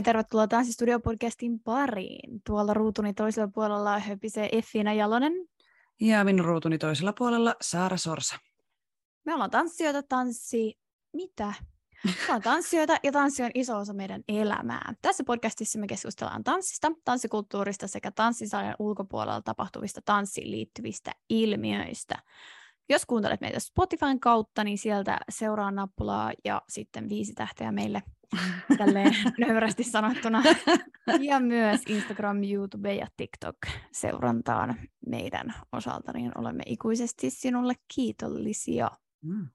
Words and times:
Ja 0.00 0.02
tervetuloa 0.02 0.46
Tanssistudio-podcastin 0.48 1.60
pariin. 1.64 2.40
Tuolla 2.46 2.74
ruutuni 2.74 3.14
toisella 3.14 3.48
puolella 3.54 3.98
höpisee 3.98 4.48
Effiina 4.52 4.92
Jalonen. 4.92 5.32
Ja 6.00 6.24
minun 6.24 6.44
ruutuni 6.44 6.78
toisella 6.78 7.12
puolella 7.12 7.54
Saara 7.60 7.96
Sorsa. 7.96 8.36
Me 9.24 9.34
ollaan 9.34 9.50
tanssijoita, 9.50 10.02
tanssi... 10.02 10.78
Mitä? 11.12 11.54
Me 12.04 12.12
ollaan 12.24 12.42
tanssijoita 12.42 12.96
ja 13.02 13.12
tanssi 13.12 13.42
on 13.42 13.50
iso 13.54 13.76
osa 13.76 13.92
meidän 13.92 14.22
elämää. 14.28 14.94
Tässä 15.02 15.24
podcastissa 15.24 15.78
me 15.78 15.86
keskustellaan 15.86 16.44
tanssista, 16.44 16.92
tanssikulttuurista 17.04 17.88
sekä 17.88 18.10
tanssisalien 18.10 18.74
ulkopuolella 18.78 19.42
tapahtuvista 19.42 20.00
tanssiin 20.04 20.50
liittyvistä 20.50 21.12
ilmiöistä. 21.28 22.14
Jos 22.88 23.06
kuuntelet 23.06 23.40
meitä 23.40 23.60
Spotifyn 23.60 24.20
kautta, 24.20 24.64
niin 24.64 24.78
sieltä 24.78 25.18
seuraa 25.28 25.70
nappulaa 25.70 26.32
ja 26.44 26.62
sitten 26.68 27.08
viisi 27.08 27.34
tähteä 27.34 27.72
meille 27.72 28.02
tälleen 28.78 29.14
nöyrästi 29.46 29.84
sanottuna. 29.84 30.42
Ja 31.20 31.40
myös 31.40 31.80
Instagram, 31.88 32.42
YouTube 32.44 32.94
ja 32.94 33.06
TikTok 33.16 33.56
seurantaan 33.92 34.76
meidän 35.06 35.54
osalta, 35.72 36.12
niin 36.12 36.32
olemme 36.38 36.62
ikuisesti 36.66 37.30
sinulle 37.30 37.74
kiitollisia. 37.94 38.90
Mm. 39.22 39.48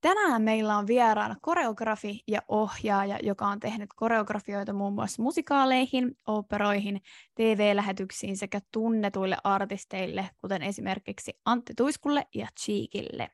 Tänään 0.00 0.42
meillä 0.42 0.76
on 0.76 0.86
vieraana 0.86 1.36
koreografi 1.42 2.22
ja 2.28 2.42
ohjaaja, 2.48 3.18
joka 3.22 3.46
on 3.46 3.60
tehnyt 3.60 3.90
koreografioita 3.96 4.72
muun 4.72 4.92
muassa 4.92 5.22
musikaaleihin, 5.22 6.18
operoihin, 6.26 7.00
TV-lähetyksiin 7.34 8.36
sekä 8.36 8.60
tunnetuille 8.72 9.36
artisteille, 9.44 10.30
kuten 10.40 10.62
esimerkiksi 10.62 11.40
Antti 11.44 11.72
Tuiskulle 11.76 12.26
ja 12.34 12.48
Cheekille. 12.60 13.30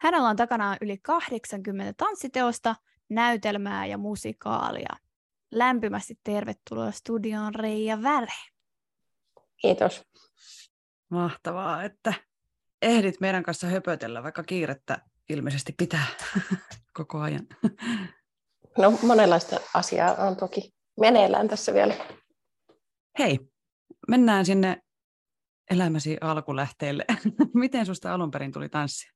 Hänellä 0.00 0.28
on 0.28 0.36
takanaan 0.36 0.76
yli 0.80 0.98
80 0.98 1.92
tanssiteosta, 1.96 2.76
näytelmää 3.08 3.86
ja 3.86 3.98
musikaalia. 3.98 4.96
Lämpimästi 5.50 6.18
tervetuloa 6.24 6.90
studioon 6.90 7.54
Reija 7.54 8.02
Väre. 8.02 8.32
Kiitos. 9.56 10.02
Mahtavaa, 11.10 11.84
että 11.84 12.14
ehdit 12.86 13.20
meidän 13.20 13.42
kanssa 13.42 13.66
höpötellä, 13.66 14.22
vaikka 14.22 14.42
kiirettä 14.42 14.98
ilmeisesti 15.28 15.74
pitää 15.78 16.06
koko 16.98 17.18
ajan. 17.20 17.46
No 18.78 18.90
monenlaista 19.02 19.60
asiaa 19.74 20.14
on 20.14 20.36
toki 20.36 20.74
meneillään 21.00 21.48
tässä 21.48 21.74
vielä. 21.74 21.94
Hei, 23.18 23.38
mennään 24.08 24.46
sinne 24.46 24.82
elämäsi 25.70 26.16
alkulähteelle. 26.20 27.04
Miten 27.54 27.86
susta 27.86 28.14
alun 28.14 28.30
perin 28.30 28.52
tuli 28.52 28.68
tanssi? 28.68 29.08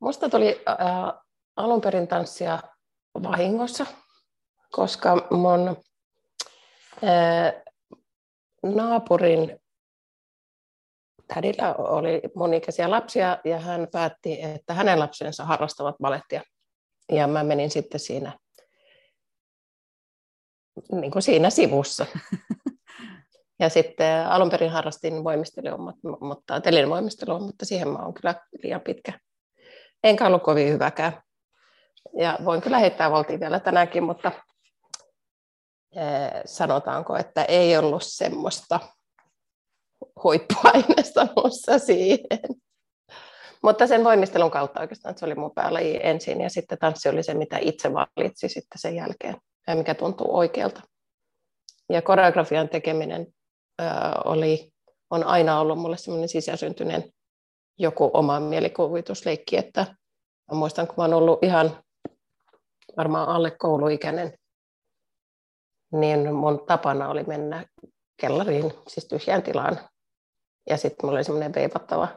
Musta 0.00 0.28
tuli 0.28 0.62
äh, 0.68 1.22
alun 1.56 1.80
perin 1.80 2.08
tanssia 2.08 2.62
vahingossa, 3.22 3.86
koska 4.70 5.28
mun 5.30 5.76
äh, 7.04 7.62
naapurin 8.62 9.60
tädillä 11.34 11.74
oli 11.74 12.22
monikäisiä 12.34 12.90
lapsia 12.90 13.38
ja 13.44 13.58
hän 13.58 13.88
päätti, 13.92 14.42
että 14.42 14.74
hänen 14.74 14.98
lapsensa 14.98 15.44
harrastavat 15.44 15.96
balettia. 16.02 16.42
Ja 17.12 17.26
mä 17.26 17.44
menin 17.44 17.70
sitten 17.70 18.00
siinä, 18.00 18.38
niin 20.92 21.10
kuin 21.10 21.22
siinä 21.22 21.50
sivussa. 21.50 22.06
Ja 23.58 23.68
sitten 23.68 24.26
alun 24.26 24.50
perin 24.50 24.70
harrastin 24.70 25.24
voimistelua, 25.24 25.92
mutta 26.20 26.60
telin 26.60 26.90
voimistelua, 26.90 27.38
mutta 27.38 27.64
siihen 27.64 27.88
mä 27.88 27.98
oon 27.98 28.14
kyllä 28.14 28.34
liian 28.62 28.80
pitkä. 28.80 29.12
Enkä 30.04 30.26
ollut 30.26 30.42
kovin 30.42 30.72
hyväkään. 30.72 31.22
Ja 32.18 32.38
voin 32.44 32.60
kyllä 32.60 32.78
heittää 32.78 33.10
voltiin 33.10 33.40
vielä 33.40 33.60
tänäänkin, 33.60 34.02
mutta 34.02 34.32
sanotaanko, 36.44 37.16
että 37.16 37.44
ei 37.44 37.76
ollut 37.76 38.02
semmoista 38.02 38.80
huippuaineesta 40.24 41.28
minussa 41.36 41.78
siihen. 41.78 42.38
Mutta 43.62 43.86
sen 43.86 44.04
voimistelun 44.04 44.50
kautta 44.50 44.80
oikeastaan 44.80 45.18
se 45.18 45.24
oli 45.24 45.34
mun 45.34 45.52
päällä 45.54 45.80
ensin 45.80 46.40
ja 46.40 46.50
sitten 46.50 46.78
tanssi 46.78 47.08
oli 47.08 47.22
se, 47.22 47.34
mitä 47.34 47.58
itse 47.60 47.92
valitsi 47.92 48.48
sitten 48.48 48.78
sen 48.78 48.96
jälkeen 48.96 49.36
ja 49.66 49.76
mikä 49.76 49.94
tuntuu 49.94 50.36
oikealta. 50.36 50.82
Ja 51.88 52.02
koreografian 52.02 52.68
tekeminen 52.68 53.26
äh, 53.82 54.12
oli, 54.24 54.72
on 55.10 55.24
aina 55.24 55.60
ollut 55.60 55.78
mulle 55.78 55.96
semmoinen 55.96 56.28
sisäsyntyneen 56.28 57.12
joku 57.78 58.10
oma 58.14 58.40
mielikuvitusleikki, 58.40 59.56
että 59.56 59.86
mä 60.52 60.58
muistan, 60.58 60.86
kun 60.86 60.94
mä 60.96 61.02
oon 61.02 61.14
ollut 61.14 61.44
ihan 61.44 61.84
varmaan 62.96 63.28
alle 63.28 63.50
kouluikäinen, 63.50 64.38
niin 65.92 66.34
mun 66.34 66.66
tapana 66.66 67.08
oli 67.08 67.22
mennä 67.22 67.64
kellariin, 68.16 68.72
siis 68.88 69.08
tyhjään 69.08 69.42
tilaan 69.42 69.78
ja 70.70 70.76
sitten 70.76 71.06
mulla 71.06 71.16
oli 71.18 71.24
semmoinen 71.24 71.54
veivattava 71.54 72.08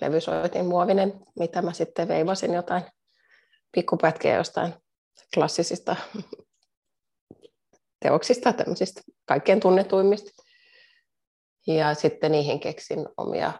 levysoitin 0.00 0.66
muovinen, 0.66 1.20
mitä 1.38 1.62
mä 1.62 1.72
sitten 1.72 2.08
veivasin 2.08 2.54
jotain 2.54 2.82
pikkupätkiä 3.72 4.36
jostain 4.36 4.74
klassisista 5.34 5.96
teoksista, 8.02 8.52
tämmöisistä 8.52 9.00
kaikkein 9.26 9.60
tunnetuimmista. 9.60 10.42
Ja 11.66 11.94
sitten 11.94 12.32
niihin 12.32 12.60
keksin 12.60 13.08
omia 13.16 13.52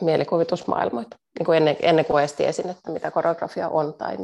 mielikuvitusmaailmoita, 0.00 1.16
niin 1.38 1.46
kuin 1.46 1.56
ennen, 1.56 1.76
ennen 1.82 2.04
kuin 2.04 2.20
edes 2.20 2.32
tiesin, 2.32 2.70
että 2.70 2.90
mitä 2.90 3.10
koreografia 3.10 3.68
on, 3.68 3.94
tai 3.94 4.16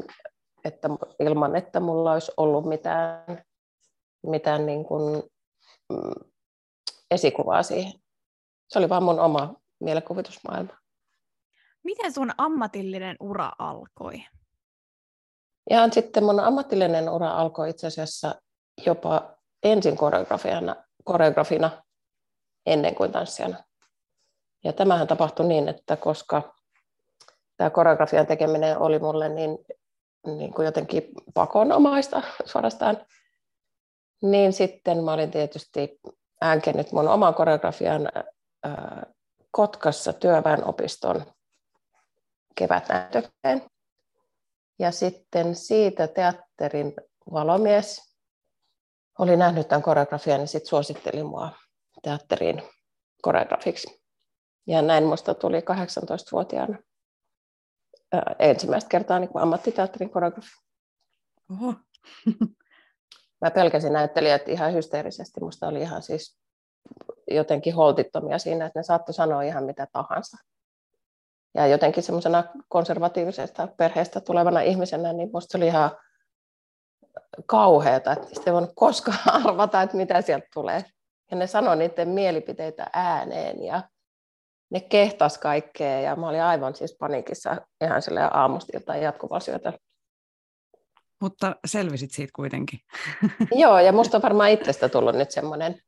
että 0.65 0.89
ilman, 1.21 1.57
että 1.57 1.81
mulla 1.81 2.13
olisi 2.13 2.33
ollut 2.37 2.65
mitään, 2.65 3.43
mitään 4.27 4.67
niin 4.67 4.85
kuin, 4.85 5.23
esikuvaa 7.11 7.63
siihen 7.63 7.93
se 8.69 8.79
oli 8.79 8.89
vaan 8.89 9.03
mun 9.03 9.21
oma 9.21 9.55
mielikuvitusmaailma. 9.81 10.73
Miten 11.85 12.13
sun 12.13 12.31
ammatillinen 12.39 13.17
ura 13.21 13.53
alkoi? 13.59 14.25
Ja 15.71 15.89
sitten 15.93 16.25
mun 16.25 16.41
ammatillinen 16.41 17.09
ura 17.09 17.31
alkoi 17.31 17.71
itse 17.71 17.87
asiassa 17.87 18.35
jopa 18.87 19.37
ensin 19.63 19.97
koreografina, 19.97 20.77
koreografina 21.05 21.83
ennen 22.67 22.95
kuin 22.95 23.13
tanssijana. 23.13 23.65
Ja 24.65 24.73
tämähän 24.73 25.07
tapahtui 25.07 25.47
niin, 25.47 25.69
että 25.69 25.97
koska 25.97 26.55
tämä 27.57 27.71
koreografian 27.71 28.27
tekeminen 28.27 28.79
oli 28.79 28.99
mulle 28.99 29.29
niin, 29.29 29.59
niin 30.27 30.55
kuin 30.55 30.67
jotenkin 30.67 31.03
pakonomaista 31.35 32.23
suorastaan, 32.53 33.07
niin 34.23 34.53
sitten 34.53 35.05
mä 35.05 35.13
olin 35.13 35.31
tietysti 35.31 36.01
äänkennyt 36.41 36.93
mun 36.93 37.09
oman 37.09 37.35
koreografian 37.35 38.09
Kotkassa 39.51 40.13
työväenopiston 40.13 41.25
kevätnäytökseen. 42.55 43.63
Ja 44.79 44.91
sitten 44.91 45.55
siitä 45.55 46.09
teatterin 46.09 46.95
valomies 47.33 48.15
oli 49.19 49.37
nähnyt 49.37 49.69
tämän 49.69 49.83
koreografian 49.83 50.41
ja 50.41 50.47
sitten 50.47 50.69
suositteli 50.69 51.23
mua 51.23 51.53
teatteriin 52.03 52.63
koreografiksi. 53.23 54.03
Ja 54.67 54.83
näin 54.83 55.05
minusta 55.05 55.35
tuli 55.35 55.61
18-vuotiaana 55.61 56.79
ensimmäistä 58.39 58.89
kertaa 58.89 59.19
niin 59.19 59.31
ammattiteatterin 59.35 60.11
koreografi. 60.11 60.51
Oho. 61.53 61.75
Mä 63.41 63.51
pelkäsin 63.51 63.93
näyttelijät 63.93 64.49
ihan 64.49 64.73
hysteerisesti. 64.73 65.41
Musta 65.41 65.69
oli 65.69 65.81
ihan 65.81 66.03
siis 66.03 66.39
jotenkin 67.31 67.75
holtittomia 67.75 68.39
siinä, 68.39 68.67
että 68.67 68.79
ne 68.79 68.83
saattoi 68.83 69.15
sanoa 69.15 69.43
ihan 69.43 69.65
mitä 69.65 69.87
tahansa. 69.93 70.37
Ja 71.55 71.67
jotenkin 71.67 72.03
semmoisena 72.03 72.45
konservatiivisesta 72.69 73.69
perheestä 73.77 74.21
tulevana 74.21 74.61
ihmisenä, 74.61 75.13
niin 75.13 75.31
musta 75.33 75.59
oli 75.59 75.67
ihan 75.67 75.91
kauheata, 77.47 78.13
että 78.13 78.27
niistä 78.27 78.51
ei 78.51 78.55
voinut 78.55 78.73
koskaan 78.75 79.19
arvata, 79.45 79.83
että 79.83 79.97
mitä 79.97 80.23
sieltä 80.23 80.47
tulee. 80.55 80.85
Ja 81.31 81.37
ne 81.37 81.47
sanoi 81.47 81.77
niiden 81.77 82.09
mielipiteitä 82.09 82.91
ääneen 82.93 83.63
ja 83.63 83.83
ne 84.71 84.81
kehtas 84.81 85.39
kaikkea 85.39 86.01
ja 86.01 86.17
mä 86.17 86.29
olin 86.29 86.43
aivan 86.43 86.75
siis 86.75 86.97
paniikissa 87.01 87.57
ihan 87.85 88.03
sille 88.03 88.21
aamustilta 88.31 88.97
jatkuvaa 88.97 89.41
Mutta 91.21 91.57
selvisit 91.67 92.11
siitä 92.11 92.33
kuitenkin. 92.37 92.81
Joo, 93.63 93.79
ja 93.79 93.93
musta 93.93 94.17
on 94.17 94.23
varmaan 94.23 94.51
itsestä 94.51 94.89
tullut 94.89 95.15
nyt 95.15 95.31
semmoinen 95.31 95.83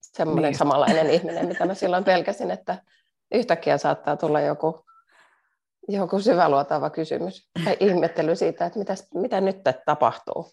semmoinen 0.00 0.50
niin. 0.50 0.58
samanlainen 0.58 1.10
ihminen, 1.10 1.48
mitä 1.48 1.66
mä 1.66 1.74
silloin 1.74 2.04
pelkäsin, 2.04 2.50
että 2.50 2.82
yhtäkkiä 3.34 3.78
saattaa 3.78 4.16
tulla 4.16 4.40
joku 4.40 4.84
joku 5.88 6.20
syväluotaava 6.20 6.90
kysymys 6.90 7.50
tai 7.64 7.76
ihmettely 7.80 8.36
siitä, 8.36 8.66
että 8.66 8.78
mitä, 8.78 8.94
mitä 9.14 9.40
nyt 9.40 9.56
tapahtuu. 9.86 10.52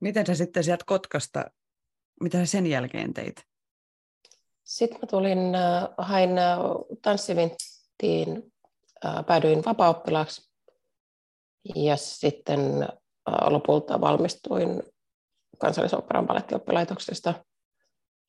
Miten 0.00 0.26
sä 0.26 0.34
sitten 0.34 0.64
sieltä 0.64 0.84
Kotkasta, 0.86 1.44
mitä 2.20 2.38
sä 2.38 2.46
sen 2.46 2.66
jälkeen 2.66 3.14
teit? 3.14 3.44
Sitten 4.64 4.98
mä 5.02 5.06
tulin, 5.06 5.38
hain 5.98 6.30
tanssivinttiin, 7.02 8.52
päädyin 9.26 9.64
vapaa-oppilaaksi 9.64 10.47
ja 11.74 11.96
sitten 11.96 12.88
lopulta 13.50 14.00
valmistuin 14.00 14.82
kansallisoperan 15.58 16.26
balettioppilaitoksesta, 16.26 17.34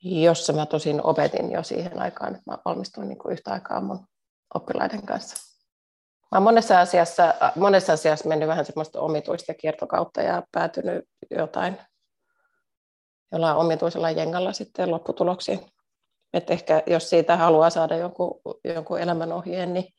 jossa 0.04 0.54
mä 0.54 0.66
tosin 0.66 1.06
opetin 1.06 1.52
jo 1.52 1.64
siihen 1.64 2.02
aikaan, 2.02 2.36
että 2.36 2.52
mä 2.52 2.58
valmistuin 2.66 3.08
niin 3.08 3.18
kuin 3.18 3.34
yhtä 3.34 3.52
aikaa 3.52 3.82
mun 3.82 4.08
oppilaiden 4.54 5.06
kanssa. 5.06 5.36
Mä 6.32 6.38
olen 6.38 6.44
monessa 6.44 6.80
asiassa, 6.80 7.34
monessa 7.56 7.94
asiassa 7.94 8.30
mennyt 8.30 8.48
vähän 8.48 8.66
semmoista 8.66 9.00
omituista 9.00 9.54
kiertokautta 9.54 10.22
ja 10.22 10.44
päätynyt 10.52 11.06
jotain 11.32 11.78
jollain 13.32 13.58
omituisella 13.58 14.12
jengalla 14.12 14.54
sitten 14.54 14.92
lopputuloksiin. 14.92 15.60
Et 16.34 16.50
ehkä 16.50 16.84
jos 16.88 17.10
siitä 17.10 17.38
haluaa 17.38 17.70
saada 17.70 17.98
jonkun, 17.98 18.42
jonkun 18.64 19.00
elämänohjeen, 19.00 19.74
niin, 19.74 19.94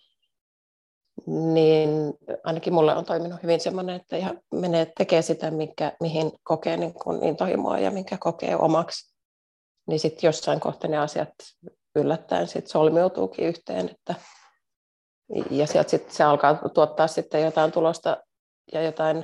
niin 1.26 2.14
ainakin 2.44 2.75
mulle 2.75 2.96
on 2.96 3.05
toiminut 3.05 3.43
hyvin 3.43 3.61
semmoinen, 3.61 3.96
että 3.96 4.17
ihan 4.17 4.40
menee 4.55 4.93
tekee 4.99 5.22
sitä, 5.22 5.50
minkä, 5.50 5.93
mihin 6.00 6.32
kokee 6.43 6.76
niin 6.76 6.94
kuin 6.94 7.25
intohimoa 7.25 7.78
ja 7.78 7.90
minkä 7.90 8.19
kokee 8.20 8.56
omaksi. 8.56 9.14
Niin 9.88 10.00
sitten 10.00 10.28
jossain 10.28 10.61
kohtaa 10.61 10.90
ne 10.90 10.99
asiat 10.99 11.34
yllättäen 11.96 12.49
sit 12.49 12.67
solmiutuukin 12.67 13.46
yhteen, 13.46 13.88
että 13.88 14.14
ja 15.50 15.67
sieltä 15.67 15.90
sitten 15.90 16.14
se 16.14 16.25
alkaa 16.25 16.69
tuottaa 16.75 17.06
sitten 17.06 17.43
jotain 17.43 17.73
tulosta 17.73 18.16
ja 18.73 18.82
jotain, 18.82 19.16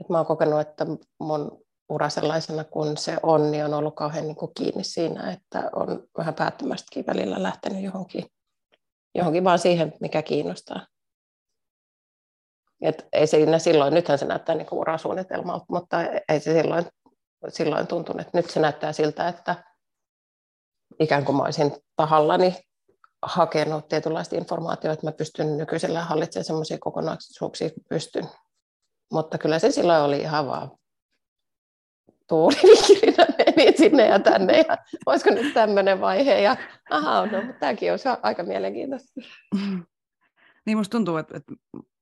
että 0.00 0.08
mä 0.08 0.18
oon 0.18 0.26
kokenut, 0.26 0.60
että 0.60 0.86
mun 1.18 1.62
ura 1.88 2.08
sellaisena 2.08 2.64
kuin 2.64 2.96
se 2.96 3.16
on, 3.22 3.50
niin 3.50 3.64
on 3.64 3.74
ollut 3.74 3.96
kauhean 3.96 4.24
niin 4.24 4.36
kuin 4.36 4.52
kiinni 4.56 4.84
siinä, 4.84 5.32
että 5.32 5.70
on 5.76 6.02
vähän 6.18 6.34
päättömästäkin 6.34 7.06
välillä 7.06 7.42
lähtenyt 7.42 7.82
johonkin, 7.82 8.26
johonkin 9.14 9.44
vaan 9.44 9.58
siihen, 9.58 9.92
mikä 10.00 10.22
kiinnostaa. 10.22 10.86
Et 12.82 13.08
ei 13.12 13.26
siinä 13.26 13.58
silloin, 13.58 13.94
nythän 13.94 14.18
se 14.18 14.26
näyttää 14.26 14.54
niin 14.54 14.66
urasuunnitelmalta, 14.70 15.64
mutta 15.68 16.02
ei 16.28 16.40
se 16.40 16.62
silloin, 16.62 16.86
silloin 17.48 17.86
tuntunut, 17.86 18.20
että 18.20 18.38
nyt 18.38 18.50
se 18.50 18.60
näyttää 18.60 18.92
siltä, 18.92 19.28
että 19.28 19.64
ikään 21.00 21.24
kuin 21.24 21.36
mä 21.36 21.42
olisin 21.42 21.72
tahallani 21.96 22.54
hakenut 23.22 23.88
tietynlaista 23.88 24.36
informaatiota, 24.36 24.92
että 24.92 25.06
mä 25.06 25.12
pystyn 25.12 25.56
nykyisellä 25.56 26.04
hallitsemaan 26.04 26.44
sellaisia 26.44 26.78
kokonaisuuksia, 26.80 27.70
pystyn. 27.88 28.28
Mutta 29.12 29.38
kyllä 29.38 29.58
se 29.58 29.70
silloin 29.70 30.02
oli 30.02 30.20
ihan 30.20 30.46
vaan 30.46 30.70
tuulivikirinä 32.32 33.26
meni 33.56 33.76
sinne 33.76 34.06
ja 34.06 34.18
tänne 34.18 34.58
ja 34.68 34.78
olisiko 35.06 35.30
nyt 35.30 35.54
tämmöinen 35.54 36.00
vaihe 36.00 36.40
ja 36.40 36.56
aha, 36.90 37.26
no, 37.26 37.42
tämäkin 37.60 37.90
olisi 37.90 38.08
aika 38.22 38.42
mielenkiintoista. 38.42 39.20
Niin 40.66 40.78
musta 40.78 40.90
tuntuu, 40.90 41.16
että, 41.16 41.36
että 41.36 41.52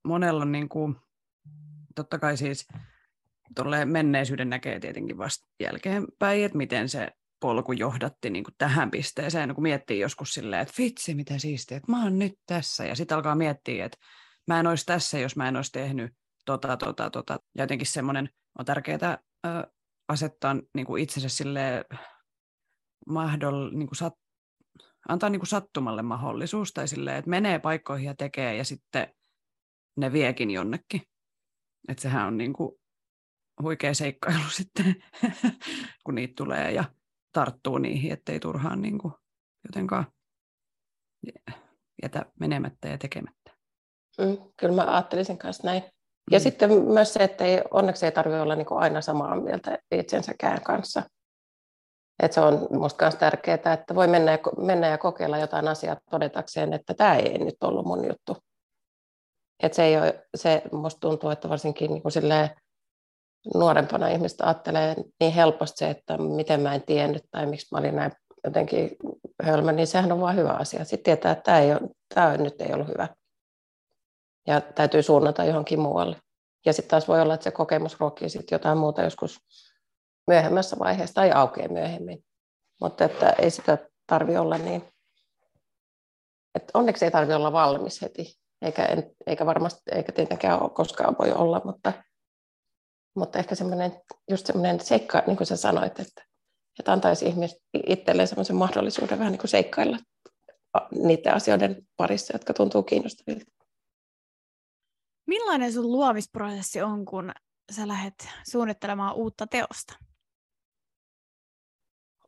monella 0.05 0.41
on 0.41 0.51
niin 0.51 0.69
kuin, 0.69 0.95
totta 1.95 2.19
kai 2.19 2.37
siis 2.37 2.67
menneisyyden 3.85 4.49
näkee 4.49 4.79
tietenkin 4.79 5.17
vasta 5.17 5.47
jälkeenpäin, 5.59 6.45
että 6.45 6.57
miten 6.57 6.89
se 6.89 7.07
polku 7.39 7.71
johdatti 7.71 8.29
niin 8.29 8.43
kuin 8.43 8.55
tähän 8.57 8.91
pisteeseen, 8.91 9.55
kun 9.55 9.63
miettii 9.63 9.99
joskus 9.99 10.33
silleen, 10.33 10.61
että 10.61 10.73
vitsi, 10.77 11.15
mitä 11.15 11.37
siistiä, 11.37 11.77
että 11.77 11.91
mä 11.91 12.03
oon 12.03 12.19
nyt 12.19 12.33
tässä. 12.45 12.85
Ja 12.85 12.95
sitten 12.95 13.15
alkaa 13.15 13.35
miettiä, 13.35 13.85
että 13.85 13.97
mä 14.47 14.59
en 14.59 14.67
olisi 14.67 14.85
tässä, 14.85 15.19
jos 15.19 15.35
mä 15.35 15.47
en 15.47 15.55
olisi 15.55 15.71
tehnyt 15.71 16.13
tota, 16.45 16.77
tota, 16.77 17.09
tota. 17.09 17.39
Ja 17.57 17.63
jotenkin 17.63 17.87
semmoinen 17.87 18.29
on 18.59 18.65
tärkeää 18.65 19.17
asettaa 20.11 20.55
niin 20.73 20.85
kuin 20.85 21.03
itsensä 21.03 21.29
sille 21.29 21.85
mahdoll, 23.07 23.69
niin 23.71 23.87
kuin 23.87 23.97
sat, 23.97 24.13
antaa 25.09 25.29
niin 25.29 25.39
kuin 25.39 25.47
sattumalle 25.47 26.01
mahdollisuus 26.01 26.73
tai 26.73 26.87
silleen, 26.87 27.17
että 27.17 27.29
menee 27.29 27.59
paikkoihin 27.59 28.07
ja 28.07 28.15
tekee 28.15 28.55
ja 28.55 28.63
sitten 28.63 29.13
ne 29.97 30.13
viekin 30.13 30.51
jonnekin. 30.51 31.01
Että 31.87 32.01
sehän 32.01 32.27
on 32.27 32.37
niin 32.37 32.53
kuin 32.53 32.71
huikea 33.61 33.93
seikkailu 33.93 34.49
sitten, 34.57 34.95
kun 36.05 36.15
niitä 36.15 36.33
tulee 36.37 36.71
ja 36.71 36.83
tarttuu 37.31 37.77
niihin, 37.77 38.11
ettei 38.11 38.39
turhaan 38.39 38.81
niin 38.81 38.97
kuin 38.97 39.13
jotenkaan 39.67 40.05
jätä 42.03 42.25
menemättä 42.39 42.87
ja 42.87 42.97
tekemättä. 42.97 43.57
Mm, 44.17 44.37
kyllä 44.59 44.75
mä 44.75 44.93
ajattelisin 44.93 45.37
kanssa 45.37 45.63
näin. 45.63 45.83
Ja 46.31 46.39
mm. 46.39 46.43
sitten 46.43 46.71
myös 46.71 47.13
se, 47.13 47.23
että 47.23 47.43
ei, 47.43 47.61
onneksi 47.71 48.05
ei 48.05 48.11
tarvitse 48.11 48.41
olla 48.41 48.55
niin 48.55 48.67
aina 48.69 49.01
samaa 49.01 49.35
mieltä 49.35 49.77
itsensäkään 49.91 50.61
kanssa. 50.61 51.03
Et 52.23 52.33
se 52.33 52.41
on 52.41 52.67
minusta 52.69 53.05
myös 53.05 53.15
tärkeää, 53.15 53.73
että 53.73 53.95
voi 53.95 54.07
mennä 54.07 54.31
ja, 54.31 54.37
mennä 54.57 54.87
ja 54.87 54.97
kokeilla 54.97 55.37
jotain 55.37 55.67
asiaa 55.67 55.97
todetakseen, 56.11 56.73
että 56.73 56.93
tämä 56.93 57.15
ei 57.15 57.37
nyt 57.37 57.63
ollut 57.63 57.85
mun 57.85 58.07
juttu. 58.07 58.37
Et 59.63 59.73
se, 59.73 59.83
ei 59.83 59.97
ole, 59.97 60.27
se 60.35 60.61
musta 60.71 60.99
tuntuu, 60.99 61.29
että 61.29 61.49
varsinkin 61.49 61.91
niin 61.91 62.01
kuin 62.01 62.13
nuorempana 63.55 64.07
ihmistä 64.07 64.45
ajattelee 64.45 64.95
niin 65.19 65.33
helposti 65.33 65.77
se, 65.77 65.89
että 65.89 66.17
miten 66.17 66.61
mä 66.61 66.75
en 66.75 66.81
tiennyt 66.81 67.23
tai 67.31 67.45
miksi 67.45 67.67
mä 67.71 67.79
olin 67.79 67.95
näin 67.95 68.11
jotenkin 68.43 68.95
hölmö, 69.43 69.71
niin 69.71 69.87
sehän 69.87 70.11
on 70.11 70.21
vain 70.21 70.37
hyvä 70.37 70.51
asia. 70.51 70.85
Sitten 70.85 71.03
tietää, 71.03 71.31
että 71.31 71.43
tämä, 71.43 71.59
ei 71.59 71.71
ole, 71.71 71.81
tämä 72.15 72.37
nyt 72.37 72.61
ei 72.61 72.73
ollut 72.73 72.87
hyvä. 72.87 73.07
Ja 74.47 74.61
täytyy 74.61 75.03
suunnata 75.03 75.43
johonkin 75.43 75.79
muualle. 75.79 76.17
Ja 76.65 76.73
sitten 76.73 76.89
taas 76.89 77.07
voi 77.07 77.21
olla, 77.21 77.33
että 77.33 77.43
se 77.43 77.51
kokemus 77.51 77.99
ruokkii 77.99 78.29
sitten 78.29 78.55
jotain 78.55 78.77
muuta 78.77 79.01
joskus 79.01 79.39
myöhemmässä 80.27 80.79
vaiheessa 80.79 81.13
tai 81.13 81.31
aukeaa 81.31 81.67
myöhemmin. 81.67 82.23
Mutta 82.81 83.05
että 83.05 83.29
ei 83.29 83.51
sitä 83.51 83.77
tarvi 84.07 84.37
olla 84.37 84.57
niin. 84.57 84.83
Että 86.55 86.71
onneksi 86.73 87.05
ei 87.05 87.11
tarvi 87.11 87.33
olla 87.33 87.51
valmis 87.51 88.01
heti, 88.01 88.35
eikä, 88.61 88.87
eikä 89.27 89.45
varmasti, 89.45 89.81
eikä 89.95 90.11
tietenkään 90.11 90.61
ole, 90.61 90.69
koskaan 90.69 91.15
voi 91.19 91.31
olla, 91.31 91.61
mutta 91.65 91.93
mutta 93.15 93.39
ehkä 93.39 93.55
semmoinen, 93.55 94.01
just 94.29 94.45
semmoinen 94.45 94.79
seikka, 94.79 95.23
niin 95.27 95.37
kuin 95.37 95.47
sä 95.47 95.55
sanoit, 95.55 95.99
että, 95.99 96.25
että 96.79 96.91
antaisi 96.91 97.25
ihmis, 97.25 97.57
itselleen 97.87 98.27
semmoisen 98.27 98.55
mahdollisuuden 98.55 99.19
vähän 99.19 99.31
niin 99.31 99.39
kuin 99.39 99.49
seikkailla 99.49 99.97
niiden 100.91 101.33
asioiden 101.33 101.87
parissa, 101.97 102.35
jotka 102.35 102.53
tuntuu 102.53 102.83
kiinnostavilta. 102.83 103.51
Millainen 105.31 105.73
sun 105.73 105.91
luomisprosessi 105.91 106.81
on, 106.81 107.05
kun 107.05 107.31
sä 107.71 107.87
lähdet 107.87 108.27
suunnittelemaan 108.51 109.15
uutta 109.15 109.47
teosta? 109.47 109.93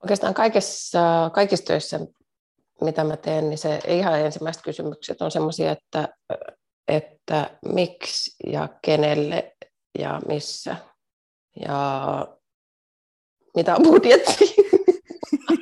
Oikeastaan 0.04 0.34
kaikessa, 0.34 1.32
kaikissa 1.34 1.66
töissä, 1.66 2.00
mitä 2.82 3.04
mä 3.04 3.18
teen, 3.18 3.50
niin 3.50 3.58
se 3.58 3.80
ihan 3.88 4.20
ensimmäiset 4.20 4.64
kysymykset 4.64 5.22
on 5.22 5.32
semmoisia, 5.32 5.72
että, 5.72 6.10
että 6.88 7.60
miksi 7.66 8.36
ja 8.52 8.70
kenelle 8.86 9.56
ja 10.00 10.22
missä 10.28 10.76
ja 11.68 12.28
mitä 13.56 13.76
on 13.76 13.84
budjetti. 13.84 14.56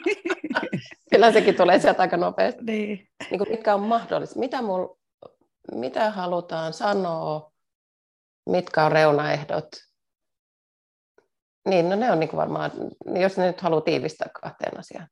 Kyllä 1.11 1.31
sekin 1.31 1.55
tulee 1.55 1.79
sieltä 1.79 2.01
aika 2.01 2.17
nopeasti. 2.17 2.63
Niin. 2.63 3.07
Niin 3.31 3.37
kuin 3.37 3.51
mitkä 3.51 3.75
on 3.75 3.81
mahdollista, 3.81 4.39
mitä, 4.39 4.61
mul, 4.61 4.87
mitä 5.71 6.11
halutaan 6.11 6.73
sanoa, 6.73 7.51
mitkä 8.49 8.85
on 8.85 8.91
reunaehdot. 8.91 9.67
Niin, 11.67 11.89
no 11.89 11.95
ne 11.95 12.11
on 12.11 12.19
niin 12.19 12.35
varmaan, 12.35 12.71
jos 13.19 13.37
ne 13.37 13.47
nyt 13.47 13.61
haluaa 13.61 13.81
tiivistää 13.81 14.29
kahteen 14.41 14.79
asiaan. 14.79 15.07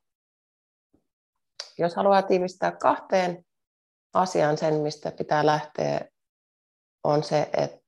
Jos 1.77 1.95
haluaa 1.95 2.21
tiivistää 2.21 2.71
kahteen 2.71 3.45
asiaan 4.13 4.57
sen, 4.57 4.73
mistä 4.73 5.11
pitää 5.11 5.45
lähteä, 5.45 6.05
on 7.03 7.23
se, 7.23 7.49
että 7.53 7.79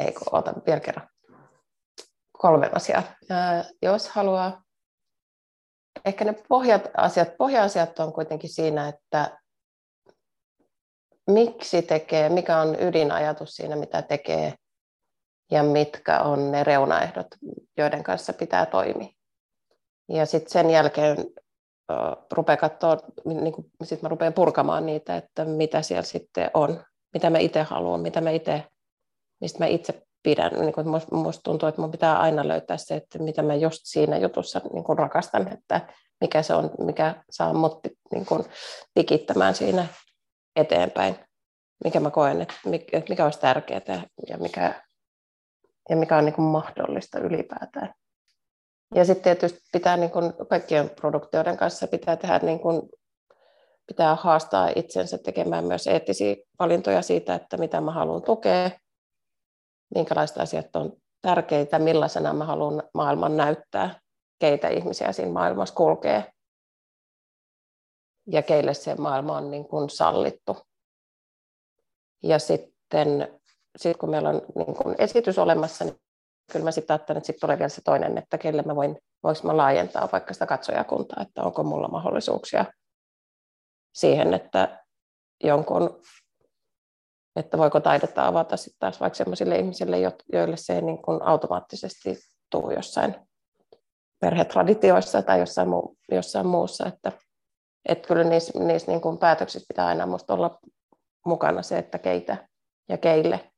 ei 0.00 0.12
kun 0.12 0.38
ota 0.38 0.54
vielä 0.66 0.80
kerran. 0.80 1.08
Kolme 2.32 2.70
asiaa. 2.74 3.02
Ja 3.28 3.64
jos 3.82 4.08
haluaa, 4.08 4.62
ehkä 6.04 6.24
ne 6.24 6.34
pohjat 6.48 6.82
asiat, 6.96 7.28
pohja-asiat 7.38 7.98
on 7.98 8.12
kuitenkin 8.12 8.50
siinä, 8.50 8.88
että 8.88 9.39
miksi 11.32 11.82
tekee, 11.82 12.28
mikä 12.28 12.58
on 12.58 12.76
ydinajatus 12.80 13.50
siinä, 13.50 13.76
mitä 13.76 14.02
tekee, 14.02 14.54
ja 15.50 15.62
mitkä 15.62 16.20
on 16.20 16.50
ne 16.50 16.64
reunaehdot, 16.64 17.26
joiden 17.76 18.02
kanssa 18.02 18.32
pitää 18.32 18.66
toimia. 18.66 19.08
Ja 20.08 20.26
sitten 20.26 20.50
sen 20.50 20.70
jälkeen 20.70 21.16
rupeaa 22.32 22.56
katsoa, 22.56 22.96
niin 23.24 23.52
kuin, 23.52 23.70
sit 23.82 24.02
mä 24.02 24.08
rupean 24.08 24.32
purkamaan 24.32 24.86
niitä, 24.86 25.16
että 25.16 25.44
mitä 25.44 25.82
siellä 25.82 26.02
sitten 26.02 26.50
on, 26.54 26.84
mitä 27.14 27.30
mä 27.30 27.38
itse 27.38 27.62
haluan, 27.62 28.00
mitä 28.00 28.20
mä 28.20 28.30
itse 28.30 28.64
mistä 29.40 29.58
mä 29.58 29.66
itse 29.66 30.02
pidän. 30.22 30.52
Niin 30.52 30.72
kuin, 30.72 30.86
musta 31.10 31.42
tuntuu, 31.42 31.68
että 31.68 31.80
mun 31.80 31.90
pitää 31.90 32.18
aina 32.18 32.48
löytää 32.48 32.76
se, 32.76 32.96
että 32.96 33.18
mitä 33.18 33.42
mä 33.42 33.54
just 33.54 33.80
siinä 33.84 34.18
jutussa 34.18 34.60
niin 34.72 34.84
kuin 34.84 34.98
rakastan, 34.98 35.52
että 35.52 35.80
mikä 36.20 36.42
se 36.42 36.54
on, 36.54 36.70
mikä 36.78 37.14
saa 37.30 37.52
mut 37.52 37.80
niin 38.12 38.26
kuin, 38.26 38.44
tikittämään 38.94 39.54
siinä 39.54 39.86
eteenpäin. 40.56 41.16
mikä 41.84 42.00
mä 42.00 42.10
koen, 42.10 42.40
että 42.42 42.54
mikä 43.08 43.24
olisi 43.24 43.40
tärkeää 43.40 44.04
ja 44.28 44.38
mikä, 44.38 44.82
ja 45.88 45.96
mikä 45.96 46.16
on 46.16 46.24
niin 46.24 46.34
kuin 46.34 46.46
mahdollista 46.46 47.18
ylipäätään. 47.18 47.94
Ja 48.94 49.04
sitten 49.04 49.22
tietysti 49.22 49.58
pitää 49.72 49.96
niin 49.96 50.10
kuin 50.10 50.32
kaikkien 50.48 50.90
produktioiden 50.90 51.56
kanssa 51.56 51.86
pitää 51.86 52.16
tehdä 52.16 52.38
niin 52.38 52.60
kuin, 52.60 52.82
pitää 53.86 54.14
haastaa 54.14 54.70
itsensä 54.76 55.18
tekemään 55.18 55.64
myös 55.64 55.86
eettisiä 55.86 56.36
valintoja 56.58 57.02
siitä, 57.02 57.34
että 57.34 57.56
mitä 57.56 57.80
mä 57.80 57.92
haluan 57.92 58.22
tukea, 58.22 58.70
minkälaiset 59.94 60.38
asiat 60.38 60.76
on 60.76 60.92
tärkeitä, 61.22 61.78
millaisena 61.78 62.32
mä 62.32 62.44
haluan 62.44 62.82
maailman 62.94 63.36
näyttää, 63.36 64.00
keitä 64.38 64.68
ihmisiä 64.68 65.12
siinä 65.12 65.32
maailmassa 65.32 65.74
kulkee 65.74 66.32
ja 68.32 68.42
keille 68.42 68.74
se 68.74 68.94
maailma 68.94 69.36
on 69.36 69.50
niin 69.50 69.64
kuin 69.64 69.90
sallittu. 69.90 70.56
Ja 72.22 72.38
sitten 72.38 73.40
sit 73.76 73.96
kun 73.96 74.10
meillä 74.10 74.28
on 74.28 74.42
niin 74.54 74.74
kuin 74.74 74.94
esitys 74.98 75.38
olemassa, 75.38 75.84
niin 75.84 75.96
kyllä 76.52 76.64
mä 76.64 76.70
sitten 76.70 76.94
ajattelen, 76.94 77.18
että 77.18 77.26
sitten 77.26 77.40
tulee 77.40 77.58
vielä 77.58 77.68
se 77.68 77.80
toinen, 77.84 78.18
että 78.18 78.38
kelle 78.38 78.62
mä 78.62 78.76
voin, 78.76 78.98
voinko 79.22 79.40
mä 79.44 79.56
laajentaa 79.56 80.08
vaikka 80.12 80.32
sitä 80.32 80.46
katsojakuntaa, 80.46 81.22
että 81.22 81.42
onko 81.42 81.62
mulla 81.62 81.88
mahdollisuuksia 81.88 82.64
siihen, 83.94 84.34
että 84.34 84.84
jonkun, 85.44 86.02
että 87.36 87.58
voiko 87.58 87.80
taidetta 87.80 88.26
avata 88.26 88.56
sitten 88.56 88.78
taas 88.80 89.00
vaikka 89.00 89.16
sellaisille 89.16 89.56
ihmisille, 89.56 89.96
joille 90.32 90.56
se 90.56 90.74
ei 90.74 90.82
niin 90.82 91.02
kuin 91.02 91.22
automaattisesti 91.22 92.18
tule 92.50 92.74
jossain 92.74 93.14
perhetraditioissa 94.20 95.22
tai 95.22 95.40
jossain, 95.40 95.68
muu, 95.68 95.96
jossain 96.12 96.46
muussa, 96.46 96.86
että, 96.86 97.12
että 97.88 98.08
kyllä 98.08 98.24
niissä, 98.24 98.58
niissä 98.58 98.92
niin 98.92 99.00
kuin 99.00 99.18
päätöksissä 99.18 99.66
pitää 99.68 99.86
aina 99.86 100.06
musta 100.06 100.34
olla 100.34 100.58
mukana 101.26 101.62
se, 101.62 101.78
että 101.78 101.98
keitä 101.98 102.48
ja 102.88 102.98
keille. 102.98 103.50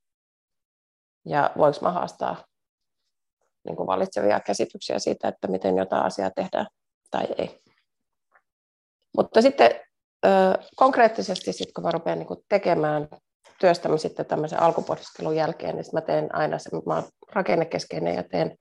Ja 1.26 1.50
voiko 1.58 1.78
mä 1.82 1.90
haastaa 1.90 2.44
niin 3.64 3.76
kuin 3.76 3.86
valitsevia 3.86 4.40
käsityksiä 4.40 4.98
siitä, 4.98 5.28
että 5.28 5.48
miten 5.48 5.76
jotain 5.76 6.04
asiaa 6.04 6.30
tehdään 6.30 6.66
tai 7.10 7.26
ei. 7.38 7.60
Mutta 9.16 9.42
sitten 9.42 9.70
konkreettisesti, 10.76 11.52
sit 11.52 11.72
kun 11.72 11.84
mä 11.84 11.90
rupean 11.90 12.18
niin 12.18 12.44
tekemään, 12.48 13.08
työstämään 13.60 13.98
sitten 13.98 14.26
tämmöisen 14.26 14.62
alkupohdiskelun 14.62 15.36
jälkeen, 15.36 15.76
niin 15.76 15.84
mä 15.92 16.00
teen 16.00 16.34
aina 16.34 16.58
se, 16.58 16.70
mä 16.86 16.94
olen 16.94 17.04
rakennekeskeinen 17.32 18.14
ja 18.14 18.22
teen 18.22 18.56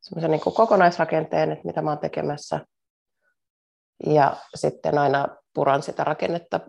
semmoisen 0.00 0.30
niin 0.30 0.40
kokonaisrakenteen, 0.40 1.52
että 1.52 1.66
mitä 1.66 1.82
mä 1.82 1.90
oon 1.90 1.98
tekemässä. 1.98 2.60
Ja 4.06 4.36
sitten 4.54 4.98
aina 4.98 5.28
puran 5.54 5.82
sitä 5.82 6.04
rakennetta 6.04 6.60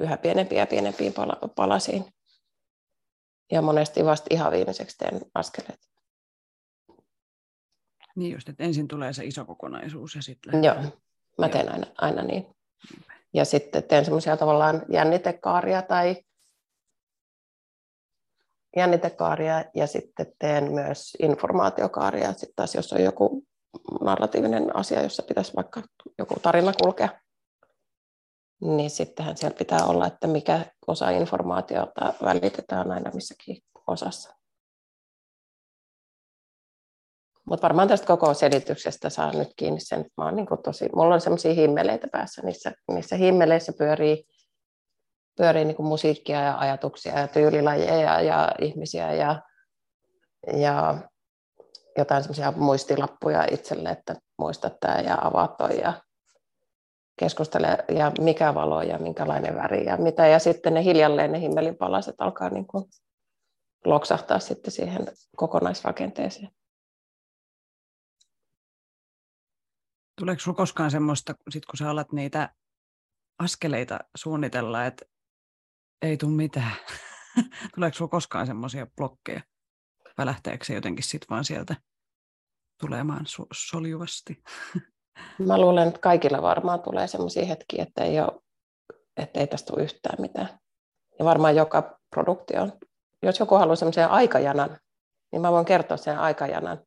yhä 0.00 0.16
pienempiin 0.16 0.58
ja 0.58 0.66
pienempiin 0.66 1.14
palasiin. 1.56 2.04
Ja 3.52 3.62
monesti 3.62 4.04
vasta 4.04 4.26
ihan 4.30 4.52
viimeiseksi 4.52 4.98
teen 4.98 5.20
askeleet. 5.34 5.80
Niin 8.16 8.32
just, 8.32 8.48
että 8.48 8.64
ensin 8.64 8.88
tulee 8.88 9.12
se 9.12 9.24
iso 9.24 9.44
kokonaisuus 9.44 10.14
ja 10.14 10.22
sitten 10.22 10.64
Joo, 10.64 10.76
mä 11.38 11.48
teen 11.48 11.72
aina, 11.72 11.86
aina 11.98 12.22
niin. 12.22 12.46
Ja 13.34 13.44
sitten 13.44 13.82
teen 13.82 14.04
semmoisia 14.04 14.36
tavallaan 14.36 14.82
jännitekaaria 14.88 15.82
tai 15.82 16.24
jännitekaaria 18.76 19.64
ja 19.74 19.86
sitten 19.86 20.32
teen 20.38 20.72
myös 20.72 21.16
informaatiokaaria. 21.22 22.32
Sitten 22.32 22.52
taas 22.56 22.74
jos 22.74 22.92
on 22.92 23.02
joku 23.02 23.44
narratiivinen 24.00 24.76
asia, 24.76 25.02
jossa 25.02 25.22
pitäisi 25.22 25.52
vaikka 25.56 25.82
joku 26.18 26.40
tarina 26.40 26.72
kulkea, 26.82 27.08
niin 28.60 28.90
sittenhän 28.90 29.36
siellä 29.36 29.58
pitää 29.58 29.84
olla, 29.84 30.06
että 30.06 30.26
mikä 30.26 30.66
osa 30.86 31.10
informaatiota 31.10 32.14
välitetään 32.24 32.90
aina 32.90 33.10
missäkin 33.14 33.56
osassa. 33.86 34.34
Mutta 37.44 37.62
varmaan 37.62 37.88
tästä 37.88 38.06
koko 38.06 38.34
selityksestä 38.34 39.10
saa 39.10 39.32
nyt 39.32 39.48
kiinni 39.56 39.80
sen, 39.80 40.00
että 40.00 40.12
mä 40.16 40.24
oon 40.24 40.36
niin 40.36 40.46
tosi, 40.64 40.88
mulla 40.96 41.14
on 41.14 41.20
sellaisia 41.20 41.54
himmeleitä 41.54 42.06
päässä, 42.12 42.42
niissä, 42.42 42.72
niissä 42.92 43.16
himmeleissä 43.16 43.72
pyörii, 43.78 44.24
pyörii 45.36 45.64
niin 45.64 45.84
musiikkia 45.84 46.40
ja 46.40 46.58
ajatuksia 46.58 47.18
ja 47.18 47.28
tyylilajeja 47.28 48.20
ja 48.20 48.52
ihmisiä 48.60 49.12
ja, 49.12 49.42
ja 50.56 51.08
jotain 51.98 52.22
semmoisia 52.22 52.52
muistilappuja 52.52 53.46
itselle, 53.50 53.90
että 53.90 54.14
muista 54.38 54.70
tämä 54.70 55.00
ja 55.00 55.18
avaa 55.20 55.48
toi 55.48 55.80
ja 55.80 56.02
keskustele 57.18 57.78
ja 57.88 58.12
mikä 58.20 58.54
valo 58.54 58.82
ja 58.82 58.98
minkälainen 58.98 59.54
väri 59.56 59.84
ja 59.84 59.96
mitä. 59.96 60.26
Ja 60.26 60.38
sitten 60.38 60.74
ne 60.74 60.84
hiljalleen 60.84 61.32
ne 61.32 61.40
himmelin 61.40 61.76
palaset 61.76 62.14
alkaa 62.18 62.48
niin 62.48 62.66
kuin 62.66 62.84
loksahtaa 63.84 64.38
sitten 64.38 64.72
siihen 64.72 65.06
kokonaisrakenteeseen. 65.36 66.50
Tuleeko 70.18 70.40
sinulla 70.40 70.56
koskaan 70.56 70.90
semmoista, 70.90 71.34
sit 71.50 71.66
kun 71.66 71.76
sä 71.76 71.90
alat 71.90 72.12
niitä 72.12 72.54
askeleita 73.38 74.00
suunnitella, 74.16 74.84
että 74.84 75.04
ei 76.02 76.16
tule 76.16 76.36
mitään? 76.36 76.72
Tuleeko 77.74 77.94
sinulla 77.94 78.10
koskaan 78.10 78.46
semmoisia 78.46 78.86
blokkeja? 78.96 79.40
Vai 80.18 80.26
lähteekö 80.26 80.64
se 80.64 80.74
jotenkin 80.74 81.04
sitten 81.04 81.26
vaan 81.30 81.44
sieltä 81.44 81.76
tulemaan 82.80 83.26
su- 83.26 83.46
soljuvasti? 83.52 84.42
Mä 85.46 85.60
luulen, 85.60 85.88
että 85.88 86.00
kaikilla 86.00 86.42
varmaan 86.42 86.80
tulee 86.80 87.06
semmoisia 87.06 87.46
hetkiä, 87.46 87.82
että 87.82 88.04
ei, 88.04 88.20
ole, 88.20 88.40
että 89.16 89.40
ei 89.40 89.46
tästä 89.46 89.72
tule 89.72 89.82
yhtään 89.82 90.20
mitään. 90.20 90.48
Ja 91.18 91.24
varmaan 91.24 91.56
joka 91.56 91.98
produkti 92.10 92.56
on. 92.56 92.72
Jos 93.22 93.40
joku 93.40 93.54
haluaa 93.54 93.76
semmoisen 93.76 94.10
aikajanan, 94.10 94.78
niin 95.32 95.42
mä 95.42 95.52
voin 95.52 95.64
kertoa 95.64 95.96
sen 95.96 96.18
aikajanan. 96.18 96.78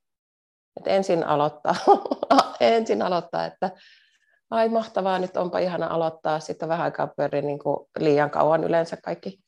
Että 0.77 0.89
ensin 0.89 1.23
aloittaa, 1.23 1.75
ensin 2.59 3.01
aloittaa, 3.01 3.45
että 3.45 3.71
ai 4.51 4.69
mahtavaa, 4.69 5.19
nyt 5.19 5.37
onpa 5.37 5.59
ihana 5.59 5.87
aloittaa. 5.87 6.39
Sitten 6.39 6.69
vähän 6.69 6.83
aikaa 6.83 7.07
pyörii 7.07 7.41
niin 7.41 7.59
kuin 7.59 7.77
liian 7.99 8.29
kauan 8.29 8.63
yleensä 8.63 8.97
kaikki 8.97 9.39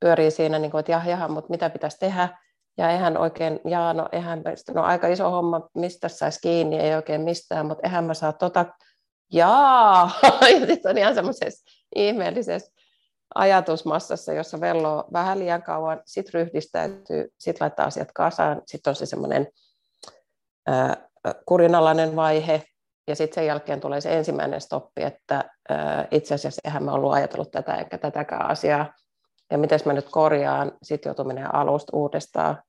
pyörii 0.00 0.30
siinä, 0.30 0.58
niin 0.58 0.70
kuin, 0.70 0.78
että 0.80 0.92
jah, 0.92 1.08
jaha, 1.08 1.28
mutta 1.28 1.50
mitä 1.50 1.70
pitäisi 1.70 1.98
tehdä. 1.98 2.38
Ja 2.80 2.90
eihän 2.90 3.16
oikein, 3.16 3.60
jaa, 3.64 3.94
no, 3.94 4.08
eihän, 4.12 4.42
no 4.74 4.82
aika 4.82 5.08
iso 5.08 5.30
homma, 5.30 5.68
mistä 5.74 6.08
saisi 6.08 6.40
kiinni, 6.42 6.78
ei 6.78 6.94
oikein 6.94 7.20
mistään, 7.20 7.66
mutta 7.66 7.86
eihän 7.86 8.04
mä 8.04 8.14
saa 8.14 8.32
tota, 8.32 8.66
jaa, 9.32 10.10
ja 10.60 10.66
sitten 10.66 10.90
on 10.90 10.98
ihan 10.98 11.14
semmoisessa 11.14 11.70
ihmeellisessä 11.96 12.72
ajatusmassassa, 13.34 14.32
jossa 14.32 14.60
velloo 14.60 15.04
vähän 15.12 15.38
liian 15.38 15.62
kauan, 15.62 16.00
sitten 16.06 16.34
ryhdistäytyy, 16.34 17.28
sitten 17.38 17.64
laittaa 17.64 17.86
asiat 17.86 18.12
kasaan, 18.14 18.62
sitten 18.66 18.90
on 18.90 18.94
se 18.94 19.06
semmoinen 19.06 19.46
kurinalainen 21.46 22.16
vaihe, 22.16 22.62
ja 23.08 23.16
sitten 23.16 23.34
sen 23.34 23.46
jälkeen 23.46 23.80
tulee 23.80 24.00
se 24.00 24.16
ensimmäinen 24.18 24.60
stoppi, 24.60 25.02
että 25.02 25.44
itse 26.10 26.34
asiassa 26.34 26.60
eihän 26.64 26.84
mä 26.84 26.92
ollut 26.92 27.12
ajatellut 27.12 27.50
tätä 27.50 27.74
eikä 27.74 27.98
tätäkään 27.98 28.50
asiaa, 28.50 28.92
ja 29.50 29.58
miten 29.58 29.80
mä 29.84 29.92
nyt 29.92 30.08
korjaan, 30.10 30.72
sitten 30.82 31.10
joutuu 31.10 31.24
menemään 31.24 31.54
alusta 31.54 31.96
uudestaan. 31.96 32.62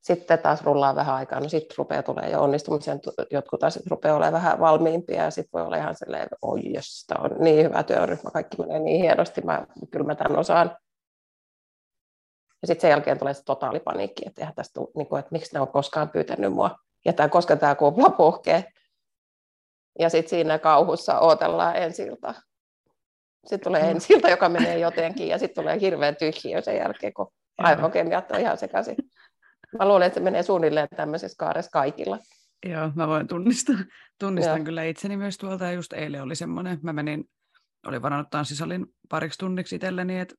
Sitten 0.00 0.38
taas 0.38 0.62
rullaa 0.62 0.94
vähän 0.94 1.14
aikaa, 1.14 1.40
no 1.40 1.48
sitten 1.48 1.76
rupeaa 1.78 2.02
tulee 2.02 2.30
jo 2.30 2.42
onnistumisen, 2.42 3.00
jotkut 3.30 3.64
asiat 3.64 3.86
rupeaa 3.86 4.16
olemaan 4.16 4.32
vähän 4.32 4.60
valmiimpia, 4.60 5.24
ja 5.24 5.30
sitten 5.30 5.50
voi 5.52 5.62
olla 5.62 5.76
ihan 5.76 5.94
silleen, 5.94 6.28
oi 6.42 6.72
jos, 6.72 7.06
on 7.18 7.30
niin 7.38 7.64
hyvä 7.64 7.82
työryhmä, 7.82 8.30
kaikki 8.30 8.56
menee 8.56 8.78
niin 8.78 9.00
hienosti, 9.00 9.40
mä, 9.40 9.66
kyllä 9.90 10.06
mä 10.06 10.14
tämän 10.14 10.38
osaan. 10.38 10.76
Ja 12.62 12.68
sitten 12.68 12.80
sen 12.80 12.90
jälkeen 12.90 13.18
tulee 13.18 13.34
se 13.34 13.44
totaali 13.44 13.80
paniikki, 13.80 14.22
että, 14.26 14.40
eihän 14.40 14.54
tästä, 14.54 14.80
niin 14.96 15.06
kuin, 15.06 15.18
että 15.18 15.32
miksi 15.32 15.54
ne 15.54 15.60
on 15.60 15.68
koskaan 15.68 16.10
pyytänyt 16.10 16.52
mua, 16.52 16.76
ja 17.04 17.12
tämä, 17.12 17.28
koska 17.28 17.56
tämä 17.56 17.74
kupla 17.74 18.10
puhkee. 18.10 18.64
Ja 19.98 20.10
sitten 20.10 20.30
siinä 20.30 20.58
kauhussa 20.58 21.20
odotellaan 21.20 21.76
ensi 21.76 22.02
iltaa. 22.02 22.34
Sitten 23.46 23.60
tulee 23.60 23.82
mm. 23.82 23.90
ensi 23.90 24.12
ilta, 24.12 24.30
joka 24.30 24.48
menee 24.48 24.78
jotenkin, 24.78 25.28
ja 25.28 25.38
sitten 25.38 25.62
tulee 25.62 25.80
hirveän 25.80 26.16
tyhjiö 26.16 26.62
sen 26.62 26.76
jälkeen, 26.76 27.12
kun 27.12 27.32
aivokemiat 27.58 28.30
on 28.30 28.40
ihan 28.40 28.58
sekaisin. 28.58 28.96
Mä 29.78 29.88
luulen, 29.88 30.06
että 30.06 30.14
se 30.20 30.24
menee 30.24 30.42
suunnilleen 30.42 30.88
tämmöisessä 30.96 31.36
kaaressa 31.38 31.70
kaikilla. 31.70 32.18
Joo, 32.66 32.92
mä 32.94 33.08
voin 33.08 33.28
tunnistaa. 33.28 33.76
Tunnistan 34.20 34.56
Joo. 34.56 34.64
kyllä 34.64 34.84
itseni 34.84 35.16
myös 35.16 35.38
tuolta, 35.38 35.64
ja 35.64 35.72
just 35.72 35.92
eilen 35.92 36.22
oli 36.22 36.36
semmoinen, 36.36 36.78
mä 36.82 36.92
menin, 36.92 37.24
olin 37.86 38.02
varannut 38.02 38.30
tanssisalin 38.30 38.86
pariksi 39.08 39.38
tunniksi 39.38 39.76
itselleni, 39.76 40.18
että 40.18 40.34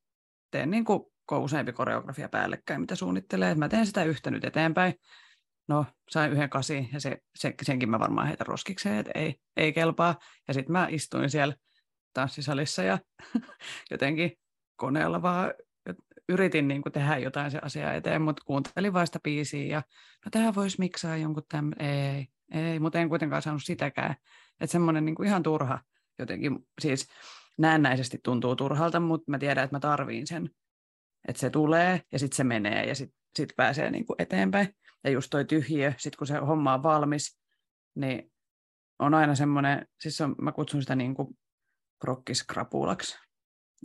teen 0.52 0.72
niin 0.72 0.86
kuin 0.86 1.04
useampi 1.32 1.74
koreografia 1.74 2.30
päällekkäin, 2.30 2.82
mitä 2.82 2.96
suunnittelee. 2.96 3.56
Mä 3.56 3.70
teen 3.70 3.86
sitä 3.86 4.04
yhtä 4.04 4.32
nyt 4.32 4.46
eteenpäin. 4.46 4.94
No, 5.68 5.86
sain 6.10 6.32
yhden 6.32 6.50
kasi 6.50 6.90
ja 6.94 7.00
se, 7.00 7.18
se, 7.36 7.54
senkin 7.64 7.90
mä 7.90 8.00
varmaan 8.00 8.28
heitä 8.28 8.44
roskikseen, 8.44 8.98
että 8.98 9.12
ei, 9.16 9.36
ei 9.58 9.74
kelpaa. 9.74 10.16
Ja 10.48 10.54
sitten 10.54 10.72
mä 10.72 10.88
istuin 10.90 11.30
siellä 11.30 11.56
tanssisalissa 12.14 12.84
ja 12.84 13.00
jotenkin 13.92 14.32
koneella 14.76 15.22
vaan 15.22 15.54
yritin 16.30 16.68
niin 16.68 16.82
kuin 16.82 16.94
tehdä 16.94 17.18
jotain 17.18 17.52
se 17.52 17.60
asia 17.62 17.94
eteen, 17.94 18.22
mutta 18.22 18.44
kuuntelin 18.46 18.94
vain 18.94 19.08
sitä 19.08 19.20
biisiä 19.24 19.66
ja 19.66 19.84
no 20.26 20.32
tähän 20.32 20.56
voisi 20.56 20.80
miksaa 20.80 21.18
jonkun 21.18 21.44
tämmöinen, 21.50 21.88
ei, 21.88 22.28
ei, 22.54 22.80
mutta 22.80 23.00
en 23.00 23.10
kuitenkaan 23.10 23.42
saanut 23.42 23.64
sitäkään. 23.64 24.16
Että 24.62 24.72
semmoinen 24.72 25.06
niin 25.06 25.16
kuin 25.16 25.28
ihan 25.28 25.44
turha 25.44 25.80
jotenkin, 26.20 26.60
siis 26.82 27.08
näennäisesti 27.58 28.20
tuntuu 28.24 28.56
turhalta, 28.56 29.00
mutta 29.00 29.32
mä 29.32 29.40
tiedän, 29.40 29.64
että 29.64 29.76
mä 29.76 29.80
tarviin 29.80 30.28
sen. 30.28 30.50
Että 31.28 31.40
se 31.40 31.50
tulee 31.50 32.02
ja 32.12 32.20
sitten 32.20 32.38
se 32.38 32.44
menee 32.44 32.86
ja 32.86 32.96
sitten 32.96 33.20
sit 33.36 33.50
pääsee 33.56 33.92
niinku 33.92 34.16
eteenpäin. 34.20 34.76
Ja 35.04 35.10
just 35.10 35.30
toi 35.30 35.46
tyhjiö, 35.46 35.94
sitten 35.98 36.18
kun 36.18 36.28
se 36.28 36.38
homma 36.38 36.74
on 36.74 36.84
valmis, 36.84 37.40
niin 37.96 38.32
on 39.00 39.14
aina 39.14 39.36
semmoinen, 39.36 39.88
siis 40.00 40.22
on, 40.22 40.36
mä 40.42 40.52
kutsun 40.52 40.82
sitä 40.82 40.96
niinku 40.96 41.38
prokkiskrapulaksi. 42.00 43.20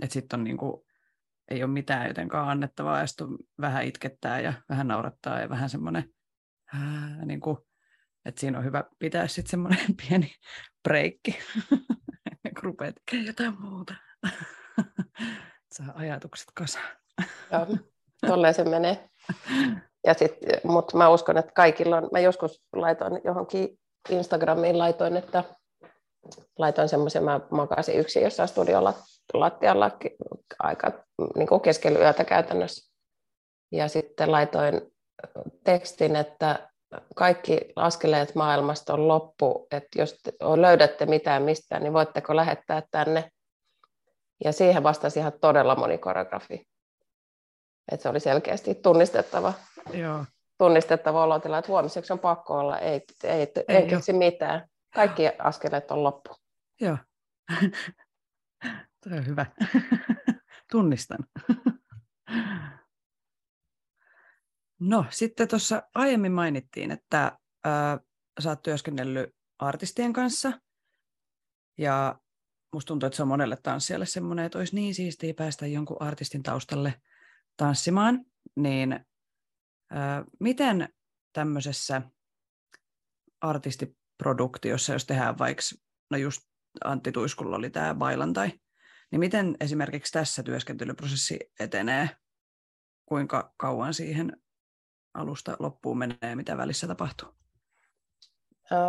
Että 0.02 0.12
sitten 0.12 0.40
on 0.40 0.44
niinku, 0.44 0.86
ei 1.50 1.62
ole 1.62 1.70
mitään 1.70 2.08
jotenkaan 2.08 2.48
annettavaa, 2.48 3.00
ja 3.00 3.06
sitten 3.06 3.26
vähän 3.60 3.84
itkettää 3.84 4.40
ja 4.40 4.52
vähän 4.68 4.88
naurattaa 4.88 5.40
ja 5.40 5.48
vähän 5.48 5.70
semmoinen, 5.70 6.04
niin 7.24 7.40
kuin, 7.40 7.56
että 8.24 8.40
siinä 8.40 8.58
on 8.58 8.64
hyvä 8.64 8.84
pitää 8.98 9.28
sitten 9.28 9.50
semmoinen 9.50 9.96
pieni 10.08 10.34
breikki, 10.82 11.38
kun 12.54 12.62
rupeaa 12.62 12.92
tekemään 12.92 13.26
jotain 13.26 13.60
muuta. 13.60 13.94
Saa 15.74 15.92
ajatukset 15.94 16.48
kasaan. 16.54 16.96
Joo, 17.52 17.66
tolleen 18.26 18.54
se 18.54 18.64
menee. 18.64 19.10
Ja 20.06 20.14
sit, 20.14 20.32
mutta 20.64 20.96
mä 20.96 21.08
uskon, 21.08 21.38
että 21.38 21.52
kaikilla 21.52 21.96
on, 21.96 22.08
mä 22.12 22.20
joskus 22.20 22.62
laitoin 22.72 23.20
johonkin 23.24 23.78
Instagramiin, 24.10 24.78
laitoin, 24.78 25.16
että 25.16 25.44
laitoin 26.58 26.88
semmoisen, 26.88 27.24
mä 27.24 27.40
makasin 27.50 27.98
yksin 27.98 28.22
jossain 28.22 28.48
studiolla 28.48 28.94
lattialla 29.32 29.90
aika 30.58 30.92
niin 31.36 31.48
kuin 31.48 31.60
keskellä 31.60 31.98
yötä 31.98 32.24
käytännössä. 32.24 32.94
Ja 33.72 33.88
sitten 33.88 34.32
laitoin 34.32 34.80
tekstin, 35.64 36.16
että 36.16 36.68
kaikki 37.14 37.60
askeleet 37.76 38.34
maailmasta 38.34 38.94
on 38.94 39.08
loppu, 39.08 39.66
että 39.70 39.98
jos 39.98 40.20
te 40.22 40.32
löydätte 40.40 41.06
mitään 41.06 41.42
mistään, 41.42 41.82
niin 41.82 41.92
voitteko 41.92 42.36
lähettää 42.36 42.82
tänne. 42.90 43.30
Ja 44.44 44.52
siihen 44.52 44.82
vastasi 44.82 45.18
ihan 45.20 45.32
todella 45.40 45.76
moni 45.76 45.98
koreografi. 45.98 46.68
Että 47.92 48.02
se 48.02 48.08
oli 48.08 48.20
selkeästi 48.20 48.74
tunnistettava. 48.74 49.52
Joo. 49.92 50.24
Tunnistettava 50.58 51.24
olotila, 51.24 51.58
että 51.58 51.72
huomiseksi 51.72 52.12
on 52.12 52.18
pakko 52.18 52.58
olla, 52.58 52.78
ei, 52.78 53.00
ei, 53.24 53.30
ei, 53.40 53.48
ei 53.68 53.86
keksi 53.86 54.12
mitään. 54.12 54.68
Kaikki 54.94 55.22
askeleet 55.38 55.90
on 55.90 56.02
loppu. 56.02 56.36
Joo. 56.80 56.96
Tuo 59.04 59.16
on 59.16 59.26
hyvä. 59.26 59.46
Tunnistan. 60.72 61.18
No, 64.80 65.06
sitten 65.10 65.48
tuossa 65.48 65.82
aiemmin 65.94 66.32
mainittiin, 66.32 66.90
että 66.90 67.38
ää, 67.64 67.98
sä 68.40 68.48
oot 68.48 68.62
työskennellyt 68.62 69.30
artistien 69.58 70.12
kanssa. 70.12 70.60
Ja 71.78 72.18
musta 72.72 72.88
tuntuu, 72.88 73.06
että 73.06 73.16
se 73.16 73.22
on 73.22 73.28
monelle 73.28 73.56
tanssijalle 73.62 74.06
semmoinen, 74.06 74.44
että 74.44 74.58
olisi 74.58 74.74
niin 74.74 74.94
siistiä 74.94 75.34
päästä 75.34 75.66
jonkun 75.66 76.02
artistin 76.02 76.42
taustalle 76.42 77.02
tanssimaan. 77.56 78.24
Niin 78.56 79.00
ää, 79.90 80.24
miten 80.40 80.88
tämmöisessä 81.32 82.02
artistiproduktiossa, 83.40 84.92
jos 84.92 85.06
tehdään 85.06 85.38
vaikka, 85.38 85.62
no 86.10 86.18
just 86.18 86.42
Antti 86.84 87.12
Tuiskulla 87.12 87.56
oli 87.56 87.70
tämä 87.70 87.94
bailantai, 87.94 88.52
niin 89.14 89.20
miten 89.20 89.56
esimerkiksi 89.60 90.12
tässä 90.12 90.42
työskentelyprosessi 90.42 91.38
etenee? 91.60 92.10
Kuinka 93.06 93.52
kauan 93.56 93.94
siihen 93.94 94.36
alusta 95.14 95.56
loppuun 95.58 95.98
menee, 95.98 96.34
mitä 96.34 96.56
välissä 96.56 96.86
tapahtuu? 96.86 97.28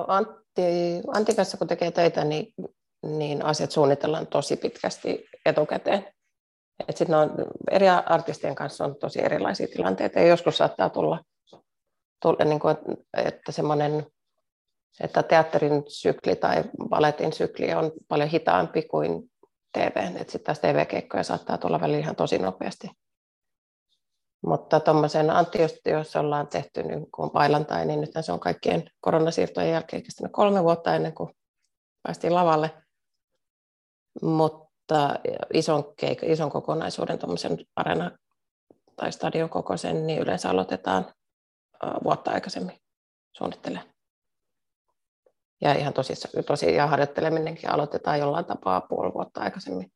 Antti, 0.08 1.01
Antti 1.13 1.36
kanssa 1.36 1.58
kun 1.58 1.67
tekee 1.67 1.91
töitä, 1.91 2.24
niin, 2.24 2.53
niin 3.03 3.46
asiat 3.46 3.72
suunnitellaan 3.72 4.27
tosi 4.27 4.58
pitkästi 4.58 5.25
etukäteen. 5.46 6.13
Et 6.88 6.98
sit 6.98 7.10
on, 7.10 7.32
eri 7.72 7.89
artistien 7.89 8.56
kanssa 8.56 8.86
on 8.86 8.95
tosi 9.00 9.21
erilaisia 9.21 9.67
tilanteita 9.67 10.19
ja 10.19 10.28
joskus 10.28 10.58
saattaa 10.58 10.89
tulla, 10.89 11.23
tulla 12.21 12.45
niin 12.45 12.60
kuin, 12.60 12.78
että 13.17 13.52
semmoinen 13.52 14.06
että 15.00 15.23
teatterin 15.23 15.84
sykli 15.88 16.36
tai 16.36 16.63
balletin 16.89 17.34
sykli 17.34 17.73
on 17.73 17.91
paljon 18.08 18.30
hitaampi 18.30 18.82
kuin 18.82 19.32
TV. 19.76 20.18
Sitten 20.18 20.42
taas 20.42 20.60
TV-keikkoja 20.60 21.24
saattaa 21.24 21.58
tulla 21.58 21.82
välillä 21.82 22.00
ihan 22.00 22.16
tosi 22.16 22.38
nopeasti. 22.38 22.90
Mutta 24.46 24.80
tuommoisen 24.80 25.30
Antti, 25.30 25.60
jos 25.86 26.16
ollaan 26.16 26.48
tehty 26.48 26.84
niin 26.84 27.12
kuin 27.12 27.32
bailantai, 27.32 27.86
niin 27.86 28.02
nyt 28.02 28.10
se 28.22 28.32
on 28.32 28.40
kaikkien 28.40 28.90
koronasiirtojen 29.02 29.72
jälkeen 29.72 30.04
kestänyt 30.04 30.32
kolme 30.32 30.64
vuotta 30.64 30.96
ennen 30.96 31.14
kuin 31.14 31.30
päästiin 32.04 32.36
lavalle. 32.36 32.72
Mutta 34.22 35.20
ison, 35.54 35.84
keik- 36.02 36.32
ison 36.32 36.52
kokonaisuuden, 36.52 37.20
tuommoisen 37.20 37.58
arena 37.76 38.12
tai 38.96 39.12
stadion 39.12 39.50
kokoisen, 39.50 40.08
niin 40.08 40.22
yleensä 40.22 40.50
aloitetaan 40.50 41.14
vuotta 42.04 42.32
aikaisemmin 42.32 42.80
suunnittelemaan. 43.38 43.94
Ja 45.62 45.74
ihan 45.74 45.94
tosi, 45.94 46.76
ja 46.76 46.88
harjoitteleminenkin 46.88 47.70
aloitetaan 47.70 48.20
jollain 48.20 48.46
tapaa 48.46 48.82
puoli 48.82 49.13
vuotta 49.13 49.41
aikaisemmin 49.41 49.91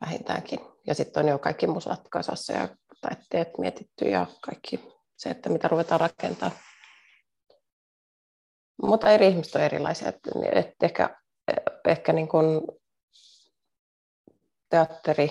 vähintäänkin. 0.00 0.60
Ja 0.86 0.94
sitten 0.94 1.22
on 1.22 1.28
jo 1.28 1.38
kaikki 1.38 1.66
musat 1.66 2.08
kasassa 2.08 2.52
ja 2.52 2.68
taitteet 3.00 3.58
mietitty 3.58 4.04
ja 4.04 4.26
kaikki 4.42 4.80
se, 5.16 5.30
että 5.30 5.48
mitä 5.48 5.68
ruvetaan 5.68 6.00
rakentaa. 6.00 6.50
Mutta 8.82 9.10
eri 9.10 9.28
ihmiset 9.28 9.54
on 9.54 9.60
erilaisia. 9.60 10.08
Että, 10.08 10.30
että 10.52 10.86
ehkä, 10.86 11.20
ehkä 11.88 12.12
niin 12.12 12.28
kuin 12.28 12.60
teatteri, 14.68 15.26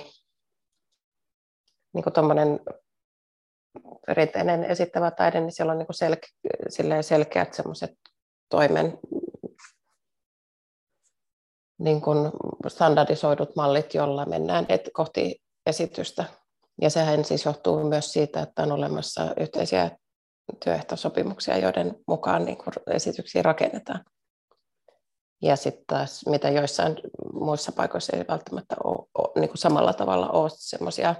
niin 1.94 2.04
kuin 2.04 2.14
perinteinen 4.08 4.64
esittävä 4.64 5.12
taide, 5.12 5.40
niin 5.40 5.52
siellä 5.52 5.72
on 5.72 5.78
niin 5.78 5.88
selke, 5.92 6.28
selkeät 7.02 7.54
semmoiset 7.54 7.92
toimen 8.50 9.00
niin 11.80 12.02
kuin 12.02 12.32
standardisoidut 12.68 13.56
mallit, 13.56 13.94
joilla 13.94 14.26
mennään 14.26 14.66
et, 14.70 14.90
kohti 14.94 15.42
esitystä. 15.66 16.26
Ja 16.82 16.90
sehän 16.90 17.26
siis 17.26 17.46
johtuu 17.46 17.84
myös 17.84 18.14
siitä, 18.14 18.42
että 18.42 18.64
on 18.64 18.72
olemassa 18.72 19.34
yhteisiä 19.40 19.92
työehtosopimuksia, 20.64 21.58
joiden 21.58 21.96
mukaan 22.08 22.46
niin 22.46 22.58
kuin 22.58 22.74
esityksiä 22.92 23.42
rakennetaan. 23.42 24.06
Ja 25.42 25.56
sitten 25.56 25.84
taas, 25.88 26.26
mitä 26.26 26.50
joissain 26.50 26.96
muissa 27.34 27.72
paikoissa 27.72 28.18
ei 28.18 28.26
välttämättä 28.28 28.76
ole, 28.84 29.08
ole 29.18 29.32
niin 29.36 29.50
kuin 29.50 29.58
samalla 29.58 29.94
tavalla 29.94 30.30
ole 30.30 30.50
sellaisia, 30.54 31.16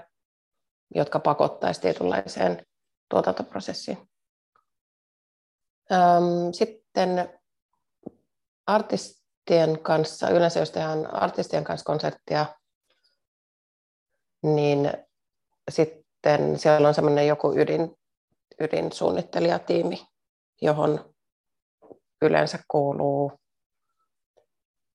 jotka 0.94 1.20
pakottaisivat 1.20 1.82
tietynlaiseen 1.82 2.66
tuotantoprosessiin. 3.10 3.98
Sitten 6.52 6.79
artistien 8.66 9.82
kanssa, 9.82 10.28
yleensä 10.28 10.60
jos 10.60 10.70
tehdään 10.70 11.14
artistien 11.14 11.64
kanssa 11.64 11.84
konserttia, 11.84 12.46
niin 14.42 14.92
sitten 15.70 16.58
siellä 16.58 16.88
on 16.88 16.94
semmoinen 16.94 17.26
joku 17.26 17.52
ydin, 17.52 17.96
ydinsuunnittelijatiimi, 18.60 20.06
johon 20.62 21.14
yleensä 22.22 22.58
kuuluu 22.68 23.32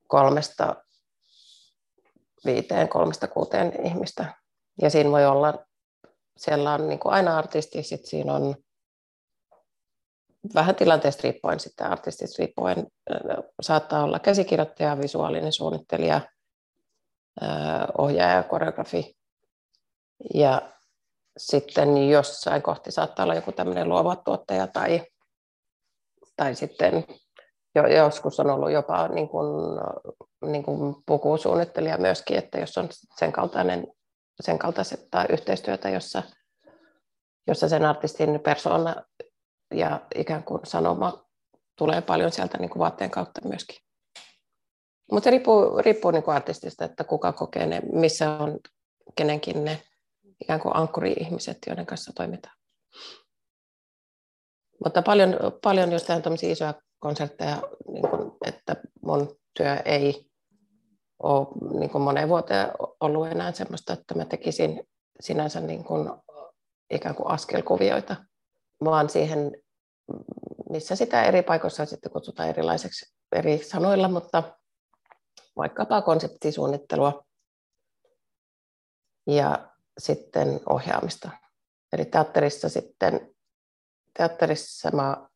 kolmesta 0.08 0.76
viiteen, 2.46 2.90
kolmesta 2.90 3.28
kuuteen 3.28 3.86
ihmistä. 3.86 4.34
Ja 4.82 4.90
siinä 4.90 5.12
voi 5.12 5.26
olla, 5.26 5.66
siellä 6.38 6.74
on 6.74 6.90
niin 6.90 7.00
kuin 7.00 7.14
aina 7.14 7.38
artisti, 7.38 7.84
sitten 7.84 8.10
siinä 8.10 8.34
on 8.34 8.56
vähän 10.56 10.76
tilanteesta 10.76 11.22
riippuen 11.24 11.60
sitten 11.60 11.88
artistista 11.88 12.36
riippuen 12.40 12.88
saattaa 13.62 14.04
olla 14.04 14.20
käsikirjoittaja, 14.20 15.00
visuaalinen 15.02 15.54
suunnittelija, 15.54 16.22
ohjaaja, 17.98 18.44
koreografi. 18.44 19.18
Ja 20.34 20.62
sitten 21.38 22.10
jossain 22.10 22.62
kohti 22.62 22.92
saattaa 22.92 23.24
olla 23.24 23.36
joku 23.36 23.52
tämmöinen 23.52 23.90
luova 23.90 24.16
tuottaja 24.16 24.68
tai, 24.68 25.02
tai 26.36 26.56
sitten 26.56 27.06
jo, 27.76 27.88
joskus 27.88 28.40
on 28.40 28.50
ollut 28.50 28.72
jopa 28.72 29.08
niin 29.08 29.30
kuin, 29.30 29.48
niin 30.46 30.64
kuin 30.64 30.96
pukusuunnittelija 31.06 31.98
myöskin, 31.98 32.38
että 32.38 32.60
jos 32.60 32.78
on 32.78 32.90
sen, 33.20 33.32
kaltainen, 33.32 33.88
sen 34.42 34.60
kaltaiset 34.60 35.08
tai 35.12 35.26
yhteistyötä, 35.30 35.90
jossa, 35.90 36.24
jossa 37.48 37.70
sen 37.70 37.86
artistin 37.86 38.40
persona 38.44 38.96
ja 39.74 40.02
ikään 40.16 40.44
kuin 40.44 40.62
sanoma 40.64 41.26
tulee 41.78 42.02
paljon 42.02 42.32
sieltä 42.32 42.58
niin 42.58 42.70
kuin 42.70 42.80
vaatteen 42.80 43.12
kautta 43.12 43.42
myöskin. 43.48 43.78
Mutta 45.12 45.24
se 45.24 45.32
riippuu, 45.32 45.78
riippuu 45.82 46.12
niin 46.12 46.24
kuin 46.24 46.36
artistista, 46.36 46.86
että 46.86 47.04
kuka 47.04 47.34
kokee 47.34 47.66
ne, 47.66 47.82
missä 47.94 48.32
on 48.32 48.60
kenenkin 49.16 49.66
ne 49.66 49.82
ikään 50.42 50.60
kuin 50.60 50.76
ankkuri-ihmiset, 50.76 51.58
joiden 51.68 51.86
kanssa 51.86 52.12
toimitaan. 52.16 52.58
Mutta 54.84 55.02
paljon, 55.02 55.36
paljon 55.64 55.92
jos 55.92 56.04
tehdään 56.04 56.36
isoja 56.42 56.74
konsertteja, 57.00 57.62
niin 57.88 58.10
kuin, 58.10 58.32
että 58.46 58.76
mun 59.02 59.36
työ 59.58 59.76
ei 59.86 60.30
ole 61.24 61.48
niin 61.80 61.90
kuin 61.90 62.02
moneen 62.02 62.30
vuoteen 62.30 62.68
ollut 63.00 63.28
enää 63.28 63.52
semmoista, 63.52 63.94
että 63.94 64.16
mä 64.16 64.26
tekisin 64.26 64.88
sinänsä 65.20 65.62
niin 65.62 65.84
kuin 65.84 66.10
ikään 66.90 67.16
kuin 67.16 67.30
askelkuvioita, 67.30 68.16
vaan 68.86 69.10
siihen, 69.10 69.52
missä 70.70 70.96
sitä 70.96 71.24
eri 71.24 71.42
paikoissa 71.42 71.86
sitten 71.86 72.12
kutsutaan 72.12 72.50
erilaiseksi 72.50 73.14
eri 73.32 73.64
sanoilla, 73.64 74.08
mutta 74.08 74.44
vaikkapa 75.58 76.02
konseptisuunnittelua 76.02 77.26
ja 79.28 79.70
sitten 79.98 80.60
ohjaamista. 80.70 81.30
Eli 81.94 82.06
teatterissa 82.06 82.70
sitten, 82.70 83.36
teatterissa 84.18 84.92
mä 84.92 85.28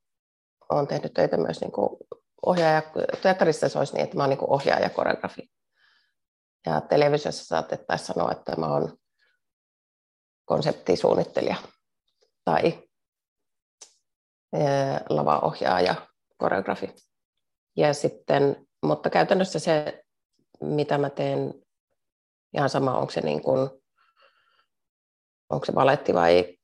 olen 0.70 0.88
tehnyt 0.88 1.14
töitä 1.14 1.38
myös 1.38 1.62
niin 1.62 1.72
kuin 1.72 1.90
ohjaaja, 2.46 2.82
teatterissa 3.22 3.70
se 3.70 3.80
olisi 3.80 3.94
niin, 3.94 4.04
että 4.04 4.18
mä 4.18 4.24
olen 4.24 4.38
niin 4.38 4.50
ohjaaja 4.50 4.90
koreografi. 4.90 5.52
Ja 6.66 6.82
televisiossa 6.82 7.46
saatettaisiin 7.46 8.08
sanoa, 8.08 8.32
että 8.32 8.56
mä 8.56 8.76
olen 8.76 8.98
konseptisuunnittelija 10.46 11.56
tai 12.46 12.89
lavaohjaaja, 15.10 15.96
koreografi. 16.38 16.96
Ja 17.78 17.94
sitten, 17.94 18.68
mutta 18.82 19.10
käytännössä 19.10 19.60
se, 19.60 20.04
mitä 20.62 20.98
mä 20.98 21.10
teen, 21.10 21.54
ihan 22.54 22.70
sama, 22.70 22.98
onko 22.98 23.12
se, 23.12 23.22
niin 23.22 23.42
kuin, 23.42 23.70
onko 25.50 25.66
se 25.66 25.72
baletti 25.72 26.14
vai 26.14 26.58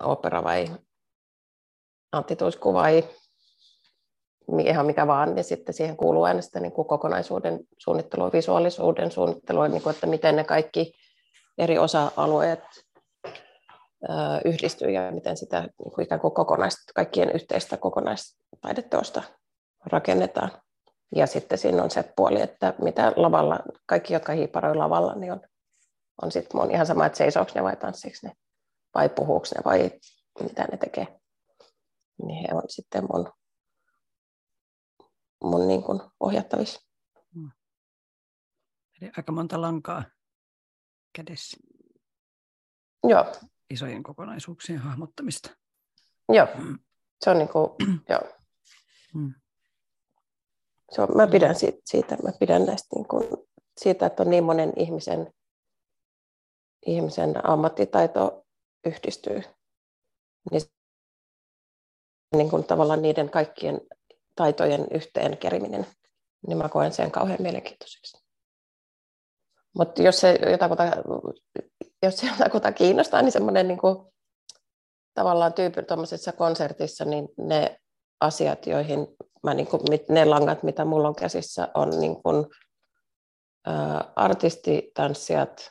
opera 0.00 0.44
vai 0.44 0.68
antituisku 2.12 2.74
vai 2.74 3.08
ihan 4.64 4.86
mikä 4.86 5.06
vaan, 5.06 5.34
niin 5.34 5.44
sitten 5.44 5.74
siihen 5.74 5.96
kuuluu 5.96 6.22
aina 6.22 6.42
sitä 6.42 6.60
niin 6.60 6.72
kuin 6.72 6.88
kokonaisuuden 6.88 7.60
suunnittelua, 7.78 8.32
visuaalisuuden 8.32 9.10
suunnittelua, 9.10 9.68
niin 9.68 9.82
kuin, 9.82 9.94
että 9.94 10.06
miten 10.06 10.36
ne 10.36 10.44
kaikki 10.44 10.92
eri 11.58 11.78
osa-alueet 11.78 12.83
yhdistyy 14.44 14.90
ja 14.90 15.12
miten 15.12 15.36
sitä 15.36 15.60
niin 15.60 15.92
kuin 15.94 16.04
ikään 16.04 16.20
kuin 16.20 16.34
kokonaista, 16.34 16.92
kaikkien 16.94 17.30
yhteistä 17.30 17.76
kokonaistaideteosta 17.76 19.22
rakennetaan. 19.86 20.50
Ja 21.16 21.26
sitten 21.26 21.58
siinä 21.58 21.82
on 21.82 21.90
se 21.90 22.12
puoli, 22.16 22.40
että 22.40 22.74
mitä 22.82 23.12
lavalla, 23.16 23.60
kaikki, 23.86 24.14
jotka 24.14 24.32
hiiparoi 24.32 24.76
lavalla, 24.76 25.14
niin 25.14 25.32
on, 25.32 25.40
on 26.22 26.32
sitten 26.32 26.60
mun 26.60 26.70
ihan 26.70 26.86
sama, 26.86 27.06
että 27.06 27.18
seisooko 27.18 27.52
ne 27.54 27.62
vai 27.62 27.76
tanssiiko 27.76 28.16
ne, 28.22 28.32
vai 28.94 29.08
puhuuko 29.08 29.46
ne, 29.54 29.62
vai 29.64 29.90
mitä 30.42 30.64
ne 30.64 30.76
tekee. 30.76 31.20
Niin 32.22 32.48
he 32.48 32.54
on 32.54 32.62
sitten 32.68 33.04
mun 33.12 33.32
mun 35.44 35.68
niin 35.68 35.82
kuin 35.82 36.00
ohjattavissa. 36.20 36.80
Hmm. 37.34 37.50
Eli 39.00 39.10
aika 39.16 39.32
monta 39.32 39.60
lankaa 39.60 40.04
kädessä. 41.12 41.56
Joo. 43.08 43.32
Isojen 43.70 44.02
kokonaisuuksien 44.02 44.78
hahmottamista. 44.78 45.50
Joo, 46.28 46.46
mm. 46.58 46.78
se 47.20 47.30
on 47.30 47.38
niin 47.38 47.48
kuin, 47.48 47.70
joo. 48.08 48.20
Mm. 49.14 49.34
Se 50.90 51.02
on, 51.02 51.08
mä 51.16 51.26
pidän 51.26 51.54
siitä, 51.54 51.78
siitä, 51.84 52.16
mä 52.22 52.30
pidän 52.40 52.66
näistä 52.66 52.96
niin 52.96 53.08
kuin, 53.08 53.24
siitä, 53.78 54.06
että 54.06 54.22
on 54.22 54.30
niin 54.30 54.44
monen 54.44 54.72
ihmisen, 54.76 55.32
ihmisen 56.86 57.46
ammattitaito 57.46 58.46
yhdistyy. 58.86 59.42
Niin, 60.50 60.62
niin 62.36 62.50
kuin 62.50 62.64
tavallaan 62.64 63.02
niiden 63.02 63.30
kaikkien 63.30 63.80
taitojen 64.36 64.86
yhteen 64.90 65.38
keriminen, 65.38 65.86
niin 66.46 66.58
mä 66.58 66.68
koen 66.68 66.92
sen 66.92 67.10
kauhean 67.10 67.42
mielenkiintoiseksi. 67.42 68.24
Mutta 69.74 70.02
jos 70.02 70.20
se 70.20 70.38
jotakuta, 70.50 70.82
jos 72.04 72.16
se 72.16 72.26
jotakuta 72.26 72.72
kiinnostaa, 72.72 73.22
niin 73.22 73.32
semmoinen 73.32 73.68
niin 73.68 73.78
kuin, 73.78 73.96
tavallaan 75.14 75.52
tyyppi 75.52 75.82
tuommoisessa 75.82 76.32
konsertissa, 76.32 77.04
niin 77.04 77.28
ne 77.38 77.80
asiat, 78.20 78.66
joihin 78.66 79.06
mä, 79.42 79.54
niin 79.54 79.66
kuin, 79.66 79.82
ne 80.08 80.24
langat, 80.24 80.62
mitä 80.62 80.84
mulla 80.84 81.08
on 81.08 81.14
käsissä, 81.14 81.68
on 81.74 82.00
niin 82.00 82.22
kuin, 82.22 82.46
ä, 83.68 84.04
artistitanssijat, 84.16 85.70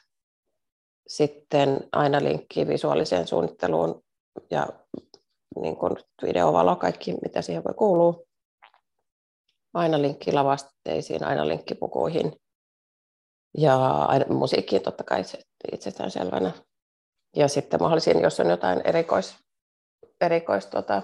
sitten 1.08 1.88
aina 1.91 2.24
linkki 2.24 2.67
visuaaliseen 2.67 3.28
suunnitteluun 3.28 4.04
ja 4.52 4.67
niin 5.60 5.76
kuin 5.76 5.96
videovalo, 6.24 6.76
kaikki 6.76 7.13
mitä 7.24 7.41
siihen 7.41 7.63
voi 7.63 7.74
kuulua. 7.74 8.24
Aina 9.74 10.02
linkki 10.02 10.32
lavasteisiin, 10.32 11.24
aina 11.24 11.48
linkki 11.48 11.76
pukuihin 11.76 12.34
ja 13.57 14.05
aina 14.05 14.25
musiikkiin 14.33 14.81
totta 14.81 15.03
kai 15.03 15.23
se 15.23 15.39
itsestään 15.71 16.11
selvänä. 16.11 16.51
Ja 17.35 17.47
sitten 17.47 17.81
mahdollisiin, 17.81 18.21
jos 18.21 18.39
on 18.39 18.49
jotain 18.49 18.81
erikois, 18.83 19.35
erikois 20.21 20.65
tuota, 20.65 21.01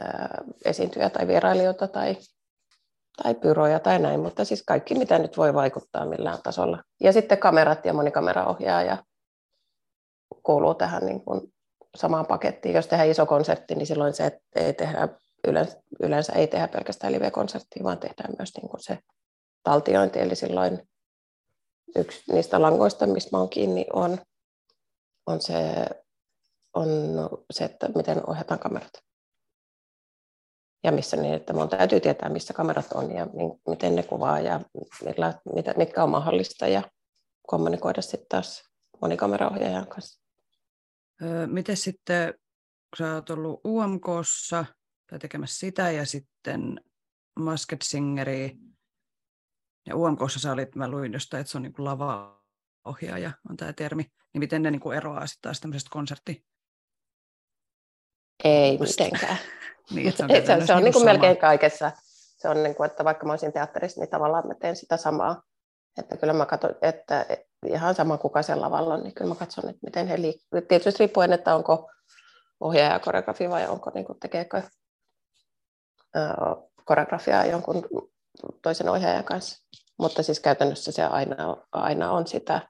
ää, 0.00 0.44
esiintyjä 0.64 1.10
tai 1.10 1.26
vierailijoita 1.26 1.88
tai, 1.88 2.16
tai 3.22 3.34
pyroja 3.34 3.80
tai 3.80 3.98
näin, 3.98 4.20
mutta 4.20 4.44
siis 4.44 4.62
kaikki, 4.66 4.94
mitä 4.94 5.18
nyt 5.18 5.36
voi 5.36 5.54
vaikuttaa 5.54 6.06
millään 6.06 6.38
tasolla. 6.42 6.82
Ja 7.00 7.12
sitten 7.12 7.38
kamerat 7.38 7.84
ja 7.84 7.92
monikameraohjaaja 7.92 9.04
kuuluu 10.42 10.74
tähän 10.74 11.06
niin 11.06 11.24
kuin 11.24 11.52
samaan 11.96 12.26
pakettiin. 12.26 12.74
Jos 12.74 12.86
tehdään 12.86 13.10
iso 13.10 13.26
konsertti, 13.26 13.74
niin 13.74 13.86
silloin 13.86 14.14
se, 14.14 14.40
ei 14.54 14.72
tehdä 14.72 15.08
yleensä, 15.48 15.82
yleensä 16.00 16.32
ei 16.32 16.46
tehdä 16.46 16.68
pelkästään 16.68 17.12
live-konserttia, 17.12 17.84
vaan 17.84 17.98
tehdään 17.98 18.34
myös 18.38 18.50
niin 18.56 18.68
kuin 18.68 18.82
se 18.82 18.98
taltiointi, 19.62 20.20
eli 20.20 20.34
silloin 20.34 20.88
yksi 21.96 22.32
niistä 22.32 22.62
langoista, 22.62 23.06
mistä 23.06 23.30
mä 23.32 23.38
oon 23.38 23.48
kiinni, 23.48 23.86
on, 23.92 24.18
on, 25.26 25.40
se, 25.40 25.86
on 26.74 26.88
se, 27.52 27.64
että 27.64 27.88
miten 27.96 28.30
ohjataan 28.30 28.60
kamerat. 28.60 28.92
Ja 30.84 30.92
missä 30.92 31.16
niin, 31.16 31.34
että 31.34 31.52
mun 31.52 31.68
täytyy 31.68 32.00
tietää, 32.00 32.28
missä 32.28 32.54
kamerat 32.54 32.92
on 32.92 33.14
ja 33.14 33.26
miten 33.68 33.96
ne 33.96 34.02
kuvaa 34.02 34.40
ja 34.40 34.60
millä, 35.04 35.34
mitä, 35.54 35.74
mitkä 35.76 36.02
on 36.02 36.10
mahdollista 36.10 36.68
ja 36.68 36.82
kommunikoida 37.46 38.02
sitten 38.02 38.26
taas 38.28 38.62
monikameraohjaajan 39.00 39.88
kanssa. 39.88 40.22
miten 41.46 41.76
sitten, 41.76 42.34
kun 42.34 42.98
sä 42.98 43.14
oot 43.14 43.30
ollut 43.30 43.60
UMKssa, 43.66 44.64
tai 45.10 45.18
tekemässä 45.18 45.58
sitä 45.58 45.90
ja 45.90 46.06
sitten 46.06 46.80
Masked 47.38 47.78
Singeri. 47.82 48.56
Ja 49.86 49.96
UMKssa 49.96 50.40
sä 50.40 50.52
olit, 50.52 50.74
mä 50.74 50.88
luin 50.88 51.12
jostain, 51.12 51.40
että 51.40 51.50
se 51.50 51.58
on 51.58 51.62
niin 51.62 51.72
kuin 51.72 51.84
lava-ohjaaja, 51.84 53.32
on 53.50 53.56
tämä 53.56 53.72
termi. 53.72 54.02
Niin 54.02 54.38
miten 54.38 54.62
ne 54.62 54.70
niin 54.70 54.80
kuin 54.80 54.96
eroaa 54.96 55.26
sitten 55.26 55.42
taas 55.42 55.60
tämmöisestä 55.60 55.90
konsertti? 55.92 56.44
Ei 58.44 58.78
mitenkään. 58.78 59.38
niin, 59.94 60.12
se 60.12 60.24
on, 60.24 60.30
se, 60.30 60.66
se 60.66 60.74
on 60.74 60.84
niin 60.84 60.92
kuin 60.92 61.04
melkein 61.04 61.36
kaikessa. 61.36 61.92
Se 62.38 62.48
on 62.48 62.62
niin 62.62 62.74
kuin, 62.74 62.90
että 62.90 63.04
vaikka 63.04 63.26
mä 63.26 63.32
olisin 63.32 63.52
teatterissa, 63.52 64.00
niin 64.00 64.10
tavallaan 64.10 64.46
mä 64.46 64.54
teen 64.54 64.76
sitä 64.76 64.96
samaa. 64.96 65.42
Että 65.98 66.16
kyllä 66.16 66.32
mä 66.32 66.46
katson, 66.46 66.74
että 66.82 67.26
ihan 67.66 67.94
sama 67.94 68.18
kuka 68.18 68.42
sen 68.42 68.60
lavalla 68.60 68.94
on, 68.94 69.02
niin 69.02 69.14
kyllä 69.14 69.28
mä 69.28 69.34
katson, 69.34 69.70
että 69.70 69.86
miten 69.86 70.06
he 70.06 70.20
liikkuvat. 70.20 70.68
Tietysti 70.68 70.98
riippuen, 70.98 71.32
että 71.32 71.54
onko 71.54 71.90
ohjaaja 72.60 73.00
koreografi 73.00 73.50
vai 73.50 73.68
onko, 73.68 73.90
niin 73.94 74.04
kuin, 74.04 74.20
tekeekö 74.20 74.62
koreografiaa 76.84 77.46
jonkun 77.46 77.84
toisen 78.62 78.88
ohjaajan 78.88 79.24
kanssa. 79.24 79.66
Mutta 79.98 80.22
siis 80.22 80.40
käytännössä 80.40 80.92
se 80.92 81.04
aina, 81.04 81.56
aina 81.72 82.10
on 82.10 82.26
sitä, 82.26 82.68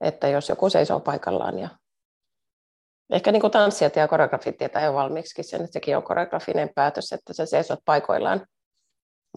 että 0.00 0.28
jos 0.28 0.48
joku 0.48 0.70
seisoo 0.70 1.00
paikallaan 1.00 1.58
ja 1.58 1.68
ehkä 3.12 3.32
niin 3.32 3.40
kuin 3.40 3.50
tanssijat 3.50 3.96
ja 3.96 4.08
koreografit 4.08 4.58
tietää 4.58 4.84
jo 4.84 4.94
valmiiksi 4.94 5.42
sen, 5.42 5.60
että 5.60 5.72
sekin 5.72 5.96
on 5.96 6.02
koreografinen 6.02 6.70
päätös, 6.74 7.12
että 7.12 7.32
sä 7.32 7.46
seisot 7.46 7.78
paikoillaan. 7.84 8.46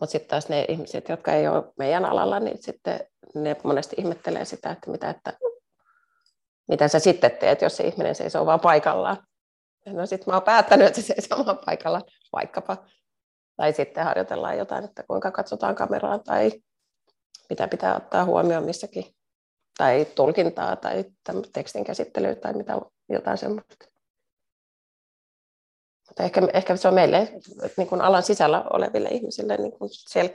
Mutta 0.01 0.11
sitten 0.11 0.29
taas 0.29 0.49
ne 0.49 0.65
ihmiset, 0.69 1.09
jotka 1.09 1.33
ei 1.33 1.47
ole 1.47 1.63
meidän 1.79 2.05
alalla, 2.05 2.39
niin 2.39 2.63
sitten 2.63 2.99
ne 3.35 3.55
monesti 3.63 3.95
ihmettelee 3.99 4.45
sitä, 4.45 4.71
että 4.71 4.91
mitä, 4.91 5.09
että 5.09 5.33
mitä 6.67 6.87
sä 6.87 6.99
sitten 6.99 7.31
teet, 7.31 7.61
jos 7.61 7.77
se 7.77 7.83
ihminen 7.83 8.15
seisoo 8.15 8.45
vaan 8.45 8.59
paikallaan. 8.59 9.17
No 9.85 10.05
sitten 10.05 10.31
mä 10.31 10.35
oon 10.35 10.43
päättänyt, 10.43 10.87
että 10.87 11.01
se 11.01 11.07
seisoo 11.07 11.45
vaan 11.45 11.59
paikallaan 11.65 12.03
vaikkapa. 12.33 12.77
Tai 13.61 13.73
sitten 13.73 14.03
harjoitellaan 14.03 14.57
jotain, 14.57 14.85
että 14.85 15.03
kuinka 15.07 15.31
katsotaan 15.31 15.75
kameraa 15.75 16.19
tai 16.19 16.51
mitä 17.49 17.67
pitää 17.67 17.95
ottaa 17.95 18.25
huomioon 18.25 18.63
missäkin. 18.63 19.05
Tai 19.77 20.05
tulkintaa 20.15 20.75
tai 20.75 21.05
tekstin 21.53 21.83
käsittelyä 21.83 22.35
tai 22.35 22.53
mitä, 22.53 22.81
jotain 23.09 23.37
semmoista. 23.37 23.75
Mutta 26.07 26.23
ehkä, 26.23 26.41
ehkä 26.53 26.75
se 26.75 26.87
on 26.87 26.93
meille 26.93 27.31
niin 27.77 27.87
kuin 27.87 28.01
alan 28.01 28.23
sisällä 28.23 28.65
oleville 28.73 29.09
ihmisille 29.09 29.57
niin 29.57 29.71
kuin 29.71 29.89
sel, 29.91 30.29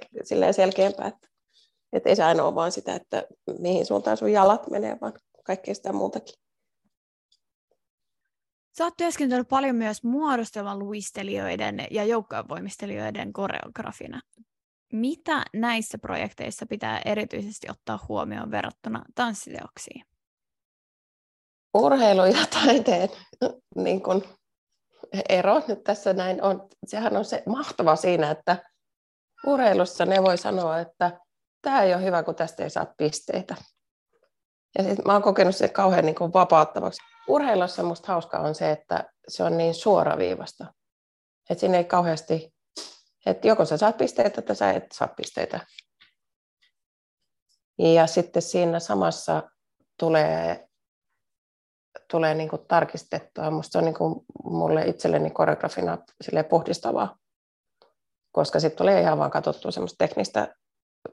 selkeämpää, 0.52 1.06
että, 1.06 1.28
että 1.92 2.08
ei 2.08 2.16
se 2.16 2.24
aina 2.24 2.44
ole 2.44 2.54
vaan 2.54 2.72
sitä, 2.72 2.94
että 2.94 3.26
mihin 3.58 3.86
suuntaan 3.86 4.16
sun 4.16 4.32
jalat 4.32 4.70
menee, 4.70 4.96
vaan 5.00 5.12
kaikkea 5.44 5.74
sitä 5.74 5.92
muutakin. 5.92 6.34
Sä 8.78 8.84
oot 8.84 8.96
työskennellyt 8.96 9.48
paljon 9.48 9.76
myös 9.76 10.04
muodostelman 10.04 10.78
luistelijoiden 10.78 11.86
ja 11.90 12.04
joukkojenvoimistelijoiden 12.04 13.32
koreografina. 13.32 14.20
mitä 14.92 15.44
näissä 15.54 15.98
projekteissa 15.98 16.66
pitää 16.66 17.00
erityisesti 17.04 17.66
ottaa 17.70 18.04
huomioon 18.08 18.50
verrattuna 18.50 19.02
tanssiteoksiin? 19.14 20.04
Urheilu 21.74 22.24
ja 22.24 22.46
taiteen 22.50 23.08
niin 23.76 24.02
kun 24.02 24.24
ero 25.28 25.62
nyt 25.68 25.84
tässä 25.84 26.12
näin 26.12 26.42
on, 26.42 26.68
sehän 26.86 27.16
on 27.16 27.24
se 27.24 27.42
mahtava 27.46 27.96
siinä, 27.96 28.30
että 28.30 28.62
urheilussa 29.46 30.06
ne 30.06 30.22
voi 30.22 30.38
sanoa, 30.38 30.78
että 30.78 31.20
tämä 31.62 31.82
ei 31.82 31.94
ole 31.94 32.04
hyvä, 32.04 32.22
kun 32.22 32.34
tästä 32.34 32.62
ei 32.62 32.70
saa 32.70 32.94
pisteitä. 32.96 33.56
Ja 34.78 34.84
sit 34.84 35.04
mä 35.04 35.12
oon 35.12 35.22
kokenut 35.22 35.56
sen 35.56 35.70
kauhean 35.70 36.04
niin 36.04 36.14
kuin 36.14 36.32
vapauttavaksi. 36.32 37.02
Urheilussa 37.28 37.82
musta 37.82 38.12
hauskaa 38.12 38.40
on 38.40 38.54
se, 38.54 38.70
että 38.70 39.04
se 39.28 39.44
on 39.44 39.58
niin 39.58 39.74
suoraviivasta. 39.74 40.74
Että 41.50 41.60
siinä 41.60 41.78
ei 41.78 41.84
kauheasti, 41.84 42.54
että 43.26 43.48
joko 43.48 43.64
sä 43.64 43.76
saat 43.76 43.96
pisteitä 43.96 44.42
tai 44.42 44.56
sä 44.56 44.70
et 44.70 44.92
saa 44.92 45.08
pisteitä. 45.08 45.60
Ja 47.78 48.06
sitten 48.06 48.42
siinä 48.42 48.80
samassa 48.80 49.42
tulee, 49.98 50.68
tulee 52.10 52.34
niin 52.34 52.48
kuin 52.48 52.66
tarkistettua. 52.68 53.50
Musta 53.50 53.72
se 53.72 53.78
on 53.78 53.84
niin 53.84 53.94
kuin 53.94 54.24
mulle 54.44 54.82
itselleni 54.82 55.30
koreografina 55.30 55.98
puhdistavaa, 56.48 57.16
koska 58.32 58.60
sitten 58.60 58.78
tulee 58.78 59.00
ihan 59.00 59.18
vaan 59.18 59.30
katsottua 59.30 59.70
semmoista 59.70 59.98
teknistä 59.98 60.54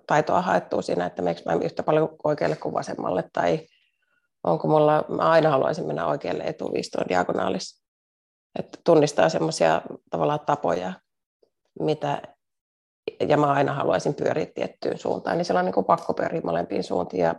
taitoa 0.08 0.42
haettua 0.42 0.82
siinä, 0.82 1.06
että 1.06 1.22
meneekö 1.22 1.42
mä 1.46 1.66
yhtä 1.66 1.84
paljon 1.84 2.10
oikealle 2.24 2.56
kuin 2.56 2.74
vasemmalle, 2.74 3.24
tai 3.34 3.68
onko 4.44 4.68
mulla, 4.68 5.06
mä 5.10 5.32
aina 5.32 5.50
haluaisin 5.50 5.88
mennä 5.88 6.06
oikealle 6.06 6.44
etuviistoon 6.44 7.10
diagonaalissa. 7.10 7.84
Että 8.60 8.78
tunnistaa 8.84 9.30
semmoisia 9.30 9.82
tavallaan 10.10 10.40
tapoja, 10.46 10.94
mitä, 11.80 12.22
ja 13.28 13.38
mä 13.38 13.52
aina 13.52 13.74
haluaisin 13.74 14.14
pyöriä 14.16 14.48
tiettyyn 14.56 14.98
suuntaan, 14.98 15.38
niin 15.38 15.46
siellä 15.46 15.60
on 15.60 15.66
niin 15.66 15.74
kuin 15.74 15.86
pakko 15.86 16.14
pyöriä 16.14 16.42
molempiin 16.44 16.84
suuntiin 16.84 17.24
ja, 17.24 17.36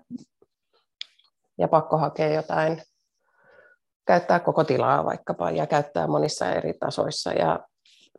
ja 1.59 1.68
pakko 1.68 1.98
hakea 1.98 2.29
jotain, 2.29 2.83
käyttää 4.07 4.40
koko 4.40 4.64
tilaa 4.64 5.05
vaikkapa 5.05 5.50
ja 5.50 5.66
käyttää 5.66 6.07
monissa 6.07 6.53
eri 6.53 6.74
tasoissa 6.74 7.33
ja, 7.33 7.61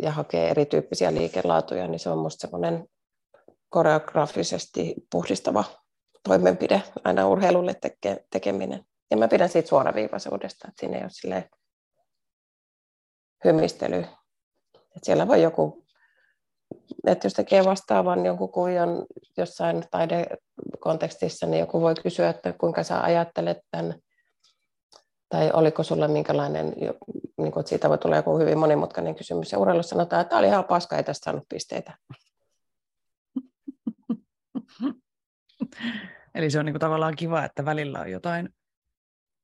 ja 0.02 0.12
hakee 0.12 0.50
erityyppisiä 0.50 1.14
liikelaatuja, 1.14 1.88
niin 1.88 2.00
se 2.00 2.10
on 2.10 2.18
musta 2.18 2.42
semmoinen 2.42 2.88
koreografisesti 3.76 4.96
puhdistava 5.12 5.64
toimenpide 6.28 6.84
aina 7.04 7.28
urheilulle 7.28 7.74
teke, 7.74 8.26
tekeminen. 8.32 8.86
Ja 9.12 9.18
mä 9.18 9.28
pidän 9.28 9.50
siitä 9.50 9.70
suoraviivaisuudesta, 9.70 10.68
että 10.68 10.80
siinä 10.80 10.98
ei 10.98 11.04
ole 11.04 11.10
silleen 11.12 11.50
hymistely. 13.46 13.98
Että 14.76 15.04
siellä 15.04 15.28
voi 15.28 15.42
joku, 15.42 15.86
että 17.08 17.26
jos 17.26 17.34
tekee 17.34 17.66
vastaavan 17.66 18.26
jonkun 18.26 18.52
kuvion 18.52 19.06
jossain 19.38 19.84
taidekontekstissa, 19.92 21.46
niin 21.46 21.60
joku 21.60 21.82
voi 21.82 21.96
kysyä, 21.96 22.30
että 22.30 22.54
kuinka 22.54 22.84
sä 22.84 23.02
ajattelet 23.02 23.58
tämän, 23.72 23.96
tai 25.30 25.52
oliko 25.54 25.84
sulla 25.84 26.08
minkälainen, 26.08 26.74
niin 27.38 27.52
kuin, 27.52 27.60
että 27.60 27.70
siitä 27.70 27.90
voi 27.90 27.98
tulla 27.98 28.16
joku 28.16 28.38
hyvin 28.38 28.58
monimutkainen 28.58 29.16
kysymys. 29.16 29.52
Ja 29.52 29.60
urheilussa 29.60 29.90
sanotaan, 29.90 30.22
että 30.22 30.30
tämä 30.30 30.40
oli 30.40 30.48
ihan 30.48 30.64
paska, 30.64 30.98
ei 30.98 31.04
tästä 31.04 31.24
saanut 31.24 31.44
pisteitä. 31.50 31.98
Eli 36.36 36.50
se 36.50 36.60
on 36.60 36.66
niin 36.66 36.80
tavallaan 36.80 37.16
kiva, 37.16 37.44
että 37.44 37.66
välillä 37.66 38.00
on 38.00 38.12
jotain 38.12 38.50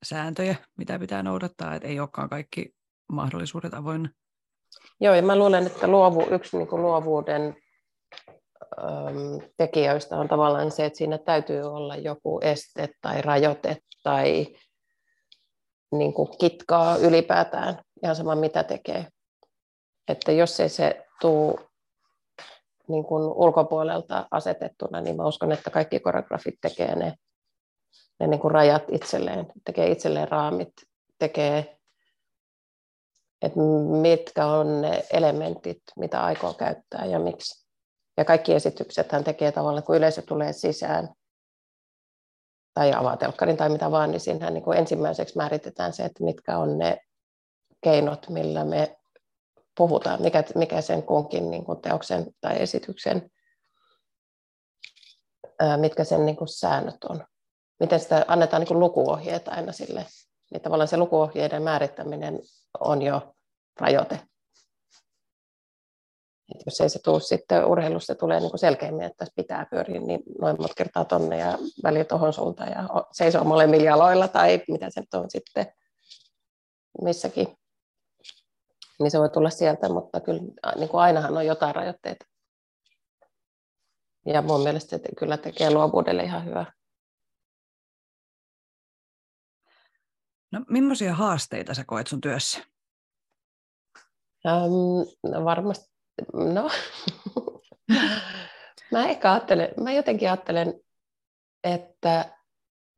sääntöjä, 0.04 0.56
mitä 0.78 1.00
pitää 1.00 1.24
noudattaa, 1.24 1.76
että 1.76 1.88
ei 1.88 2.00
olekaan 2.00 2.30
kaikki 2.30 2.76
mahdollisuudet 3.12 3.74
avoinna. 3.74 4.10
Joo, 5.00 5.16
ja 5.16 5.22
mä 5.22 5.36
luulen, 5.36 5.68
että 5.68 5.88
luovu, 5.88 6.28
yksi 6.32 6.58
niin 6.58 6.68
kuin 6.68 6.82
luovuuden 6.82 7.56
äm, 8.80 9.50
tekijöistä 9.58 10.18
on 10.18 10.28
tavallaan 10.28 10.72
se, 10.72 10.86
että 10.86 10.98
siinä 10.98 11.18
täytyy 11.18 11.62
olla 11.62 11.96
joku 11.96 12.40
este 12.44 12.90
tai 13.02 13.22
rajoite 13.22 13.78
tai 14.04 14.48
niin 15.92 16.14
kuin 16.14 16.38
kitkaa 16.38 16.98
ylipäätään, 16.98 17.84
ihan 18.04 18.16
sama 18.16 18.36
mitä 18.36 18.64
tekee. 18.64 19.08
Että 20.08 20.32
jos 20.32 20.60
ei 20.60 20.70
se 20.70 21.06
tuu 21.22 21.60
niin 22.92 23.04
kuin 23.04 23.24
ulkopuolelta 23.24 24.28
asetettuna, 24.32 25.02
niin 25.02 25.16
mä 25.16 25.26
uskon, 25.26 25.52
että 25.52 25.70
kaikki 25.70 26.00
koreografit 26.00 26.56
tekee 26.62 26.96
ne, 26.96 27.14
ne 28.20 28.28
niin 28.28 28.40
kuin 28.40 28.52
rajat 28.52 28.84
itselleen, 28.92 29.48
tekee 29.66 29.92
itselleen 29.92 30.28
raamit, 30.28 30.74
tekee, 31.20 31.78
että 33.42 33.60
mitkä 34.02 34.46
on 34.46 34.82
ne 34.82 35.04
elementit, 35.14 35.82
mitä 35.96 36.24
aikoo 36.24 36.54
käyttää 36.54 37.06
ja 37.06 37.20
miksi. 37.20 37.68
Ja 38.18 38.26
kaikki 38.26 38.54
esitykset 38.54 39.12
hän 39.12 39.24
tekee 39.24 39.52
tavallaan, 39.52 39.84
kun 39.84 39.98
yleisö 39.98 40.22
tulee 40.22 40.54
sisään 40.54 41.10
tai 42.74 42.94
avaa 42.94 43.18
telkkarin 43.18 43.58
tai 43.58 43.70
mitä 43.70 43.92
vaan, 43.92 44.12
niin 44.12 44.20
siinä 44.20 44.50
niin 44.50 44.64
kuin 44.64 44.78
ensimmäiseksi 44.78 45.38
määritetään 45.38 45.94
se, 45.94 46.04
että 46.04 46.24
mitkä 46.24 46.58
on 46.58 46.78
ne 46.78 46.98
keinot, 47.84 48.30
millä 48.30 48.66
me 48.66 48.98
puhutaan, 49.78 50.22
mikä, 50.22 50.44
mikä 50.56 50.82
sen 50.82 51.04
kunkin 51.04 51.52
niin 51.52 51.66
kuin 51.66 51.82
teoksen 51.82 52.26
tai 52.42 52.62
esityksen, 52.62 53.32
ää, 55.60 55.78
mitkä 55.78 56.04
sen 56.04 56.26
niin 56.26 56.36
kuin 56.36 56.48
säännöt 56.48 57.04
on. 57.04 57.26
Miten 57.80 58.00
sitä 58.00 58.26
annetaan 58.28 58.60
niin 58.60 58.68
kuin 58.68 58.80
lukuohjeet 58.80 59.48
aina 59.48 59.72
sille, 59.72 60.06
niin 60.52 60.62
tavallaan 60.62 60.88
se 60.88 60.98
lukuohjeiden 60.98 61.64
määrittäminen 61.64 62.40
on 62.80 63.02
jo 63.02 63.36
rajoite. 63.80 64.20
Et 66.56 66.62
jos 66.66 66.82
ei 66.82 66.90
se 66.90 67.00
tule 67.04 67.20
sitten 67.20 67.66
urheilussa, 67.66 68.16
tulee 68.16 68.40
niin 68.40 68.50
kuin 68.50 68.60
selkeämmin, 68.60 69.06
että 69.06 69.26
pitää 69.36 69.68
pyöriä 69.72 70.00
niin 70.00 70.24
noin 70.40 70.56
monta 70.60 70.74
kertaa 70.78 71.06
tonne 71.06 71.38
ja 71.38 71.58
väliin 71.84 72.08
tuohon 72.08 72.34
suuntaan 72.34 72.72
ja 72.72 72.90
seisoo 73.12 73.44
molemmilla 73.44 73.86
jaloilla 73.86 74.28
tai 74.28 74.64
mitä 74.68 74.90
se 74.90 75.04
on 75.14 75.30
sitten 75.30 75.74
missäkin 77.02 77.58
niin 79.04 79.12
se 79.12 79.20
voi 79.20 79.30
tulla 79.30 79.50
sieltä, 79.50 79.90
mutta 79.90 80.20
kyllä 80.20 80.42
niin 80.76 80.90
kuin 80.90 81.02
ainahan 81.02 81.38
on 81.38 81.46
jotain 81.46 81.76
rajoitteita. 81.76 82.26
Ja 84.26 84.42
mun 84.42 84.64
mielestä 84.64 84.90
se 84.90 85.04
kyllä 85.20 85.38
tekee 85.38 85.74
luovuudelle 85.74 86.24
ihan 86.24 86.46
hyvää. 86.46 86.74
No, 90.52 90.66
millaisia 90.70 91.14
haasteita 91.14 91.74
sä 91.74 91.84
koet 91.88 92.08
sun 92.08 92.22
työssä? 92.22 92.60
Um, 94.46 95.32
no 95.32 95.46
varmasti, 95.46 95.92
no, 96.34 96.70
mä 98.92 99.08
ehkä 99.10 99.32
ajattelen, 99.32 99.70
mä 99.84 99.92
jotenkin 99.92 100.30
ajattelen, 100.30 100.82
että 101.64 102.38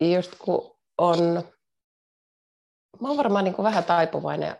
just 0.01 0.35
kun 0.39 0.79
on, 0.97 1.19
mä 3.01 3.07
oon 3.07 3.17
varmaan 3.17 3.43
niin 3.43 3.55
kuin 3.55 3.63
vähän 3.63 3.83
taipuvainen 3.83 4.55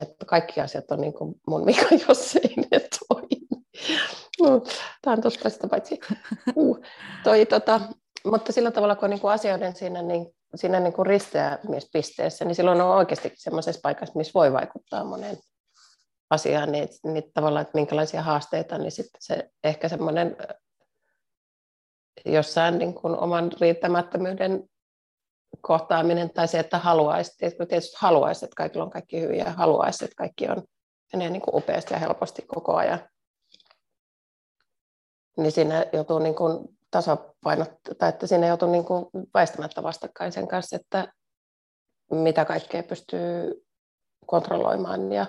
että 0.00 0.26
kaikki 0.26 0.60
asiat 0.60 0.90
on 0.90 1.00
niin 1.00 1.12
kuin 1.12 1.34
mun 1.46 1.66
vika, 1.66 1.86
jos 2.08 2.36
ei 2.36 2.54
ne 2.56 2.80
toimi. 3.08 3.48
No, 4.40 4.62
Tämä 5.02 5.14
on 5.14 5.22
totta 5.22 5.50
sitä 5.50 5.68
paitsi. 5.68 6.00
Uh, 6.56 6.80
toi, 7.24 7.46
tota, 7.46 7.80
mutta 8.24 8.52
sillä 8.52 8.70
tavalla, 8.70 8.94
kun 8.94 9.04
on 9.04 9.10
niin 9.10 9.20
kuin 9.20 9.32
asioiden 9.32 9.76
siinä, 9.76 10.02
niin, 10.02 10.26
siinä 10.54 10.80
niin 10.80 10.92
kuin 10.92 11.06
risteämispisteessä, 11.06 12.44
niin 12.44 12.54
silloin 12.54 12.80
on 12.80 12.96
oikeasti 12.96 13.32
sellaisessa 13.34 13.80
paikassa, 13.82 14.18
missä 14.18 14.34
voi 14.34 14.52
vaikuttaa 14.52 15.04
moneen 15.04 15.36
asiaan, 16.30 16.72
niin, 16.72 16.88
niin 17.04 17.24
tavallaan, 17.34 17.62
että 17.62 17.78
minkälaisia 17.78 18.22
haasteita, 18.22 18.78
niin 18.78 18.92
sitten 18.92 19.22
se 19.22 19.50
ehkä 19.64 19.88
semmoinen 19.88 20.36
jossain 22.26 22.78
niin 22.78 22.94
kuin 22.94 23.18
oman 23.18 23.50
riittämättömyyden 23.60 24.69
kohtaaminen 25.60 26.30
tai 26.30 26.48
se, 26.48 26.58
että 26.58 26.78
haluaisi, 26.78 27.36
tietysti 27.68 27.96
haluaisi, 27.98 28.44
että 28.44 28.56
kaikilla 28.56 28.84
on 28.84 28.90
kaikki 28.90 29.20
hyviä 29.20 29.44
ja 29.44 29.52
haluaisi, 29.52 30.04
että 30.04 30.16
kaikki 30.16 30.48
on 30.48 30.62
menee 31.12 31.30
niin 31.30 31.42
kuin 31.42 31.56
upeasti 31.56 31.94
ja 31.94 32.00
helposti 32.00 32.42
koko 32.42 32.76
ajan. 32.76 33.00
Niin 35.36 35.52
siinä 35.52 35.84
joutuu 35.92 36.18
niin 36.18 36.34
kuin 36.34 36.78
tasapainottaa, 36.90 37.94
tai 37.98 38.08
että 38.08 38.26
siinä 38.26 38.46
joutuu 38.46 38.70
niin 38.70 38.84
kuin 38.84 39.06
väistämättä 39.34 39.82
vastakkain 39.82 40.32
sen 40.32 40.48
kanssa, 40.48 40.76
että 40.76 41.12
mitä 42.10 42.44
kaikkea 42.44 42.82
pystyy 42.82 43.64
kontrolloimaan 44.26 45.12
ja 45.12 45.26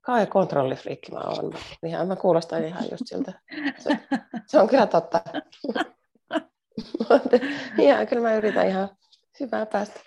Kai 0.00 0.26
kontrollifriikki 0.26 1.12
mä 1.12 1.20
oon. 1.20 1.54
Ihan, 1.86 2.08
mä 2.08 2.16
kuulostan 2.16 2.64
ihan 2.64 2.84
just 2.90 3.02
siltä. 3.06 3.32
Se, 3.78 3.90
se 4.46 4.60
on 4.60 4.68
kyllä 4.68 4.86
totta. 4.86 5.20
ja 7.88 8.06
kyllä 8.06 8.22
mä 8.22 8.34
yritän 8.34 8.68
ihan 8.68 8.88
hyvää 9.40 9.66
päästä. 9.66 10.00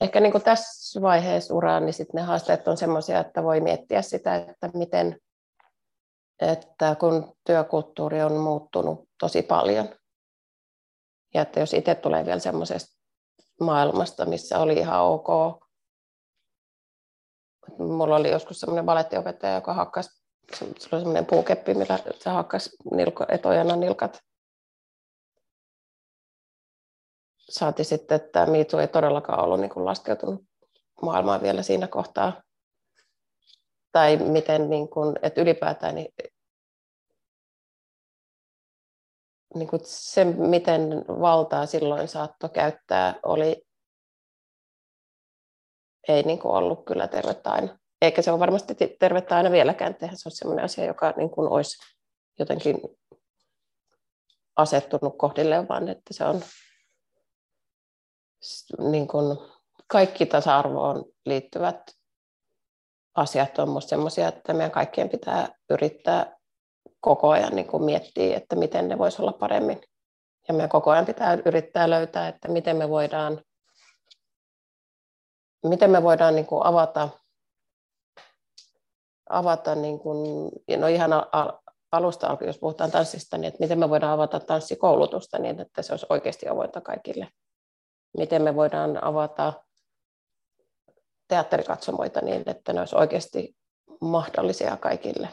Ehkä 0.00 0.20
niin 0.20 0.32
kuin 0.32 0.44
tässä 0.44 1.00
vaiheessa 1.00 1.54
uraa, 1.54 1.80
niin 1.80 1.94
sit 1.94 2.12
ne 2.12 2.22
haasteet 2.22 2.68
on 2.68 2.76
sellaisia, 2.76 3.20
että 3.20 3.42
voi 3.42 3.60
miettiä 3.60 4.02
sitä, 4.02 4.34
että 4.34 4.70
miten, 4.74 5.20
että 6.40 6.96
kun 7.00 7.36
työkulttuuri 7.46 8.22
on 8.22 8.36
muuttunut 8.36 9.08
tosi 9.20 9.42
paljon, 9.42 9.88
ja 11.34 11.42
että 11.42 11.60
jos 11.60 11.74
itse 11.74 11.94
tulee 11.94 12.26
vielä 12.26 12.40
semmoisesta 12.40 12.96
maailmasta, 13.60 14.26
missä 14.26 14.58
oli 14.58 14.74
ihan 14.74 15.02
ok 15.02 15.28
Mulla 17.78 18.16
oli 18.16 18.30
joskus 18.30 18.60
semmoinen 18.60 18.84
balettiopettaja, 18.84 19.54
joka 19.54 19.74
hakkasi, 19.74 20.25
se 20.54 20.64
oli 20.64 21.00
semmoinen 21.00 21.26
puukeppi, 21.26 21.74
millä 21.74 21.98
se 22.14 22.30
hakkasi 22.30 22.70
nilko, 22.94 23.24
etojana 23.28 23.76
nilkat. 23.76 24.18
Saati 27.38 27.84
sitten, 27.84 28.16
että 28.16 28.46
Miitu 28.46 28.78
ei 28.78 28.88
todellakaan 28.88 29.44
ollut 29.44 29.60
niin 29.60 29.70
kuin 29.70 29.84
laskeutunut 29.84 30.44
maailmaan 31.02 31.42
vielä 31.42 31.62
siinä 31.62 31.88
kohtaa. 31.88 32.42
Tai 33.92 34.16
miten, 34.16 34.70
niin 34.70 34.88
kuin, 34.88 35.16
että 35.22 35.40
ylipäätään 35.40 35.94
niin, 35.94 36.14
niin 39.54 39.68
kuin 39.68 39.80
se, 39.84 40.24
miten 40.24 41.04
valtaa 41.08 41.66
silloin 41.66 42.08
saattoi 42.08 42.50
käyttää, 42.50 43.14
oli 43.22 43.66
ei 46.08 46.22
niin 46.22 46.38
kuin 46.38 46.54
ollut 46.54 46.84
kyllä 46.84 47.08
tervettä 47.08 47.50
aina. 47.50 47.78
Eikä 48.02 48.22
se 48.22 48.30
ole 48.30 48.40
varmasti 48.40 48.74
tervettä 48.98 49.36
aina 49.36 49.50
vieläkään, 49.50 49.90
että 49.90 50.08
se 50.14 50.28
on 50.28 50.32
sellainen 50.32 50.64
asia, 50.64 50.84
joka 50.84 51.14
niin 51.16 51.30
kuin 51.30 51.48
olisi 51.48 51.78
jotenkin 52.38 52.80
asettunut 54.56 55.18
kohdilleen, 55.18 55.68
vaan 55.68 55.88
että 55.88 56.14
se 56.14 56.24
on 56.24 56.42
niin 58.78 59.08
kuin 59.08 59.38
kaikki 59.86 60.26
tasa-arvoon 60.26 61.04
liittyvät 61.26 61.96
asiat 63.14 63.58
on 63.58 63.68
minusta 63.68 63.88
sellaisia, 63.88 64.28
että 64.28 64.52
meidän 64.52 64.70
kaikkien 64.70 65.08
pitää 65.08 65.48
yrittää 65.70 66.36
koko 67.00 67.30
ajan 67.30 67.56
niin 67.56 67.66
kuin 67.66 67.82
miettiä, 67.82 68.36
että 68.36 68.56
miten 68.56 68.88
ne 68.88 68.98
voisi 68.98 69.22
olla 69.22 69.32
paremmin. 69.32 69.80
Ja 70.48 70.54
meidän 70.54 70.68
koko 70.68 70.90
ajan 70.90 71.06
pitää 71.06 71.38
yrittää 71.44 71.90
löytää, 71.90 72.28
että 72.28 72.48
miten 72.48 72.76
me 72.76 72.88
voidaan 72.88 73.40
miten 75.68 75.90
me 75.90 76.02
voidaan 76.02 76.34
niin 76.34 76.46
kuin 76.46 76.66
avata, 76.66 77.08
avata 79.30 79.74
niin 79.74 79.98
kuin, 79.98 80.50
no 80.76 80.86
ihan 80.86 81.10
alusta 81.92 82.26
alkaen, 82.26 82.46
jos 82.46 82.58
puhutaan 82.58 82.90
tanssista, 82.90 83.38
niin 83.38 83.48
että 83.48 83.60
miten 83.60 83.78
me 83.78 83.90
voidaan 83.90 84.12
avata 84.12 84.40
tanssikoulutusta 84.40 85.38
niin, 85.38 85.60
että 85.60 85.82
se 85.82 85.92
olisi 85.92 86.06
oikeasti 86.08 86.48
avointa 86.48 86.80
kaikille. 86.80 87.28
Miten 88.18 88.42
me 88.42 88.56
voidaan 88.56 89.04
avata 89.04 89.52
teatterikatsomoita 91.28 92.20
niin, 92.20 92.42
että 92.46 92.72
ne 92.72 92.80
olisi 92.80 92.96
oikeasti 92.96 93.56
mahdollisia 94.00 94.76
kaikille. 94.76 95.28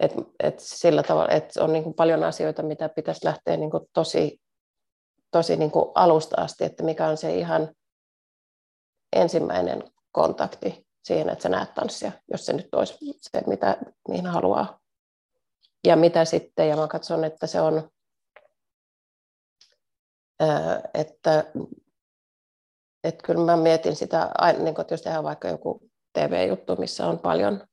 Et, 0.00 0.12
et 0.42 0.60
sillä 0.60 1.02
tavalla, 1.02 1.30
että 1.30 1.64
on 1.64 1.72
niin 1.72 1.82
kuin 1.82 1.94
paljon 1.94 2.24
asioita, 2.24 2.62
mitä 2.62 2.88
pitäisi 2.88 3.24
lähteä 3.24 3.56
niin 3.56 3.70
kuin 3.70 3.84
tosi 3.92 4.42
tosi 5.32 5.56
niin 5.56 5.70
kuin 5.70 5.92
alusta 5.94 6.40
asti, 6.40 6.64
että 6.64 6.82
mikä 6.82 7.08
on 7.08 7.16
se 7.16 7.34
ihan 7.34 7.74
ensimmäinen 9.12 9.82
kontakti 10.12 10.86
siihen, 11.02 11.28
että 11.28 11.42
sä 11.42 11.48
näet 11.48 11.74
tanssia, 11.74 12.12
jos 12.32 12.46
se 12.46 12.52
nyt 12.52 12.74
olisi 12.74 13.18
se, 13.20 13.42
mitä 13.46 13.76
niin 14.08 14.26
haluaa. 14.26 14.80
Ja 15.86 15.96
mitä 15.96 16.24
sitten, 16.24 16.68
ja 16.68 16.76
mä 16.76 16.88
katson, 16.88 17.24
että 17.24 17.46
se 17.46 17.60
on, 17.60 17.90
että, 20.94 21.44
että 23.04 23.26
kyllä 23.26 23.44
mä 23.44 23.56
mietin 23.56 23.96
sitä, 23.96 24.30
niin 24.58 24.80
että 24.80 24.94
jos 24.94 25.02
tehdään 25.02 25.24
vaikka 25.24 25.48
joku 25.48 25.90
TV-juttu, 26.12 26.76
missä 26.76 27.06
on 27.06 27.18
paljon, 27.18 27.66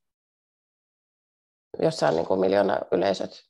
jossa 1.82 2.08
on 2.08 2.16
niin 2.16 2.26
kuin 2.26 2.40
miljoona 2.40 2.80
yleisöt, 2.92 3.44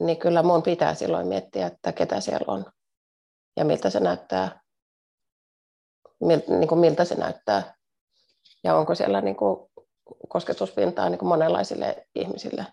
niin 0.00 0.18
kyllä 0.18 0.42
mun 0.42 0.62
pitää 0.62 0.94
silloin 0.94 1.26
miettiä, 1.26 1.66
että 1.66 1.92
ketä 1.92 2.20
siellä 2.20 2.44
on 2.52 2.64
ja 3.56 3.64
miltä 3.64 3.90
se 3.90 4.00
näyttää, 4.00 4.60
mil, 6.20 6.40
niin 6.48 6.68
kuin 6.68 6.78
miltä 6.78 7.04
se 7.04 7.14
näyttää 7.14 7.77
ja 8.64 8.76
onko 8.76 8.94
siellä 8.94 9.20
niin 9.20 9.36
kuin 9.36 9.70
kosketuspintaa 10.28 11.08
niin 11.08 11.18
kuin 11.18 11.28
monenlaisille 11.28 12.06
ihmisille. 12.14 12.66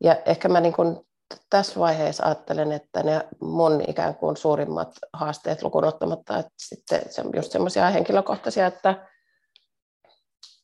Ja 0.00 0.22
ehkä 0.26 0.48
mä 0.48 0.60
niin 0.60 0.72
kuin 0.74 1.06
tässä 1.50 1.80
vaiheessa 1.80 2.24
ajattelen, 2.24 2.72
että 2.72 3.02
ne 3.02 3.28
mun 3.40 3.84
ikään 3.88 4.14
kuin 4.14 4.36
suurimmat 4.36 4.98
haasteet 5.12 5.62
lukuun 5.62 5.84
ottamatta, 5.84 6.38
että 6.38 6.52
sitten 6.58 7.02
just 7.36 7.52
semmoisia 7.52 7.90
henkilökohtaisia, 7.90 8.66
että 8.66 9.08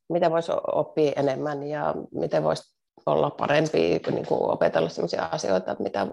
miten 0.08 0.30
voisi 0.30 0.52
oppia 0.72 1.12
enemmän 1.16 1.62
ja 1.62 1.94
miten 2.14 2.44
voisi 2.44 2.76
olla 3.06 3.30
parempi 3.30 3.78
niin 4.10 4.26
kuin 4.26 4.50
opetella 4.50 4.88
sellaisia 4.88 5.24
asioita, 5.24 5.76
mitä 5.78 6.06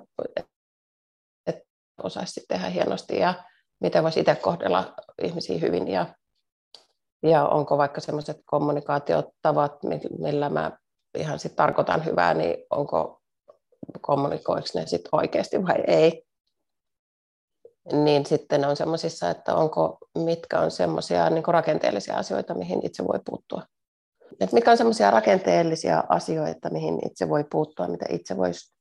osaisi 2.04 2.46
tehdä 2.48 2.70
hienosti 2.70 3.20
ja 3.20 3.44
miten 3.80 4.04
voisi 4.04 4.20
itse 4.20 4.36
kohdella 4.36 4.94
ihmisiä 5.22 5.60
hyvin 5.60 5.88
ja, 5.88 6.16
ja 7.24 7.48
onko 7.48 7.78
vaikka 7.78 8.02
sellaiset 8.02 8.38
kommunikaatiotavat, 8.46 9.74
millä 10.20 10.50
mä 10.50 10.72
ihan 11.18 11.40
sit 11.40 11.56
tarkoitan 11.56 12.06
hyvää, 12.06 12.34
niin 12.34 12.58
onko 12.70 13.22
kommunikoiko 14.02 14.68
ne 14.76 14.86
sitten 14.86 15.10
oikeasti 15.12 15.64
vai 15.64 15.84
ei. 15.88 16.24
Niin 17.94 18.26
sitten 18.26 18.66
on 18.66 18.76
semmoisissa, 18.76 19.30
että 19.30 19.56
onko, 19.56 19.98
mitkä 20.18 20.60
on 20.60 20.72
semmoisia 20.72 21.30
niin 21.30 21.44
rakenteellisia 21.48 22.18
asioita, 22.18 22.54
mihin 22.54 22.86
itse 22.86 23.04
voi 23.04 23.20
puuttua 23.26 23.62
että 24.40 24.54
mitkä 24.54 24.72
on 24.72 24.78
semmoisia 24.78 25.12
rakenteellisia 25.12 26.04
asioita, 26.10 26.70
mihin 26.70 27.08
itse 27.08 27.30
voi 27.30 27.44
puuttua, 27.52 27.88
mitä 27.88 28.06
itse 28.10 28.38
voisi 28.38 28.74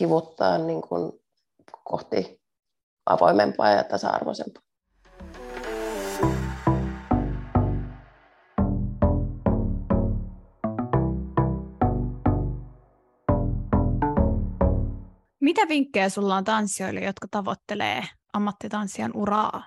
hivuttaa 0.00 0.58
niin 0.58 0.82
kuin 0.82 1.12
kohti 1.84 2.37
avoimempaa 3.08 3.70
ja 3.70 3.84
tasa-arvoisempaa. 3.84 4.62
Mitä 15.40 15.68
vinkkejä 15.68 16.08
sulla 16.08 16.36
on 16.36 16.44
tanssijoille, 16.44 17.00
jotka 17.00 17.26
tavoittelee 17.30 18.02
ammattitanssijan 18.32 19.10
uraa? 19.14 19.66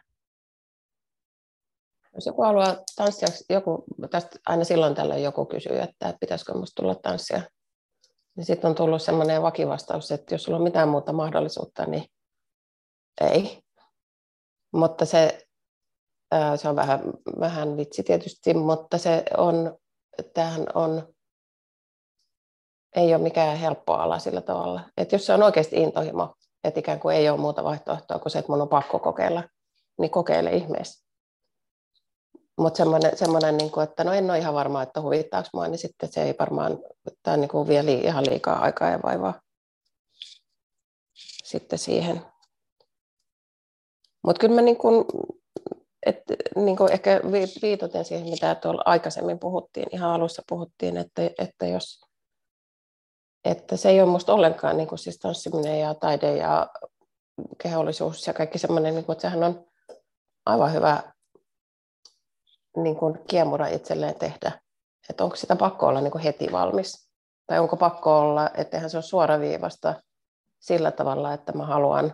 Jos 2.15 2.25
joku 2.25 2.41
haluaa 2.41 2.77
tanssia, 2.95 3.27
joku, 3.49 3.83
tästä 4.11 4.39
aina 4.45 4.63
silloin 4.63 4.95
tällöin 4.95 5.23
joku 5.23 5.45
kysyy, 5.45 5.79
että 5.79 6.13
pitäisikö 6.19 6.53
minusta 6.53 6.81
tulla 6.81 6.95
tanssia. 6.95 7.41
Niin 8.35 8.45
sitten 8.45 8.69
on 8.69 8.75
tullut 8.75 9.01
sellainen 9.01 9.41
vakivastaus, 9.41 10.11
että 10.11 10.35
jos 10.35 10.43
sulla 10.43 10.57
on 10.57 10.63
mitään 10.63 10.89
muuta 10.89 11.13
mahdollisuutta, 11.13 11.85
niin 11.85 12.05
ei. 13.21 13.61
Mutta 14.73 15.05
se, 15.05 15.47
se 16.55 16.69
on 16.69 16.75
vähän, 16.75 17.01
vähän 17.39 17.77
vitsi 17.77 18.03
tietysti, 18.03 18.53
mutta 18.53 18.97
se 18.97 19.23
on, 19.37 19.77
tämähän 20.33 20.65
on, 20.75 21.13
ei 22.95 23.15
ole 23.15 23.23
mikään 23.23 23.57
helppo 23.57 23.93
ala 23.93 24.19
sillä 24.19 24.41
tavalla. 24.41 24.81
Että 24.97 25.15
jos 25.15 25.25
se 25.25 25.33
on 25.33 25.43
oikeasti 25.43 25.75
intohimo, 25.75 26.35
että 26.63 26.79
ikään 26.79 26.99
kuin 26.99 27.15
ei 27.15 27.29
ole 27.29 27.39
muuta 27.39 27.63
vaihtoehtoa 27.63 28.19
kuin 28.19 28.31
se, 28.31 28.39
että 28.39 28.51
mun 28.51 28.61
on 28.61 28.69
pakko 28.69 28.99
kokeilla, 28.99 29.43
niin 29.99 30.11
kokeile 30.11 30.51
ihmeessä. 30.51 31.07
Mutta 32.57 32.77
semmoinen, 32.77 33.17
semmoinen 33.17 33.57
niin 33.57 33.71
kuin, 33.71 33.83
että 33.83 34.03
no 34.03 34.13
en 34.13 34.29
ole 34.29 34.39
ihan 34.39 34.53
varma, 34.53 34.83
että 34.83 35.01
huvittaako 35.01 35.49
mua, 35.53 35.67
niin 35.67 35.79
sitten 35.79 36.11
se 36.11 36.23
ei 36.23 36.35
varmaan, 36.39 36.79
tämä 37.23 37.37
niin 37.37 37.49
kuin 37.49 37.67
vie 37.67 37.85
lii, 37.85 38.01
ihan 38.01 38.25
liikaa 38.25 38.59
aikaa 38.59 38.89
ja 38.89 38.99
vaivaa 39.03 39.41
sitten 41.43 41.79
siihen. 41.79 42.30
Mutta 44.23 44.39
kyllä 44.39 44.55
mä 44.55 44.61
niin 44.61 44.77
kuin, 44.77 45.05
et, 46.05 46.23
niin 46.55 46.77
kuin 46.77 46.91
ehkä 46.91 47.21
viitoten 47.61 48.05
siihen, 48.05 48.29
mitä 48.29 48.55
tuolla 48.55 48.81
aikaisemmin 48.85 49.39
puhuttiin, 49.39 49.87
ihan 49.91 50.11
alussa 50.11 50.41
puhuttiin, 50.49 50.97
että, 50.97 51.21
että 51.39 51.67
jos 51.67 52.01
että 53.45 53.77
se 53.77 53.89
ei 53.89 53.99
ole 53.99 54.07
minusta 54.07 54.33
ollenkaan 54.33 54.77
niin 54.77 54.87
kuin 54.87 54.99
siis 54.99 55.17
tanssiminen 55.17 55.79
ja 55.79 55.93
taide 55.93 56.37
ja 56.37 56.67
kehollisuus 57.63 58.27
ja 58.27 58.33
kaikki 58.33 58.57
semmoinen, 58.57 58.95
niin 58.95 59.05
kuin, 59.05 59.13
että 59.13 59.21
sehän 59.21 59.43
on 59.43 59.65
aivan 60.45 60.73
hyvä 60.73 61.03
niin 62.77 62.95
kuin 62.95 63.19
kiemura 63.27 63.67
itselleen 63.67 64.15
tehdä. 64.15 64.61
Että 65.09 65.23
onko 65.23 65.35
sitä 65.35 65.55
pakko 65.55 65.87
olla 65.87 66.01
niin 66.01 66.11
kuin 66.11 66.23
heti 66.23 66.51
valmis? 66.51 67.09
Tai 67.47 67.59
onko 67.59 67.77
pakko 67.77 68.19
olla, 68.19 68.49
etteihän 68.57 68.89
se 68.89 68.97
ole 68.97 69.03
suoraviivasta 69.03 70.03
sillä 70.59 70.91
tavalla, 70.91 71.33
että 71.33 71.51
mä 71.51 71.65
haluan, 71.65 72.13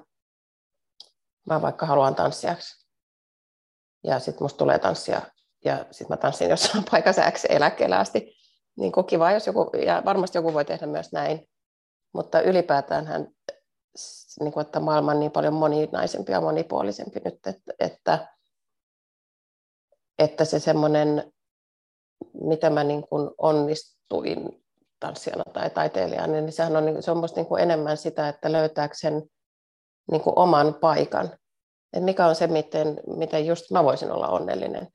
mä 1.48 1.62
vaikka 1.62 1.86
haluan 1.86 2.16
tanssijaksi. 2.16 2.88
Ja 4.04 4.20
sitten 4.20 4.44
musta 4.44 4.58
tulee 4.58 4.80
tanssia 4.80 5.22
ja 5.66 5.86
sitten 5.92 6.08
mä 6.10 6.18
tanssin 6.18 6.50
jossain 6.50 6.84
paikassa 6.92 7.32
X 7.32 7.46
eläkkeellä 7.50 8.00
asti. 8.00 8.38
Niin 8.78 8.92
kuin 8.92 9.06
kiva, 9.06 9.32
jos 9.32 9.48
joku, 9.48 9.72
ja 9.86 10.02
varmasti 10.06 10.38
joku 10.38 10.54
voi 10.54 10.66
tehdä 10.66 10.86
myös 10.86 11.12
näin. 11.12 11.50
Mutta 12.14 12.42
ylipäätään 12.42 13.08
hän, 13.08 13.28
niin 14.40 14.52
kuin, 14.52 14.66
että 14.66 14.80
maailma 14.80 15.12
on 15.12 15.20
niin 15.20 15.32
paljon 15.32 15.54
moninaisempi 15.54 16.32
ja 16.32 16.42
monipuolisempi 16.42 17.20
nyt, 17.26 17.48
että, 17.48 17.74
että 17.80 18.28
että 20.20 20.46
se 20.46 20.60
semmoinen, 20.60 21.34
mitä 22.42 22.70
mä 22.70 22.84
niin 22.84 23.08
kuin 23.08 23.30
onnistuin 23.38 24.66
tanssijana 25.00 25.44
tai 25.54 25.70
taiteilijana, 25.70 26.28
niin 26.28 26.52
sehän 26.52 26.76
on, 26.76 27.04
se 27.04 27.12
on 27.12 27.18
musta 27.18 27.40
niin 27.40 27.48
kuin 27.48 27.64
enemmän 27.64 27.98
sitä, 27.98 28.30
että 28.30 28.52
löytääkö 28.52 28.96
sen 28.98 29.24
niin 30.12 30.22
kuin 30.22 30.40
oman 30.40 30.74
paikan. 30.74 31.32
Et 31.94 32.04
mikä 32.04 32.26
on 32.26 32.36
se, 32.36 32.48
miten, 32.48 33.00
miten 33.18 33.46
just 33.46 33.72
mä 33.72 33.84
voisin 33.84 34.12
olla 34.12 34.28
onnellinen. 34.28 34.88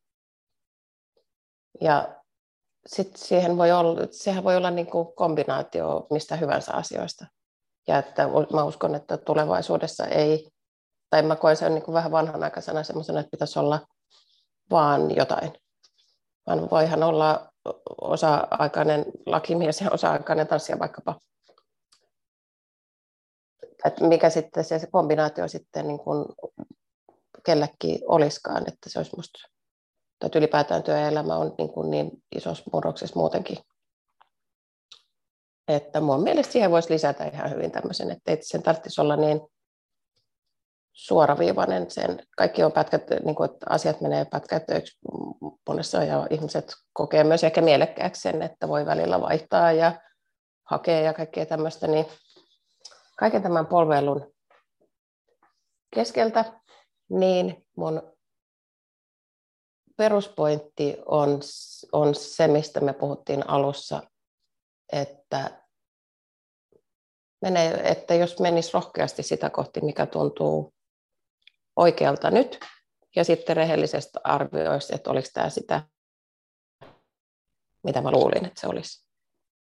Ja 1.81 2.23
sit 2.87 3.17
siihen 3.17 3.59
voi 3.59 3.73
olla, 3.73 4.01
sehän 4.11 4.45
voi 4.45 4.57
olla 4.57 4.71
niin 4.71 4.87
kuin 4.87 5.15
kombinaatio 5.15 6.07
mistä 6.11 6.37
hyvänsä 6.37 6.73
asioista. 6.73 7.27
Ja 7.89 7.99
että 7.99 8.29
mä 8.53 8.65
uskon, 8.65 8.95
että 8.95 9.17
tulevaisuudessa 9.17 10.07
ei, 10.07 10.51
tai 11.11 11.23
mä 11.23 11.37
koen 11.37 11.57
sen 11.57 11.75
niin 11.75 11.85
kuin 11.85 11.95
vähän 11.95 12.13
vanhanaikaisena 12.13 12.83
semmoisena, 12.83 13.21
että 13.21 13.31
pitäisi 13.31 13.59
olla 13.59 13.81
vaan 14.71 15.17
jotain. 15.17 15.53
Vaan 16.47 16.71
voihan 16.71 17.03
olla 17.03 17.53
osa-aikainen 18.01 19.05
lakimies 19.27 19.81
ja 19.81 19.91
osa-aikainen 19.91 20.47
tanssija 20.47 20.79
vaikkapa. 20.79 21.21
Että 23.85 24.05
mikä 24.05 24.31
sitten 24.31 24.65
se, 24.65 24.89
kombinaatio 24.93 25.49
sitten 25.49 25.87
niin 25.87 25.99
kuin 25.99 26.25
kellekin 27.47 27.99
olisikaan, 28.07 28.69
että 28.69 28.91
se 28.91 28.99
olisi 28.99 29.17
musta, 29.17 29.49
että 30.25 30.39
ylipäätään 30.39 30.83
työelämä 30.83 31.37
on 31.37 31.55
niin, 31.59 31.69
kuin 31.69 31.91
niin 31.91 32.11
isossa 32.37 32.65
murroksessa 32.73 33.19
muutenkin. 33.19 33.59
Että 35.69 36.01
mun 36.01 36.23
mielestä 36.23 36.53
siihen 36.53 36.71
voisi 36.71 36.93
lisätä 36.93 37.25
ihan 37.25 37.51
hyvin 37.51 37.71
tämmöisen, 37.71 38.11
että 38.11 38.37
sen 38.41 38.63
tarvitsisi 38.63 39.01
olla 39.01 39.17
niin 39.17 39.41
suoraviivainen. 40.93 41.91
Sen, 41.91 42.27
kaikki 42.37 42.65
on 42.65 42.73
pätkät, 42.73 43.03
niin 43.25 43.35
kuin, 43.35 43.51
että 43.51 43.67
asiat 43.69 44.01
menee 44.01 44.25
pätkätöiksi 44.25 44.99
monessa 45.69 46.05
ja 46.05 46.27
ihmiset 46.31 46.75
kokee 46.93 47.25
myös 47.25 47.45
ehkä 47.45 47.61
mielekkääksi 47.61 48.23
sen, 48.23 48.43
että 48.43 48.69
voi 48.69 48.87
välillä 48.87 49.21
vaihtaa 49.21 49.73
ja 49.73 50.01
hakea 50.65 51.01
ja 51.01 51.13
kaikkea 51.13 51.47
tämmöistä, 51.47 51.87
niin 51.87 52.07
kaiken 53.23 53.43
tämän 53.43 53.67
polveilun 53.67 54.35
keskeltä, 55.95 56.61
niin 57.11 57.67
mun 57.77 58.17
peruspointti 59.97 60.97
on, 61.07 61.41
on 61.93 62.15
se, 62.15 62.49
mistä 62.49 62.81
me 62.81 62.93
puhuttiin 62.93 63.51
alussa, 63.51 64.03
että, 64.93 65.63
menee, 67.43 67.91
että 67.91 68.15
jos 68.15 68.41
menisi 68.41 68.71
rohkeasti 68.75 69.23
sitä 69.23 69.51
kohti, 69.51 69.81
mikä 69.81 70.07
tuntuu 70.07 70.75
oikealta 71.77 72.31
nyt, 72.31 72.61
ja 73.17 73.25
sitten 73.25 73.57
rehellisesti 73.57 74.19
arvioisi, 74.25 74.95
että 74.95 75.11
oliko 75.11 75.29
tämä 75.33 75.51
sitä, 75.51 75.83
mitä 77.85 78.01
mä 78.01 78.11
luulin, 78.11 78.45
että 78.47 78.61
se 78.61 78.67
olisi. 78.67 79.07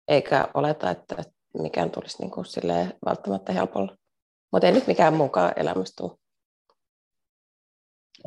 Eikä 0.09 0.49
oleta, 0.55 0.91
että 0.91 1.17
mikään 1.59 1.91
tulisi 1.91 2.19
niin 2.19 2.31
kuin 2.31 2.47
välttämättä 3.05 3.53
helpolla. 3.53 3.97
Mutta 4.53 4.67
ei 4.67 4.73
nyt 4.73 4.87
mikään 4.87 5.15
mukaan 5.15 5.53
elämästä 5.57 5.95
tule. 5.97 6.19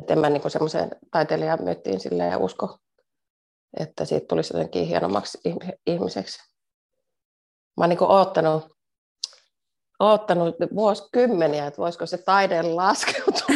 Et 0.02 0.10
en 0.10 0.18
mä 0.18 0.30
niin 0.30 0.50
semmoiseen 0.50 0.90
taiteilijan 1.10 1.62
myöttiin 1.62 2.00
silleen 2.00 2.30
ja 2.30 2.38
usko, 2.38 2.78
että 3.80 4.04
siitä 4.04 4.26
tulisi 4.26 4.54
jotenkin 4.54 4.86
hienommaksi 4.86 5.38
ihmiseksi. 5.86 6.38
Mä 7.76 7.84
oon 7.84 7.88
niin 7.88 8.02
oottanut, 8.02 8.64
oottanut 10.00 10.54
vuosikymmeniä, 10.74 11.66
että 11.66 11.78
voisiko 11.78 12.06
se 12.06 12.18
taide 12.18 12.62
laskeutua. 12.62 13.46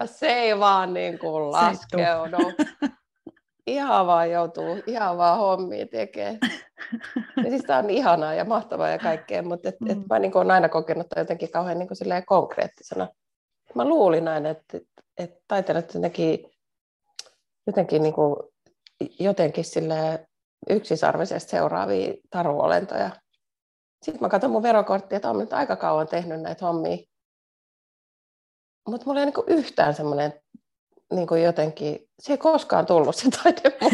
ja 0.00 0.06
se 0.06 0.26
ei 0.26 0.58
vaan 0.58 0.94
niin 0.94 1.18
kuin 1.18 1.52
laskeudu. 1.52 2.52
Ihan 3.66 4.06
vaan 4.06 4.30
joutuu, 4.30 4.82
ihan 4.86 5.18
vaan 5.18 5.38
hommia 5.38 5.86
tekemään. 5.86 6.38
Ja 7.36 7.50
siis 7.50 7.62
tämä 7.62 7.78
on 7.78 7.90
ihanaa 7.90 8.34
ja 8.34 8.44
mahtavaa 8.44 8.88
ja 8.88 8.98
kaikkea, 8.98 9.42
mutta 9.42 9.68
et, 9.68 9.76
et 9.88 9.98
mm. 9.98 10.04
mä 10.10 10.18
niin 10.18 10.36
olen 10.36 10.50
aina 10.50 10.68
kokenut 10.68 11.06
jotenkin 11.16 11.50
kauhean 11.50 11.78
niin 11.78 11.88
kuin 11.88 12.22
konkreettisena. 12.26 13.08
Mä 13.74 13.84
luulin 13.84 14.28
aina, 14.28 14.48
että, 14.48 14.78
että 15.18 15.40
taiteilijat 15.48 15.94
jotenkin, 15.94 16.50
jotenkin, 17.66 18.02
niin 18.02 18.14
kuin, 18.14 18.36
jotenkin 19.18 19.64
yksisarvisesti 20.70 21.50
seuraavia 21.50 22.14
taruolentoja. 22.30 23.10
Sitten 24.02 24.20
mä 24.20 24.28
katson 24.28 24.50
mun 24.50 24.62
verokorttia, 24.62 25.16
että 25.16 25.30
olen 25.30 25.54
aika 25.54 25.76
kauan 25.76 26.08
tehnyt 26.08 26.40
näitä 26.40 26.66
hommia. 26.66 26.96
Mutta 28.88 29.06
mulla 29.06 29.20
ei 29.20 29.26
niin 29.26 29.58
yhtään 29.58 29.94
semmoinen 29.94 30.32
niin 31.12 31.26
kuin 31.26 31.42
jotenkin, 31.42 32.08
se 32.18 32.32
ei 32.32 32.38
koskaan 32.38 32.86
tullut 32.86 33.16
se 33.16 33.28
taide 33.30 33.76
Mä 33.80 33.88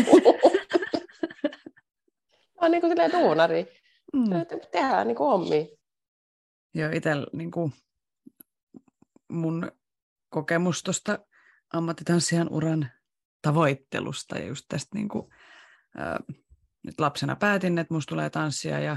oon 2.62 2.70
niin 2.70 2.80
kuin 2.80 3.12
duunari. 3.12 3.66
Mm. 4.12 4.24
Tehdään 4.72 5.06
niin 5.06 5.16
kuin 5.16 5.30
hommia. 5.30 5.66
Joo, 6.74 6.90
itsellä 6.92 7.26
niin 7.32 7.50
kuin 7.50 7.72
mun 9.28 9.72
kokemus 10.28 10.82
tuosta 10.82 11.18
ammattitanssijan 11.72 12.48
uran 12.50 12.90
tavoittelusta 13.42 14.38
ja 14.38 14.46
just 14.46 14.64
tästä 14.68 14.88
niin 14.94 15.08
kuin, 15.08 15.28
ää, 15.96 16.20
nyt 16.82 17.00
lapsena 17.00 17.36
päätin, 17.36 17.78
että 17.78 17.94
musta 17.94 18.08
tulee 18.08 18.30
tanssia 18.30 18.80
ja 18.80 18.96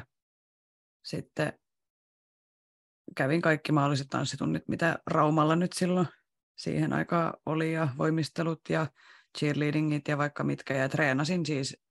sitten 1.03 1.53
kävin 3.15 3.41
kaikki 3.41 3.71
mahdolliset 3.71 4.07
tanssitunnit, 4.09 4.67
mitä 4.67 4.99
Raumalla 5.07 5.55
nyt 5.55 5.73
silloin 5.73 6.07
siihen 6.55 6.93
aikaan 6.93 7.33
oli 7.45 7.73
ja 7.73 7.87
voimistelut 7.97 8.61
ja 8.69 8.87
cheerleadingit 9.37 10.07
ja 10.07 10.17
vaikka 10.17 10.43
mitkä 10.43 10.73
ja 10.73 10.89
treenasin 10.89 11.45
siis 11.45 11.84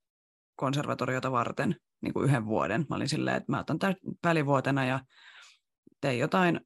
konservatoriota 0.56 1.32
varten 1.32 1.76
niin 2.00 2.12
kuin 2.12 2.24
yhden 2.24 2.46
vuoden. 2.46 2.86
Mä 2.90 2.96
olin 2.96 3.08
silleen, 3.08 3.36
että 3.36 3.52
mä 3.52 3.60
otan 3.60 3.78
tämän 3.78 3.96
välivuotena 4.24 4.84
ja 4.84 5.00
tein 6.00 6.18
jotain 6.18 6.60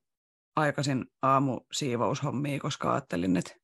aikaisin 0.56 1.06
aamu 1.22 1.60
siivoushommia, 1.72 2.60
koska 2.60 2.92
ajattelin, 2.92 3.36
että, 3.36 3.54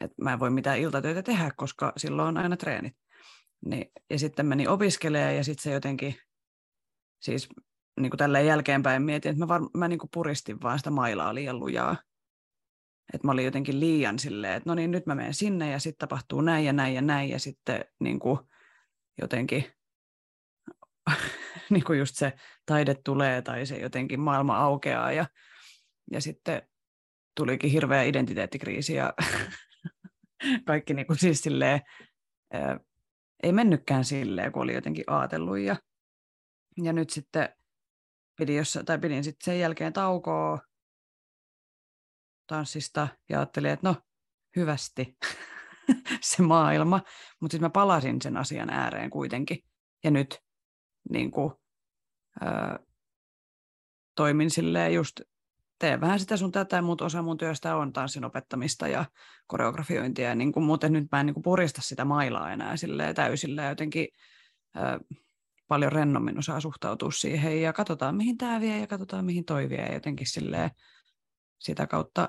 että 0.00 0.22
mä 0.22 0.32
en 0.32 0.40
voi 0.40 0.50
mitään 0.50 0.78
iltatöitä 0.78 1.22
tehdä, 1.22 1.50
koska 1.56 1.92
silloin 1.96 2.28
on 2.28 2.36
aina 2.36 2.56
treenit. 2.56 2.92
Niin, 3.66 3.92
ja 4.10 4.18
sitten 4.18 4.46
meni 4.46 4.66
opiskelemaan 4.66 5.36
ja 5.36 5.44
sitten 5.44 5.62
se 5.62 5.72
jotenkin, 5.72 6.16
siis 7.22 7.48
niin 8.00 8.10
kuin 8.10 8.18
tälleen 8.18 8.46
jälkeenpäin 8.46 9.02
mietin, 9.02 9.30
että 9.30 9.44
mä, 9.44 9.48
var, 9.48 9.60
mä 9.74 9.88
niin 9.88 9.98
kuin 9.98 10.10
puristin 10.14 10.62
vaan 10.62 10.78
sitä 10.78 10.90
mailaa 10.90 11.34
liian 11.34 11.58
lujaa. 11.58 11.96
Että 13.14 13.26
mä 13.26 13.32
olin 13.32 13.44
jotenkin 13.44 13.80
liian 13.80 14.18
silleen, 14.18 14.54
että 14.54 14.70
no 14.70 14.74
niin, 14.74 14.90
nyt 14.90 15.06
mä 15.06 15.14
menen 15.14 15.34
sinne 15.34 15.70
ja 15.70 15.78
sitten 15.78 16.08
tapahtuu 16.08 16.40
näin 16.40 16.64
ja 16.64 16.72
näin 16.72 16.94
ja 16.94 17.02
näin 17.02 17.30
ja 17.30 17.38
sitten 17.38 17.84
niin 18.00 18.18
kuin 18.18 18.38
jotenkin 19.20 19.64
niin 21.70 21.84
kuin 21.84 21.98
just 21.98 22.16
se 22.16 22.32
taide 22.66 22.94
tulee 23.04 23.42
tai 23.42 23.66
se 23.66 23.76
jotenkin 23.76 24.20
maailma 24.20 24.58
aukeaa 24.58 25.12
ja, 25.12 25.26
ja 26.10 26.20
sitten 26.20 26.62
tulikin 27.36 27.70
hirveä 27.70 28.02
identiteettikriisi 28.02 28.94
ja 28.94 29.14
kaikki 30.66 30.94
niin 30.94 31.06
kuin 31.06 31.18
siis 31.18 31.40
silleen, 31.40 31.80
ää, 32.52 32.80
ei 33.42 33.52
mennytkään 33.52 34.04
silleen, 34.04 34.52
kun 34.52 34.62
oli 34.62 34.74
jotenkin 34.74 35.04
ajatellut 35.06 35.58
ja, 35.58 35.76
ja 36.82 36.92
nyt 36.92 37.10
sitten 37.10 37.48
pidin, 38.36 38.56
jossa, 38.56 38.84
tai 38.84 38.98
pidin 38.98 39.24
sitten 39.24 39.44
sen 39.44 39.60
jälkeen 39.60 39.92
taukoa 39.92 40.58
tanssista 42.46 43.08
ja 43.28 43.38
ajattelin, 43.38 43.70
että 43.70 43.88
no 43.88 43.96
hyvästi 44.56 45.16
se 46.20 46.42
maailma, 46.42 47.00
mutta 47.40 47.52
sitten 47.52 47.66
mä 47.66 47.70
palasin 47.70 48.22
sen 48.22 48.36
asian 48.36 48.70
ääreen 48.70 49.10
kuitenkin. 49.10 49.58
Ja 50.04 50.10
nyt 50.10 50.38
niin 51.10 51.30
kuin, 51.30 51.52
ää, 52.40 52.78
toimin 54.14 54.50
silleen 54.50 54.94
just, 54.94 55.20
teen 55.78 56.00
vähän 56.00 56.20
sitä 56.20 56.36
sun 56.36 56.52
tätä, 56.52 56.82
mutta 56.82 57.04
osa 57.04 57.22
mun 57.22 57.38
työstä 57.38 57.76
on 57.76 57.92
tanssin 57.92 58.24
opettamista 58.24 58.88
ja 58.88 59.04
koreografiointia, 59.46 60.34
niin 60.34 60.52
kuin, 60.52 60.64
muuten 60.64 60.92
nyt 60.92 61.06
mä 61.12 61.20
en 61.20 61.26
niin 61.26 61.34
kuin 61.34 61.44
purista 61.44 61.82
sitä 61.82 62.04
mailaa 62.04 62.52
enää 62.52 62.76
silleen 62.76 63.14
täysillä. 63.14 63.62
Ja 63.62 63.68
jotenkin 63.68 64.08
ää, 64.74 65.00
paljon 65.68 65.92
rennommin 65.92 66.38
osaa 66.38 66.60
suhtautua 66.60 67.10
siihen 67.10 67.62
ja 67.62 67.72
katsotaan 67.72 68.16
mihin 68.16 68.38
tämä 68.38 68.60
vie 68.60 68.78
ja 68.78 68.86
katsotaan 68.86 69.24
mihin 69.24 69.44
toi 69.44 69.68
vie. 69.68 69.86
Ja 69.86 69.94
jotenkin 69.94 70.26
silleen 70.26 70.70
sitä 71.58 71.86
kautta 71.86 72.28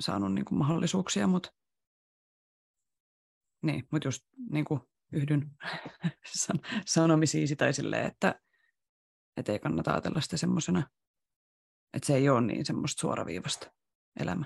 saanut 0.00 0.34
niin 0.34 0.44
kuin 0.44 0.58
mahdollisuuksia, 0.58 1.26
mutta 1.26 1.52
niin, 3.64 3.88
mut 3.90 4.04
just 4.04 4.24
niin 4.50 4.64
kuin 4.64 4.80
yhdyn 5.12 5.50
sanomisiisi 6.86 7.56
tai 7.56 7.72
silleen, 7.72 8.06
että, 8.06 8.40
että 9.36 9.52
ei 9.52 9.58
kannata 9.58 9.90
ajatella 9.92 10.20
sitä 10.20 10.36
semmoisena, 10.36 10.82
että 11.94 12.06
se 12.06 12.14
ei 12.14 12.28
ole 12.28 12.40
niin 12.40 12.66
semmoista 12.66 13.00
suoraviivasta 13.00 13.70
elämä. 14.20 14.44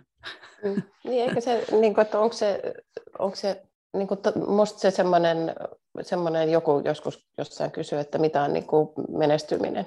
Mm. 0.64 0.82
Niin, 1.04 1.28
eikä 1.28 1.40
se, 1.40 1.66
niin 1.80 1.94
kuin, 1.94 2.02
että 2.02 2.18
onko 2.18 2.36
se, 2.36 2.74
onko 3.18 3.36
se 3.36 3.62
niin 3.96 4.08
kuin, 4.08 4.20
musta 4.48 4.78
se 4.78 4.90
semmoinen, 4.90 5.54
semmoinen 6.02 6.52
joku 6.52 6.82
joskus 6.84 7.26
jossain 7.38 7.70
kysyy, 7.70 7.98
että 7.98 8.18
mitä 8.18 8.42
on 8.42 8.52
niin 8.52 8.66
kuin 8.66 8.88
menestyminen. 9.08 9.86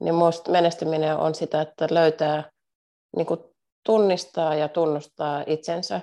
Niin 0.00 0.14
musta 0.14 0.50
menestyminen 0.50 1.16
on 1.16 1.34
sitä, 1.34 1.60
että 1.60 1.86
löytää, 1.90 2.50
niin 3.16 3.26
kuin 3.26 3.40
tunnistaa 3.86 4.54
ja 4.54 4.68
tunnustaa 4.68 5.44
itsensä 5.46 6.00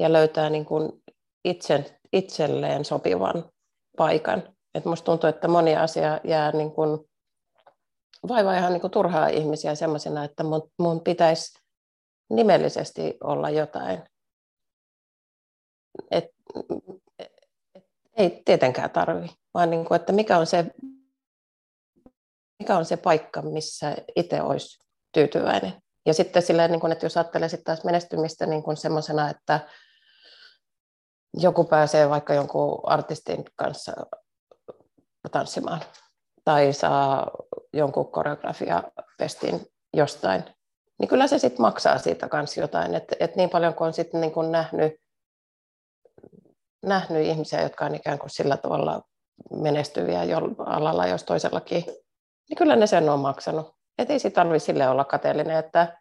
ja 0.00 0.12
löytää 0.12 0.50
niin 0.50 0.64
kuin 0.64 1.02
itsen, 1.44 1.86
itselleen 2.12 2.84
sopivan 2.84 3.50
paikan. 3.96 4.54
Et 4.74 4.84
musta 4.84 5.04
tuntuu, 5.04 5.28
että 5.28 5.48
moni 5.48 5.76
asia 5.76 6.20
jää 6.24 6.52
niin 6.52 6.70
kuin 6.70 7.10
vaivaa 8.28 8.56
ihan 8.56 8.72
niin 8.72 8.90
turhaa 8.90 9.28
ihmisiä 9.28 9.74
semmoisena, 9.74 10.24
että 10.24 10.44
mun, 10.44 10.70
mun 10.78 11.00
pitäisi 11.00 11.58
nimellisesti 12.30 13.16
olla 13.24 13.50
jotain. 13.50 14.02
Et, 16.10 16.24
et, 17.18 17.24
et, 17.74 17.84
ei 18.16 18.42
tietenkään 18.44 18.90
tarvi, 18.90 19.28
vaan 19.54 19.70
niin 19.70 19.84
kuin, 19.84 20.00
että 20.00 20.12
mikä 20.12 20.38
on 20.38 20.46
se 20.46 20.66
mikä 22.58 22.76
on 22.76 22.84
se 22.84 22.96
paikka, 22.96 23.42
missä 23.42 23.96
itse 24.16 24.42
olisi 24.42 24.78
tyytyväinen. 25.12 25.72
Ja 26.06 26.14
sitten 26.14 26.42
silleen, 26.42 26.70
niin 26.70 26.80
kuin, 26.80 26.92
että 26.92 27.06
jos 27.06 27.16
ajattelee 27.16 27.48
taas 27.64 27.84
menestymistä 27.84 28.46
niin 28.46 28.76
semmoisena, 28.76 29.30
että 29.30 29.60
joku 31.38 31.64
pääsee 31.64 32.08
vaikka 32.10 32.34
jonkun 32.34 32.80
artistin 32.84 33.44
kanssa 33.56 33.92
tanssimaan 35.32 35.80
tai 36.44 36.72
saa 36.72 37.30
jonkun 37.72 38.12
koreografiapestin 38.12 39.66
jostain, 39.96 40.44
niin 40.98 41.08
kyllä 41.08 41.26
se 41.26 41.38
sitten 41.38 41.62
maksaa 41.62 41.98
siitä 41.98 42.28
kanssa 42.28 42.60
jotain. 42.60 42.94
Et, 42.94 43.04
et 43.20 43.36
niin 43.36 43.50
paljon 43.50 43.74
kuin 43.74 43.86
on 43.86 43.92
sitten 43.92 44.20
niin 44.20 44.32
kuin 44.32 44.52
nähnyt, 44.52 44.92
nähnyt 46.82 47.26
ihmisiä, 47.26 47.62
jotka 47.62 47.84
on 47.84 47.94
ikään 47.94 48.18
kuin 48.18 48.30
sillä 48.30 48.56
tavalla 48.56 49.02
menestyviä 49.50 50.24
jo 50.24 50.38
alalla 50.58 51.06
jos 51.06 51.24
toisellakin, 51.24 51.84
niin 52.48 52.56
kyllä 52.58 52.76
ne 52.76 52.86
sen 52.86 53.08
on 53.08 53.20
maksanut. 53.20 53.74
Et 53.98 54.10
ei 54.10 54.18
siitä 54.18 54.34
tarvitse 54.34 54.66
sille 54.66 54.88
olla 54.88 55.04
kateellinen, 55.04 55.56
että, 55.56 56.00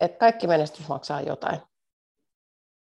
että 0.00 0.18
kaikki 0.18 0.46
menestys 0.46 0.88
maksaa 0.88 1.20
jotain. 1.20 1.60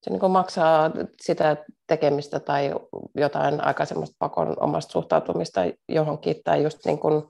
Se 0.01 0.09
niin 0.09 0.31
maksaa 0.31 0.91
sitä 1.21 1.57
tekemistä 1.87 2.39
tai 2.39 2.71
jotain 3.15 3.65
aika 3.65 3.85
semmoista 3.85 4.15
pakon 4.19 4.55
omasta 4.59 4.91
suhtautumista 4.91 5.61
johonkin, 5.89 6.35
tai 6.43 6.63
just 6.63 6.85
niin 6.85 6.99
kuin, 6.99 7.23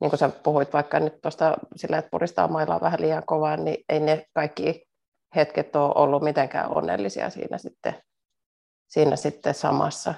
niin 0.00 0.10
kuin 0.10 0.18
sä 0.18 0.28
puhuit 0.28 0.72
vaikka 0.72 1.00
nyt 1.00 1.20
tuosta 1.22 1.56
sillä, 1.76 1.98
että 1.98 2.10
puristaa 2.10 2.48
mailaa 2.48 2.80
vähän 2.80 3.00
liian 3.00 3.26
kovaa, 3.26 3.56
niin 3.56 3.84
ei 3.88 4.00
ne 4.00 4.26
kaikki 4.34 4.86
hetket 5.36 5.76
ole 5.76 5.92
ollut 5.96 6.22
mitenkään 6.22 6.76
onnellisia 6.76 7.30
siinä 7.30 7.58
sitten, 7.58 8.02
siinä 8.88 9.16
sitten 9.16 9.54
samassa. 9.54 10.14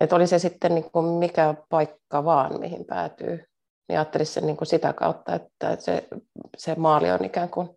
Että 0.00 0.16
oli 0.16 0.26
se 0.26 0.38
sitten 0.38 0.74
niin 0.74 0.90
kuin 0.90 1.06
mikä 1.06 1.54
paikka 1.68 2.24
vaan, 2.24 2.60
mihin 2.60 2.84
päätyy, 2.84 3.44
niin 3.88 3.98
ajattelisi 3.98 4.32
sen 4.32 4.46
niin 4.46 4.56
kuin 4.56 4.68
sitä 4.68 4.92
kautta, 4.92 5.34
että 5.34 5.76
se, 5.78 6.08
se 6.56 6.74
maali 6.74 7.10
on 7.10 7.24
ikään 7.24 7.48
kuin 7.48 7.68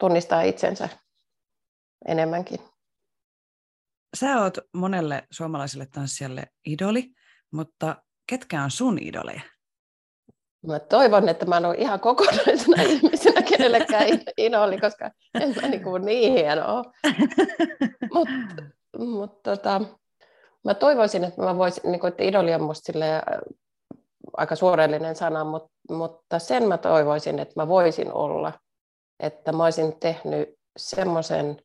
tunnistaa 0.00 0.42
itsensä 0.42 0.88
enemmänkin. 2.06 2.58
Sä 4.16 4.42
oot 4.42 4.58
monelle 4.74 5.26
suomalaiselle 5.30 5.86
tanssijalle 5.86 6.46
idoli, 6.66 7.10
mutta 7.50 8.02
ketkä 8.26 8.62
on 8.62 8.70
sun 8.70 8.98
idoleja? 9.02 9.40
Mä 10.66 10.78
toivon, 10.78 11.28
että 11.28 11.46
mä 11.46 11.56
en 11.56 11.64
ole 11.64 11.74
ihan 11.78 12.00
kokonaisena 12.00 12.82
ihmisenä 12.92 13.42
kenellekään 13.42 14.06
idoli, 14.36 14.78
koska 14.78 15.10
en 15.40 15.54
mä 15.62 15.68
niin, 15.68 15.82
kuin 15.82 16.04
niin 16.04 16.32
hienoa. 16.32 16.84
Mutta 18.14 18.62
mut, 18.98 19.42
tota, 19.42 19.80
mä 20.64 20.74
toivoisin, 20.74 21.24
että 21.24 21.42
mä 21.42 21.58
voisin, 21.58 21.82
niin 21.90 22.00
kuin, 22.00 22.08
että 22.08 22.22
idoli 22.22 22.54
on 22.54 22.62
musta 22.62 22.92
silleen, 22.92 23.22
aika 24.36 24.56
suorellinen 24.56 25.16
sana, 25.16 25.44
mutta, 25.44 25.70
mutta 25.90 26.38
sen 26.38 26.68
mä 26.68 26.78
toivoisin, 26.78 27.38
että 27.38 27.52
mä 27.56 27.68
voisin 27.68 28.12
olla, 28.12 28.52
että 29.20 29.52
mä 29.52 29.64
olisin 29.64 30.00
tehnyt 30.00 30.48
semmoisen 30.78 31.56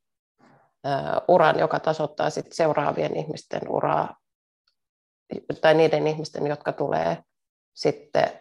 uran, 1.27 1.59
joka 1.59 1.79
tasoittaa 1.79 2.29
sit 2.29 2.51
seuraavien 2.51 3.17
ihmisten 3.17 3.61
uraa, 3.69 4.17
tai 5.61 5.73
niiden 5.73 6.07
ihmisten, 6.07 6.47
jotka 6.47 6.73
tulee 6.73 7.23
sitten 7.73 8.39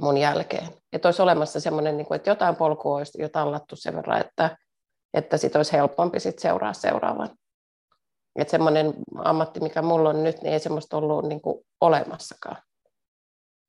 mun 0.00 0.16
jälkeen. 0.16 0.68
Että 0.92 1.08
olisi 1.08 1.22
olemassa 1.22 1.60
semmoinen, 1.60 1.96
niin 1.96 2.14
että 2.14 2.30
jotain 2.30 2.56
polkua 2.56 2.96
olisi 2.96 3.22
jo 3.22 3.28
tallattu 3.28 3.76
sen 3.76 3.96
verran, 3.96 4.20
että, 4.20 4.56
että 5.14 5.36
sit 5.36 5.56
olisi 5.56 5.72
helpompi 5.72 6.20
sit 6.20 6.38
seuraa 6.38 6.72
seuraavan. 6.72 7.30
Että 8.36 8.50
semmoinen 8.50 8.94
ammatti, 9.24 9.60
mikä 9.60 9.82
mulla 9.82 10.08
on 10.08 10.24
nyt, 10.24 10.42
niin 10.42 10.52
ei 10.52 10.60
semmoista 10.60 10.96
ollut 10.96 11.24
niin 11.24 11.40
kuin 11.40 11.64
olemassakaan. 11.80 12.62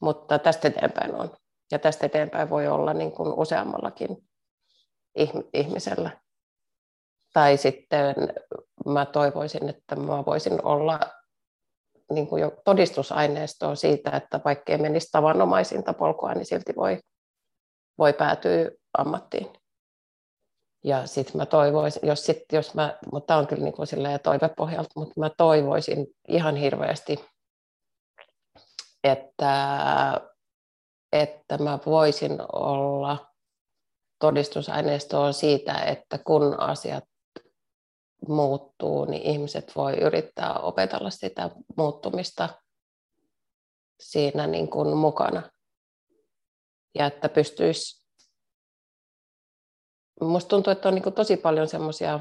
Mutta 0.01 0.39
tästä 0.39 0.67
eteenpäin 0.67 1.15
on. 1.15 1.29
Ja 1.71 1.79
tästä 1.79 2.05
eteenpäin 2.05 2.49
voi 2.49 2.67
olla 2.67 2.93
niin 2.93 3.11
kuin 3.11 3.33
useammallakin 3.33 4.17
ihmisellä. 5.53 6.09
Tai 7.33 7.57
sitten 7.57 8.15
mä 8.85 9.05
toivoisin, 9.05 9.69
että 9.69 9.95
mä 9.95 10.25
voisin 10.25 10.65
olla 10.65 10.99
niin 12.11 12.27
kuin 12.27 12.41
jo 12.41 12.51
todistusaineistoa 12.65 13.75
siitä, 13.75 14.11
että 14.11 14.39
vaikka 14.45 14.71
ei 14.71 14.77
menisi 14.77 15.09
tavanomaisinta 15.11 15.93
polkua, 15.93 16.33
niin 16.33 16.45
silti 16.45 16.73
voi, 16.75 16.99
voi 17.97 18.13
päätyä 18.13 18.71
ammattiin. 18.97 19.47
Ja 20.83 21.07
sitten 21.07 21.37
mä 21.37 21.45
toivoisin, 21.45 22.07
jos, 22.07 22.25
sit, 22.25 22.37
jos 22.53 22.73
mä, 22.73 22.97
mutta 23.11 23.27
tämä 23.27 23.37
on 23.39 23.47
kyllä 23.47 23.63
niin 23.63 23.73
kuin 23.73 23.87
toivepohjalta, 24.23 24.89
mutta 24.95 25.19
mä 25.19 25.29
toivoisin 25.37 26.07
ihan 26.27 26.55
hirveästi, 26.55 27.25
että, 29.03 30.21
että 31.11 31.57
mä 31.57 31.79
voisin 31.85 32.37
olla 32.53 33.27
todistusaineistoa 34.19 35.31
siitä, 35.31 35.73
että 35.73 36.17
kun 36.17 36.59
asiat 36.59 37.03
muuttuu, 38.27 39.05
niin 39.05 39.21
ihmiset 39.21 39.75
voi 39.75 39.93
yrittää 39.97 40.59
opetella 40.59 41.09
sitä 41.09 41.49
muuttumista 41.77 42.49
siinä 43.99 44.47
niin 44.47 44.69
kuin 44.69 44.97
mukana. 44.97 45.51
Ja 46.95 47.05
että 47.05 47.29
pystyisi, 47.29 48.07
minusta 50.21 50.49
tuntuu, 50.49 50.71
että 50.71 50.87
on 50.87 50.95
niin 50.95 51.03
kuin 51.03 51.15
tosi 51.15 51.37
paljon 51.37 51.67
semmoisia, 51.67 52.19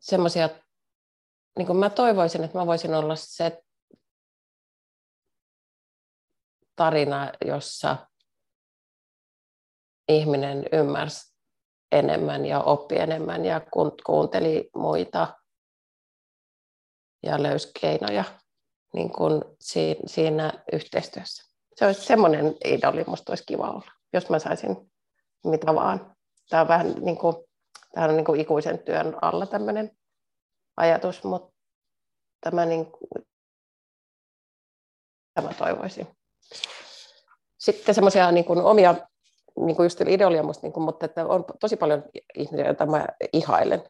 semmoisia 0.00 0.48
niin 1.58 1.66
kuin 1.66 1.76
mä 1.76 1.90
toivoisin, 1.90 2.44
että 2.44 2.58
mä 2.58 2.66
voisin 2.66 2.94
olla 2.94 3.16
se 3.16 3.62
tarina, 6.76 7.32
jossa 7.44 8.06
ihminen 10.08 10.64
ymmärsi 10.72 11.33
enemmän 11.92 12.46
ja 12.46 12.60
oppi 12.60 12.96
enemmän 12.96 13.44
ja 13.44 13.60
kuunteli 14.06 14.70
muita 14.76 15.34
ja 17.22 17.42
löysi 17.42 17.70
keinoja 17.80 18.24
niin 18.94 19.12
kuin 19.12 19.42
siinä 20.06 20.52
yhteistyössä. 20.72 21.54
Se 21.76 21.86
olisi 21.86 22.04
semmoinen 22.04 22.56
idoli, 22.64 23.04
musta 23.06 23.32
olisi 23.32 23.44
kiva 23.46 23.70
olla, 23.70 23.90
jos 24.12 24.30
mä 24.30 24.38
saisin 24.38 24.92
mitä 25.44 25.74
vaan. 25.74 26.16
Tämä 26.50 26.62
on 26.62 26.68
vähän 26.68 26.94
niin 27.00 27.18
kuin, 27.18 27.36
tämä 27.94 28.06
on 28.06 28.16
niin 28.16 28.24
kuin 28.24 28.40
ikuisen 28.40 28.78
työn 28.78 29.16
alla 29.22 29.46
tämmöinen 29.46 29.96
ajatus, 30.76 31.24
mutta 31.24 31.54
tämä, 32.40 32.64
niin 32.64 32.92
kuin, 32.92 33.26
tämä 35.34 35.54
toivoisin. 35.58 36.06
Sitten 37.58 37.94
semmoisia 37.94 38.32
niin 38.32 38.44
kuin 38.44 38.58
omia 38.58 38.94
niin 39.56 39.76
kuin 39.76 39.84
just 39.84 40.00
ideolia 40.00 40.42
musta, 40.42 40.66
niin 40.66 40.72
kuin, 40.72 40.84
mutta 40.84 41.06
että 41.06 41.26
on 41.26 41.44
tosi 41.60 41.76
paljon 41.76 42.04
ihmisiä, 42.34 42.66
joita 42.66 42.86
mä 42.86 43.06
ihailen. 43.32 43.82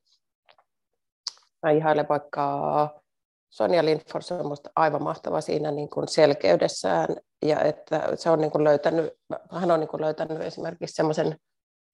Mä 1.62 1.70
ihailen 1.70 2.08
vaikka 2.08 3.04
Sonja 3.50 3.84
Lindfors 3.84 4.32
on 4.32 4.46
musta 4.46 4.70
aivan 4.76 5.02
mahtava 5.02 5.40
siinä 5.40 5.70
niin 5.70 5.90
kuin 5.90 6.08
selkeydessään 6.08 7.08
ja 7.42 7.60
että 7.60 8.02
se 8.14 8.30
on 8.30 8.40
niin 8.40 8.50
kuin 8.50 8.64
löytänyt, 8.64 9.12
hän 9.52 9.70
on 9.70 9.80
niin 9.80 9.88
kuin 9.88 10.00
löytänyt 10.00 10.40
esimerkiksi 10.40 10.94
semmoisen 10.94 11.36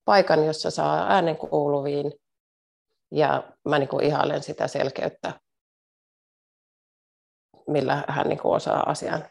paikan, 0.04 0.46
jossa 0.46 0.70
saa 0.70 1.12
äänen 1.12 1.36
kuuluviin 1.36 2.12
ja 3.10 3.52
mä 3.68 3.78
niin 3.78 3.88
kuin 3.88 4.04
ihailen 4.04 4.42
sitä 4.42 4.68
selkeyttä, 4.68 5.40
millä 7.66 8.04
hän 8.08 8.28
niin 8.28 8.38
kuin 8.38 8.56
osaa 8.56 8.90
asian 8.90 9.24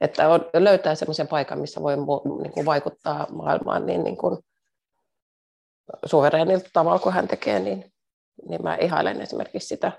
että 0.00 0.28
on, 0.28 0.44
löytää 0.54 0.94
semmoisen 0.94 1.28
paikan, 1.28 1.58
missä 1.58 1.82
voi 1.82 1.96
niin 2.42 2.52
kuin 2.52 2.66
vaikuttaa 2.66 3.26
maailmaan 3.32 3.86
niin, 3.86 4.04
niin 4.04 4.16
kuin 4.16 4.38
suvereenilta 6.06 6.68
tavalla 6.72 6.98
kuin 6.98 7.14
hän 7.14 7.28
tekee, 7.28 7.60
niin, 7.60 7.92
niin 8.48 8.62
mä 8.62 8.76
ihailen 8.76 9.20
esimerkiksi 9.20 9.68
sitä. 9.68 9.92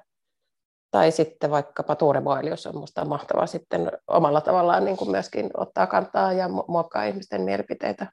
Tai 0.91 1.12
sitten 1.12 1.52
vaikkapa 1.52 1.95
Tuure 1.95 2.22
Boelius 2.22 2.66
on 2.66 2.76
minusta 2.76 3.06
mahtavaa 3.06 3.47
sitten 3.47 3.91
omalla 4.08 4.41
tavallaan 4.41 4.86
niin 4.86 4.97
kuin 4.97 5.12
myöskin 5.12 5.49
ottaa 5.58 5.88
kantaa 5.88 6.34
ja 6.34 6.49
muokkaa 6.68 7.04
ihmisten 7.04 7.41
mielipiteitä. 7.41 8.08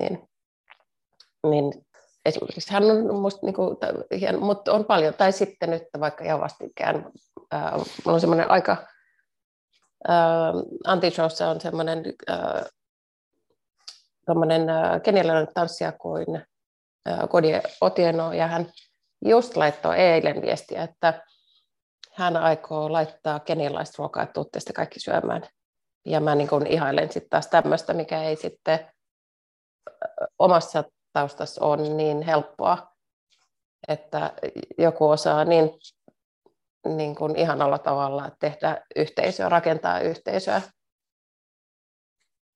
Niin, 0.00 0.28
niin 1.50 1.72
esimerkiksi 2.24 2.72
hän 2.72 2.84
on 2.84 3.14
musta 3.14 3.46
niin 3.46 3.54
kuin, 3.54 3.76
mutta 4.40 4.72
on 4.72 4.84
paljon, 4.84 5.14
tai 5.14 5.32
sitten 5.32 5.70
nyt 5.70 5.82
vaikka 6.00 6.24
ihan 6.24 6.40
vastikään, 6.40 7.12
äh, 7.54 7.72
on 8.04 8.20
semmoinen 8.20 8.50
aika 8.50 8.76
äh, 10.10 10.54
Antishowssa 10.84 11.50
on 11.50 11.60
semmoinen 11.60 12.04
äh, 12.30 12.38
äh, 14.30 15.02
kenialainen 15.02 15.48
tanssija 15.54 15.92
kuin 15.92 16.26
Kodie 17.28 17.62
Otieno, 17.80 18.32
ja 18.32 18.46
hän 18.46 18.66
just 19.24 19.56
laittoi 19.56 19.98
eilen 19.98 20.42
viestiä, 20.42 20.82
että 20.82 21.22
hän 22.12 22.36
aikoo 22.36 22.92
laittaa 22.92 23.40
kenialaista 23.40 23.94
ruokaa, 23.98 24.22
että 24.22 24.32
tuutte 24.32 24.72
kaikki 24.74 25.00
syömään. 25.00 25.42
Ja 26.06 26.20
mä 26.20 26.34
niin 26.34 26.48
kuin 26.48 26.66
ihailen 26.66 27.12
sitten 27.12 27.30
taas 27.30 27.46
tämmöistä, 27.46 27.92
mikä 27.94 28.22
ei 28.22 28.36
sitten 28.36 28.90
omassa 30.38 30.84
taustassa 31.12 31.64
ole 31.64 31.88
niin 31.88 32.22
helppoa, 32.22 32.92
että 33.88 34.32
joku 34.78 35.08
osaa 35.08 35.44
niin, 35.44 35.70
niin 36.84 37.14
kuin 37.14 37.36
ihanalla 37.36 37.78
tavalla 37.78 38.30
tehdä 38.40 38.82
yhteisöä, 38.96 39.48
rakentaa 39.48 40.00
yhteisöä 40.00 40.62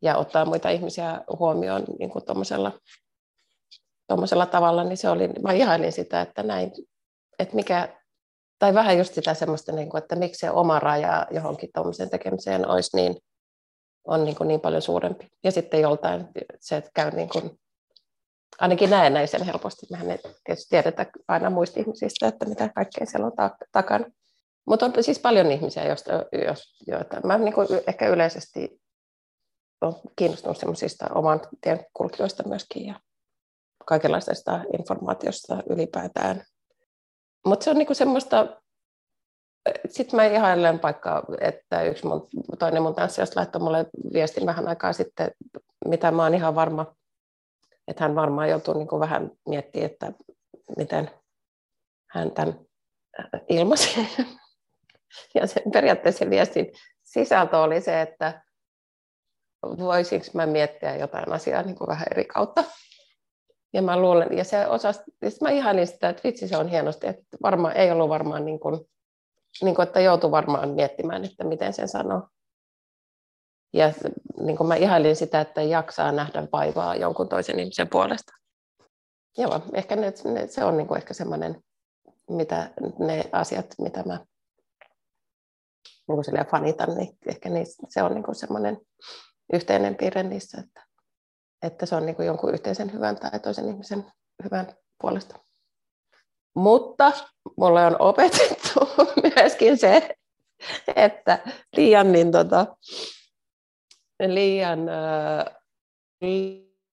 ja 0.02 0.16
ottaa 0.16 0.44
muita 0.44 0.70
ihmisiä 0.70 1.20
huomioon 1.38 1.84
niin 1.98 2.10
kuin 2.10 2.24
tuommoisella 4.06 4.46
tavalla, 4.46 4.84
niin 4.84 4.96
se 4.96 5.08
oli, 5.08 5.28
mä 5.28 5.52
ihailin 5.52 5.92
sitä, 5.92 6.20
että 6.20 6.42
näin, 6.42 6.72
että 7.38 7.56
mikä, 7.56 7.98
tai 8.58 8.74
vähän 8.74 8.98
just 8.98 9.14
sitä 9.14 9.34
semmoista, 9.34 9.72
niin 9.72 9.90
kuin, 9.90 10.02
että 10.02 10.16
miksi 10.16 10.38
se 10.38 10.50
oma 10.50 10.78
raja 10.78 11.26
johonkin 11.30 11.70
tuommoiseen 11.74 12.10
tekemiseen 12.10 12.68
olisi 12.68 12.96
niin, 12.96 13.16
on 14.04 14.24
niin, 14.24 14.36
kuin 14.36 14.48
niin 14.48 14.60
paljon 14.60 14.82
suurempi. 14.82 15.26
Ja 15.44 15.52
sitten 15.52 15.80
joltain 15.80 16.28
se, 16.60 16.76
että 16.76 16.90
käy 16.94 17.10
niin 17.10 17.28
kuin, 17.28 17.58
ainakin 18.60 18.90
näen 18.90 19.28
sen 19.28 19.42
helposti. 19.42 19.86
Mehän 19.90 20.10
ei 20.10 20.18
tietysti 20.44 20.68
tiedetä 20.70 21.06
aina 21.28 21.50
muista 21.50 21.80
ihmisistä, 21.80 22.28
että 22.28 22.46
mitä 22.46 22.68
kaikkea 22.74 23.06
siellä 23.06 23.26
on 23.26 23.32
takana. 23.72 24.04
Mutta 24.66 24.86
on 24.86 24.92
siis 25.00 25.18
paljon 25.18 25.52
ihmisiä, 25.52 25.84
joista, 25.84 26.12
joita 26.86 27.20
mä 27.26 27.38
niin 27.38 27.54
kuin 27.54 27.68
ehkä 27.86 28.08
yleisesti 28.08 28.80
olen 29.80 29.94
kiinnostunut 30.16 30.58
semmoisista 30.58 31.06
oman 31.14 31.40
tien 31.60 31.86
kulkijoista 31.94 32.48
myöskin 32.48 32.86
ja 32.86 33.00
kaikenlaisesta 33.84 34.60
informaatiosta 34.78 35.62
ylipäätään. 35.70 36.44
Mutta 37.46 37.64
se 37.64 37.70
on 37.70 37.78
niinku 37.78 37.94
semmoista, 37.94 38.60
sitten 39.88 40.16
mä 40.16 40.24
ihailen 40.26 40.82
vaikka, 40.82 41.22
että 41.40 41.82
yksi 41.82 42.06
mun, 42.06 42.28
toinen 42.58 42.82
mun 42.82 42.94
tanssijasta 42.94 43.40
laittoi 43.40 43.62
mulle 43.62 43.86
viestin 44.12 44.46
vähän 44.46 44.68
aikaa 44.68 44.92
sitten, 44.92 45.30
mitä 45.84 46.10
mä 46.10 46.22
oon 46.22 46.34
ihan 46.34 46.54
varma, 46.54 46.94
että 47.88 48.04
hän 48.04 48.14
varmaan 48.14 48.48
joutuu 48.48 48.74
niinku 48.74 49.00
vähän 49.00 49.30
miettimään, 49.48 49.90
että 49.90 50.12
miten 50.76 51.10
hän 52.10 52.30
tämän 52.30 52.58
ilmaisi. 53.48 54.00
Ja 55.34 55.46
sen 55.46 55.62
periaatteessa 55.72 56.30
viestin 56.30 56.72
sisältö 57.04 57.58
oli 57.58 57.80
se, 57.80 58.00
että 58.00 58.42
voisinko 59.78 60.26
mä 60.34 60.46
miettiä 60.46 60.96
jotain 60.96 61.32
asiaa 61.32 61.62
niin 61.62 61.76
kuin 61.76 61.88
vähän 61.88 62.06
eri 62.10 62.24
kautta. 62.24 62.64
Ja 63.72 63.82
mä 63.82 64.00
luulen, 64.00 64.36
ja 64.36 64.44
se 64.44 64.66
osas, 64.66 65.02
ja 65.22 65.30
mä 65.40 65.50
ihailin 65.50 65.86
sitä, 65.86 66.08
että 66.08 66.22
vitsi 66.24 66.48
se 66.48 66.56
on 66.56 66.68
hienosti, 66.68 67.06
että 67.06 67.22
varmaan 67.42 67.76
ei 67.76 67.90
ollut 67.90 68.08
varmaan 68.08 68.44
niin 68.44 68.60
kuin, 68.60 68.80
niin 69.62 69.74
kuin, 69.74 69.86
että 69.86 70.00
joutui 70.00 70.30
varmaan 70.30 70.70
miettimään, 70.70 71.24
että 71.24 71.44
miten 71.44 71.72
sen 71.72 71.88
sanoo. 71.88 72.28
Ja 73.72 73.92
niin 74.40 74.56
kuin 74.56 74.66
mä 74.66 74.74
ihailin 74.74 75.16
sitä, 75.16 75.40
että 75.40 75.62
jaksaa 75.62 76.12
nähdä 76.12 76.48
vaivaa 76.52 76.96
jonkun 76.96 77.28
toisen 77.28 77.60
ihmisen 77.60 77.88
puolesta. 77.88 78.32
Joo, 79.38 79.62
ehkä 79.72 79.96
ne, 79.96 80.12
ne, 80.24 80.46
se 80.46 80.64
on 80.64 80.76
niin 80.76 80.86
kuin 80.86 80.98
ehkä 80.98 81.14
semmoinen, 81.14 81.62
mitä 82.30 82.70
ne 82.98 83.24
asiat, 83.32 83.66
mitä 83.78 84.02
mä 84.02 84.18
niin 86.08 86.24
kuin 86.24 86.46
fanitan, 86.50 86.96
niin 86.96 87.18
ehkä 87.26 87.48
niin, 87.48 87.66
se 87.88 88.02
on 88.02 88.14
niin 88.14 88.24
kuin 88.24 88.34
semmoinen 88.34 88.78
yhteinen 89.52 89.96
piirre 89.96 90.22
niissä, 90.22 90.60
että, 90.60 90.82
että 91.62 91.86
se 91.86 91.96
on 91.96 92.06
niin 92.06 92.16
kuin 92.16 92.26
jonkun 92.26 92.54
yhteisen 92.54 92.92
hyvän 92.92 93.16
tai 93.16 93.40
toisen 93.40 93.68
ihmisen 93.68 94.04
hyvän 94.44 94.66
puolesta. 95.00 95.38
Mutta 96.54 97.12
mulle 97.56 97.86
on 97.86 97.96
opetettu 97.98 98.80
myöskin 99.36 99.78
se, 99.78 100.16
että 100.96 101.38
liian, 101.76 102.12
niin 102.12 102.32
tota, 102.32 102.66
liian, 104.26 104.78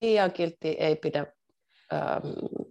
liian 0.01 0.31
kiltti 0.31 0.67
ei 0.67 0.95
pidä 0.95 1.25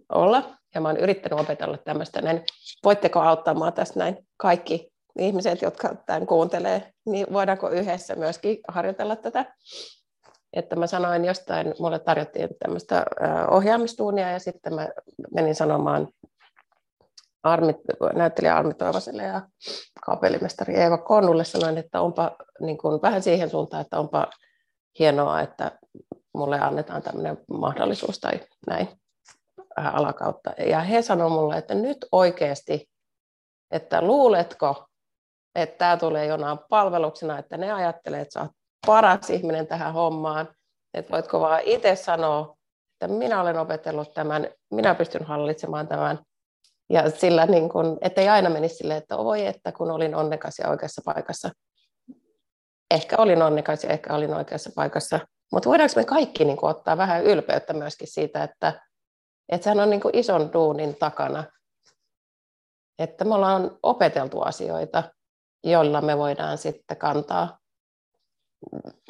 olla. 0.09 0.55
Ja 0.75 0.81
mä 0.81 0.87
oon 0.87 0.97
yrittänyt 0.97 1.39
opetella 1.39 1.77
tämmöistä 1.77 2.21
näin. 2.21 2.43
Voitteko 2.83 3.19
auttaa 3.19 3.53
mua 3.53 3.71
tästä 3.71 3.99
näin 3.99 4.27
kaikki 4.37 4.91
ihmiset, 5.19 5.61
jotka 5.61 5.95
tämän 6.05 6.27
kuuntelee, 6.27 6.91
niin 7.05 7.27
voidaanko 7.33 7.69
yhdessä 7.69 8.15
myöskin 8.15 8.57
harjoitella 8.67 9.15
tätä. 9.15 9.55
Että 10.53 10.75
mä 10.75 10.87
sanoin 10.87 11.25
jostain, 11.25 11.73
mulle 11.79 11.99
tarjottiin 11.99 12.49
tämmöistä 12.59 13.05
ohjaamistuunia 13.51 14.31
ja 14.31 14.39
sitten 14.39 14.75
mä 14.75 14.89
menin 15.33 15.55
sanomaan 15.55 16.07
Armit, 17.45 17.77
näyttelijä 18.13 18.55
Armi 18.57 18.73
Toivaselle 18.73 19.23
ja 19.23 19.41
kaapellimestari 20.05 20.75
Eeva 20.75 20.97
Konnulle 20.97 21.43
sanoin, 21.43 21.77
että 21.77 22.01
onpa 22.01 22.35
niin 22.59 22.77
kuin, 22.77 23.01
vähän 23.01 23.21
siihen 23.21 23.49
suuntaan, 23.49 23.81
että 23.81 23.99
onpa 23.99 24.27
hienoa, 24.99 25.41
että 25.41 25.71
mulle 26.33 26.59
annetaan 26.59 27.01
tämmöinen 27.01 27.37
mahdollisuus 27.49 28.19
tai 28.19 28.39
näin 28.67 28.87
alakautta. 29.75 30.53
Ja 30.67 30.79
he 30.79 31.01
sanoivat 31.01 31.33
mulle, 31.33 31.57
että 31.57 31.73
nyt 31.73 32.05
oikeasti, 32.11 32.89
että 33.71 34.01
luuletko, 34.01 34.85
että 35.55 35.77
tämä 35.77 35.97
tulee 35.97 36.25
jonain 36.25 36.59
palveluksena, 36.69 37.39
että 37.39 37.57
ne 37.57 37.71
ajattelee, 37.71 38.21
että 38.21 38.33
sä 38.33 38.41
oot 38.41 38.51
paras 38.85 39.29
ihminen 39.29 39.67
tähän 39.67 39.93
hommaan, 39.93 40.47
että 40.93 41.11
voitko 41.11 41.39
vaan 41.39 41.61
itse 41.65 41.95
sanoa, 41.95 42.55
että 42.93 43.15
minä 43.15 43.41
olen 43.41 43.59
opetellut 43.59 44.13
tämän, 44.13 44.47
minä 44.71 44.95
pystyn 44.95 45.25
hallitsemaan 45.25 45.87
tämän, 45.87 46.19
ja 46.89 47.09
sillä 47.09 47.45
niin 47.45 47.69
kun, 47.69 47.97
ettei 48.01 48.29
aina 48.29 48.49
menisi 48.49 48.75
silleen, 48.75 48.97
että 48.97 49.17
voi 49.17 49.45
että 49.45 49.71
kun 49.71 49.91
olin 49.91 50.15
onnekas 50.15 50.59
ja 50.59 50.69
oikeassa 50.69 51.01
paikassa. 51.05 51.49
Ehkä 52.91 53.15
olin 53.17 53.41
onnekas 53.41 53.83
ja 53.83 53.89
ehkä 53.89 54.13
olin 54.13 54.33
oikeassa 54.33 54.69
paikassa, 54.75 55.19
mutta 55.51 55.69
voidaanko 55.69 55.93
me 55.95 56.05
kaikki 56.05 56.45
niin 56.45 56.57
ottaa 56.61 56.97
vähän 56.97 57.23
ylpeyttä 57.23 57.73
myöskin 57.73 58.07
siitä, 58.07 58.43
että, 58.43 58.81
että 59.49 59.63
sehän 59.63 59.79
on 59.79 59.89
niin 59.89 60.01
ison 60.13 60.53
duunin 60.53 60.95
takana, 60.95 61.43
että 62.99 63.25
me 63.25 63.35
ollaan 63.35 63.77
opeteltu 63.83 64.41
asioita, 64.41 65.03
jolla 65.63 66.01
me 66.01 66.17
voidaan 66.17 66.57
sitten 66.57 66.97
kantaa, 66.97 67.59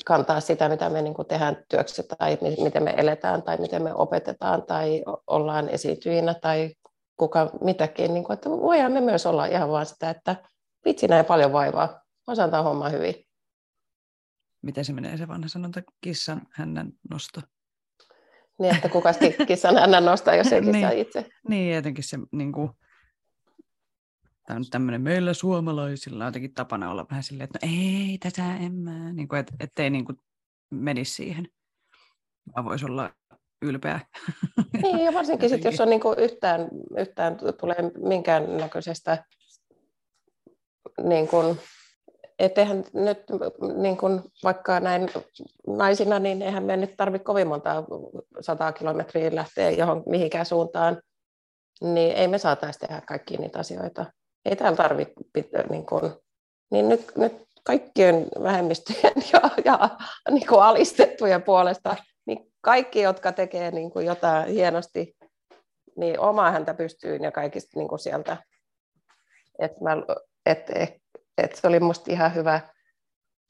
kantaa 0.05 0.39
sitä, 0.39 0.69
mitä 0.69 0.89
me 0.89 1.01
niin 1.01 1.15
tehdään 1.27 1.63
työksi 1.69 2.03
tai 2.03 2.37
miten 2.63 2.83
me 2.83 2.93
eletään 2.97 3.43
tai 3.43 3.57
miten 3.57 3.83
me 3.83 3.93
opetetaan 3.93 4.63
tai 4.63 5.03
ollaan 5.27 5.69
esiintyjinä 5.69 6.33
tai 6.33 6.71
kuka 7.17 7.49
mitäkin. 7.61 8.13
Niin 8.13 8.23
kuin, 8.23 8.33
että 8.33 8.49
voidaan 8.49 8.91
me 8.91 9.01
myös 9.01 9.25
olla 9.25 9.45
ihan 9.45 9.69
vaan 9.69 9.85
sitä, 9.85 10.09
että 10.09 10.35
vitsi 10.85 11.07
näin 11.07 11.25
paljon 11.25 11.53
vaivaa, 11.53 12.01
osaan 12.27 12.51
tämä 12.51 12.63
homma 12.63 12.89
hyvin. 12.89 13.15
Miten 14.61 14.85
se 14.85 14.93
menee 14.93 15.17
se 15.17 15.27
vanha 15.27 15.47
sanonta, 15.47 15.81
kissan 16.01 16.41
hännän 16.51 16.91
nosto? 17.09 17.41
Niin, 18.59 18.75
että 18.75 18.89
kuka 18.89 19.09
kissan 19.47 19.77
hännän 19.77 20.05
nostaa, 20.05 20.35
jos 20.35 20.51
ei 20.51 20.61
kissa 20.61 20.89
niin, 20.89 20.99
itse. 20.99 21.29
Niin, 21.49 21.75
jotenkin 21.75 22.03
se 22.03 22.17
niin 22.31 22.51
kuin, 22.51 22.69
tämä 24.45 24.57
on 24.57 24.65
tämmöinen 24.69 25.01
meillä 25.01 25.33
suomalaisilla 25.33 26.23
on 26.23 26.27
jotenkin 26.27 26.53
tapana 26.53 26.91
olla 26.91 27.05
vähän 27.09 27.23
silleen, 27.23 27.49
että 27.53 27.67
no 27.67 27.73
ei, 27.73 28.17
tätä 28.17 28.57
en 28.57 28.73
mä, 28.73 29.13
niin 29.13 29.27
kuin, 29.27 29.39
et, 29.39 29.51
ettei 29.59 29.89
niin 29.89 30.05
kuin 30.05 30.17
menisi 30.69 31.13
siihen, 31.13 31.47
vaan 32.55 32.65
voisi 32.65 32.85
olla 32.85 33.13
ylpeä. 33.61 33.99
Niin, 34.83 34.99
ja 34.99 35.13
varsinkin 35.13 35.49
sitten, 35.49 35.71
jos 35.71 35.81
on 35.81 35.89
niin 35.89 36.01
kuin 36.01 36.19
yhtään, 36.19 36.69
yhtään 36.97 37.37
tulee 37.59 37.91
minkäännäköisestä, 37.97 39.23
niin 41.03 41.27
kuin, 41.27 41.59
eihän 42.39 42.83
nyt 42.93 43.23
niin 43.77 43.97
kuin, 43.97 44.21
vaikka 44.43 44.79
näin 44.79 45.09
naisina, 45.67 46.19
niin 46.19 46.41
eihän 46.41 46.63
me 46.63 46.77
nyt 46.77 46.93
tarvitse 46.97 47.23
kovin 47.23 47.47
monta 47.47 47.83
sataa 48.39 48.71
kilometriä 48.71 49.35
lähteä 49.35 49.69
johon 49.69 50.03
mihinkään 50.05 50.45
suuntaan, 50.45 51.01
niin 51.81 52.15
ei 52.15 52.27
me 52.27 52.37
saataisi 52.37 52.79
tehdä 52.79 53.01
kaikkia 53.07 53.39
niitä 53.39 53.59
asioita. 53.59 54.05
Ei 54.45 54.55
täällä 54.55 54.77
tarvitse 54.77 55.13
niin, 55.69 55.85
kuin, 55.85 56.13
niin 56.71 56.89
nyt, 56.89 57.11
nyt 57.15 57.45
kaikkien 57.63 58.27
vähemmistöjen 58.43 59.13
ja, 59.33 59.41
ja 59.65 59.89
niin 60.29 60.47
kuin 60.47 60.61
alistettujen 60.61 61.43
puolesta, 61.43 61.95
kaikki, 62.65 63.01
jotka 63.01 63.31
tekee 63.31 63.71
niin 63.71 63.91
kuin 63.91 64.05
jotain 64.05 64.47
hienosti, 64.49 65.17
niin 65.97 66.19
omaa 66.19 66.51
häntä 66.51 66.73
pystyyn 66.73 67.23
ja 67.23 67.31
kaikista 67.31 67.79
niin 67.79 67.87
kuin 67.87 67.99
sieltä. 67.99 68.37
Et 69.59 69.81
mä, 69.81 69.91
et, 70.45 70.69
et, 70.69 70.93
et 71.37 71.55
se 71.55 71.67
oli 71.67 71.79
minusta 71.79 72.11
ihan 72.11 72.35
hyvä 72.35 72.61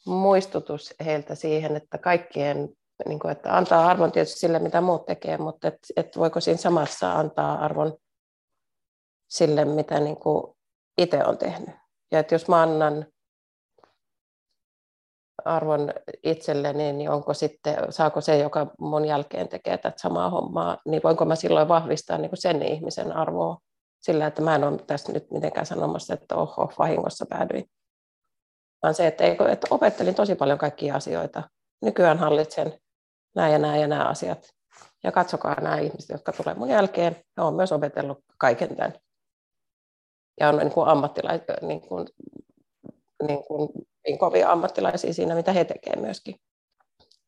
muistutus 0.05 0.93
heiltä 1.05 1.35
siihen, 1.35 1.75
että 1.75 1.97
kaikkien, 1.97 2.69
niin 3.05 3.19
kuin, 3.19 3.31
että 3.31 3.57
antaa 3.57 3.87
arvon 3.87 4.11
tietysti 4.11 4.39
sille, 4.39 4.59
mitä 4.59 4.81
muut 4.81 5.05
tekee, 5.05 5.37
mutta 5.37 5.67
et, 5.67 5.77
et 5.95 6.17
voiko 6.17 6.39
siinä 6.39 6.57
samassa 6.57 7.13
antaa 7.13 7.65
arvon 7.65 7.97
sille, 9.29 9.65
mitä 9.65 9.99
niin 9.99 10.19
kuin 10.19 10.55
itse 10.97 11.25
olen 11.25 11.37
tehnyt. 11.37 11.75
Ja 12.11 12.19
että 12.19 12.35
jos 12.35 12.47
mä 12.47 12.61
annan 12.61 13.05
arvon 15.45 15.93
itselleni, 16.23 16.93
niin 16.93 17.09
onko 17.09 17.33
sitten, 17.33 17.77
saako 17.89 18.21
se, 18.21 18.37
joka 18.37 18.67
mun 18.79 19.05
jälkeen 19.05 19.47
tekee 19.47 19.77
tätä 19.77 20.01
samaa 20.01 20.29
hommaa, 20.29 20.77
niin 20.85 21.01
voinko 21.03 21.25
mä 21.25 21.35
silloin 21.35 21.67
vahvistaa 21.67 22.17
niin 22.17 22.29
kuin 22.29 22.41
sen 22.41 22.61
ihmisen 22.61 23.11
arvoa 23.11 23.57
sillä, 23.99 24.27
että 24.27 24.41
mä 24.41 24.55
en 24.55 24.63
ole 24.63 24.77
tässä 24.77 25.11
nyt 25.11 25.31
mitenkään 25.31 25.65
sanomassa, 25.65 26.13
että 26.13 26.35
oho, 26.35 26.73
vahingossa 26.79 27.25
päädyin 27.29 27.69
vaan 28.85 28.95
se, 28.95 29.07
että, 29.07 29.23
että 29.51 29.67
opettelin 29.69 30.15
tosi 30.15 30.35
paljon 30.35 30.57
kaikkia 30.57 30.95
asioita. 30.95 31.43
Nykyään 31.81 32.17
hallitsen 32.17 32.79
nämä 33.35 33.49
ja 33.49 33.59
nämä 33.59 33.77
ja 33.77 33.87
nämä 33.87 34.03
asiat. 34.03 34.49
Ja 35.03 35.11
katsokaa 35.11 35.61
nämä 35.61 35.77
ihmiset, 35.77 36.09
jotka 36.09 36.31
tulee 36.31 36.53
mun 36.53 36.69
jälkeen. 36.69 37.15
He 37.37 37.43
on 37.43 37.53
myös 37.53 37.71
opetellut 37.71 38.19
kaiken 38.37 38.75
tämän. 38.75 38.93
Ja 40.39 40.49
on 40.49 40.57
niin 40.57 40.71
kuin 40.71 40.87
ammattilaisia, 40.87 41.55
niin 41.61 41.81
kuin, 41.81 42.07
niin 43.27 43.43
kuin, 43.47 43.69
niin 44.07 44.19
kovia 44.19 44.51
ammattilaisia 44.51 45.13
siinä, 45.13 45.35
mitä 45.35 45.51
he 45.51 45.65
tekevät 45.65 46.01
myöskin. 46.01 46.35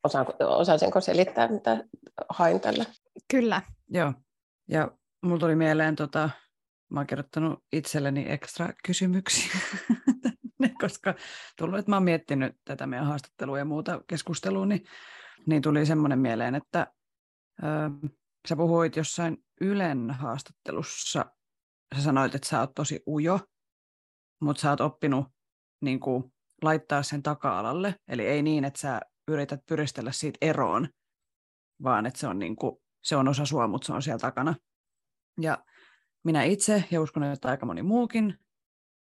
Osaanko, 0.04 0.32
osaisinko 0.40 1.00
selittää, 1.00 1.48
mitä 1.48 1.84
hain 2.28 2.60
tällä? 2.60 2.84
Kyllä. 3.30 3.62
Joo. 3.88 4.12
Ja 4.68 4.90
mulla 5.22 5.38
tuli 5.38 5.56
mieleen, 5.56 5.96
tota, 5.96 6.30
mä 6.90 7.00
oon 7.00 7.06
kirjoittanut 7.06 7.64
itselleni 7.72 8.32
ekstra 8.32 8.68
kysymyksiä, 8.84 9.52
koska 10.82 11.14
tullut, 11.58 11.78
että 11.78 11.90
mä 11.90 11.96
oon 11.96 12.02
miettinyt 12.02 12.56
tätä 12.64 12.86
meidän 12.86 13.06
haastattelua 13.06 13.58
ja 13.58 13.64
muuta 13.64 14.00
keskustelua, 14.06 14.66
niin, 14.66 14.84
niin 15.46 15.62
tuli 15.62 15.86
semmoinen 15.86 16.18
mieleen, 16.18 16.54
että 16.54 16.86
ö, 17.62 18.08
sä 18.48 18.56
puhuit 18.56 18.96
jossain 18.96 19.44
Ylen 19.60 20.10
haastattelussa, 20.10 21.24
sä 21.96 22.02
sanoit, 22.02 22.34
että 22.34 22.48
sä 22.48 22.60
oot 22.60 22.74
tosi 22.74 23.02
ujo, 23.06 23.40
mutta 24.40 24.60
sä 24.60 24.70
oot 24.70 24.80
oppinut 24.80 25.26
niin 25.80 26.00
kuin, 26.00 26.32
laittaa 26.62 27.02
sen 27.02 27.22
taka-alalle, 27.22 27.94
eli 28.08 28.26
ei 28.26 28.42
niin, 28.42 28.64
että 28.64 28.80
sä 28.80 29.00
yrität 29.28 29.60
pyristellä 29.66 30.12
siitä 30.12 30.38
eroon, 30.40 30.88
vaan 31.82 32.06
että 32.06 32.20
se 32.20 32.26
on, 32.26 32.38
niin 32.38 32.56
kuin, 32.56 32.76
se 33.04 33.16
on 33.16 33.28
osa 33.28 33.44
sua, 33.44 33.68
mutta 33.68 33.86
se 33.86 33.92
on 33.92 34.02
siellä 34.02 34.18
takana. 34.18 34.54
Ja 35.40 35.64
minä 36.24 36.42
itse, 36.42 36.84
ja 36.90 37.00
uskon, 37.00 37.22
että 37.22 37.48
aika 37.48 37.66
moni 37.66 37.82
muukin, 37.82 38.38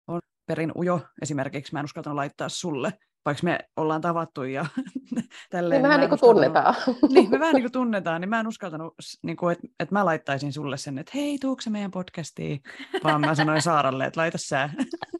on 0.07 0.19
perin 0.45 0.71
ujo. 0.75 0.99
Esimerkiksi 1.21 1.73
mä 1.73 1.79
en 1.79 1.85
uskaltanut 1.85 2.15
laittaa 2.15 2.49
sulle 2.49 2.93
vaikka 3.25 3.43
me 3.43 3.59
ollaan 3.77 4.01
tavattu 4.01 4.43
ja 4.43 4.65
tälleen. 5.49 5.81
Niin 5.81 5.89
mehän 5.91 6.09
niin 6.09 6.19
tunnetaan. 6.19 6.75
Niin, 7.13 7.29
me 7.29 7.39
vähän 7.39 7.53
niin 7.53 7.63
kuin 7.63 7.71
tunnetaan, 7.71 8.21
niin 8.21 8.29
mä 8.29 8.39
en 8.39 8.47
uskaltanut, 8.47 8.93
niin 9.23 9.37
kuin, 9.37 9.51
että, 9.51 9.67
että 9.79 9.95
mä 9.95 10.05
laittaisin 10.05 10.53
sulle 10.53 10.77
sen, 10.77 10.97
että 10.97 11.11
hei, 11.15 11.37
tuukse 11.39 11.69
meidän 11.69 11.91
podcastiin, 11.91 12.61
vaan 13.03 13.21
mä 13.21 13.35
sanoin 13.35 13.61
Saaralle, 13.61 14.05
että 14.05 14.19
laita 14.19 14.37
sä. 14.37 14.69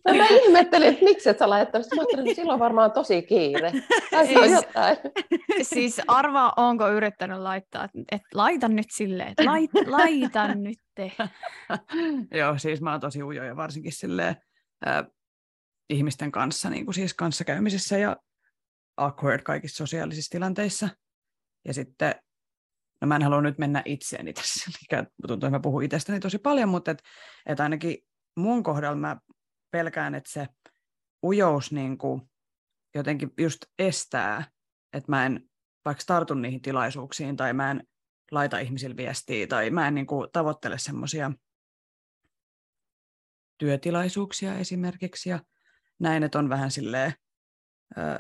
No, 0.08 0.14
mä 0.14 0.26
ihmettelin, 0.30 0.88
että 0.88 1.04
miksi 1.04 1.30
et 1.30 1.40
sä 1.40 1.50
laittanut, 1.50 1.88
mä 1.96 2.02
ajattelin, 2.02 2.28
että 2.28 2.42
silloin 2.42 2.60
varmaan 2.60 2.92
tosi 2.92 3.22
kiire. 3.22 3.72
Siis, 4.28 4.52
jotain. 4.52 4.98
siis 5.74 6.02
arvaa, 6.08 6.54
onko 6.58 6.90
yrittänyt 6.90 7.40
laittaa, 7.40 7.88
että 8.12 8.28
laita 8.34 8.68
nyt 8.68 8.88
silleen, 8.92 9.30
että 9.30 9.46
lait, 9.46 9.72
laita 9.88 10.56
nyt 10.56 10.78
te. 10.96 11.12
Joo, 12.32 12.58
siis 12.58 12.82
mä 12.82 12.92
oon 12.92 13.02
tosi 13.02 13.24
ujo 13.24 13.44
ja 13.44 13.56
varsinkin 13.56 13.92
silleen, 13.92 14.36
ihmisten 15.90 16.32
kanssa, 16.32 16.70
niin 16.70 16.86
kuin 16.86 16.96
siis 16.96 17.14
kanssakäymisessä 17.14 17.98
ja 17.98 18.18
awkward 18.98 19.44
kaikissa 19.44 19.78
sosiaalisissa 19.78 20.32
tilanteissa. 20.32 20.90
Ja 21.66 21.74
sitten, 21.74 22.16
no 23.02 23.08
mä 23.08 23.16
en 23.16 23.24
halua 23.24 23.42
nyt 23.42 23.58
mennä 23.58 23.82
itseäni 23.86 24.34
tässä, 24.34 24.72
mikä 24.82 25.06
tuntuu, 25.28 25.48
että 25.48 25.58
mä 25.58 25.60
puhun 25.60 25.84
itsestäni 25.84 26.20
tosi 26.20 26.38
paljon, 26.38 26.70
mutta 26.70 26.92
et, 26.92 27.04
et 27.46 27.60
ainakin 27.60 27.98
mun 28.38 28.64
kohdalla 28.64 28.98
mä 28.98 29.18
pelkään, 29.72 30.16
että 30.16 30.32
se 30.32 30.48
ujous 31.26 31.72
niin 31.72 31.98
kuin 31.98 32.22
jotenkin 32.96 33.32
just 33.38 33.66
estää, 33.80 34.52
että 34.94 35.12
mä 35.12 35.26
en 35.26 35.50
vaikka 35.86 36.04
tartun 36.08 36.42
niihin 36.42 36.62
tilaisuuksiin 36.62 37.38
tai 37.38 37.54
mä 37.54 37.72
en 37.72 37.88
laita 38.32 38.60
ihmisille 38.60 38.98
viestiä 38.98 39.48
tai 39.48 39.70
mä 39.70 39.88
en 39.88 39.96
niin 39.96 40.08
kuin 40.08 40.30
tavoittele 40.34 40.78
semmoisia 40.78 41.32
työtilaisuuksia 43.58 44.58
esimerkiksi 44.58 45.30
ja 45.30 45.40
näin, 46.00 46.24
että 46.24 46.40
on 46.40 46.50
vähän 46.50 46.72
silleen, 46.72 47.14
äh, 47.98 48.20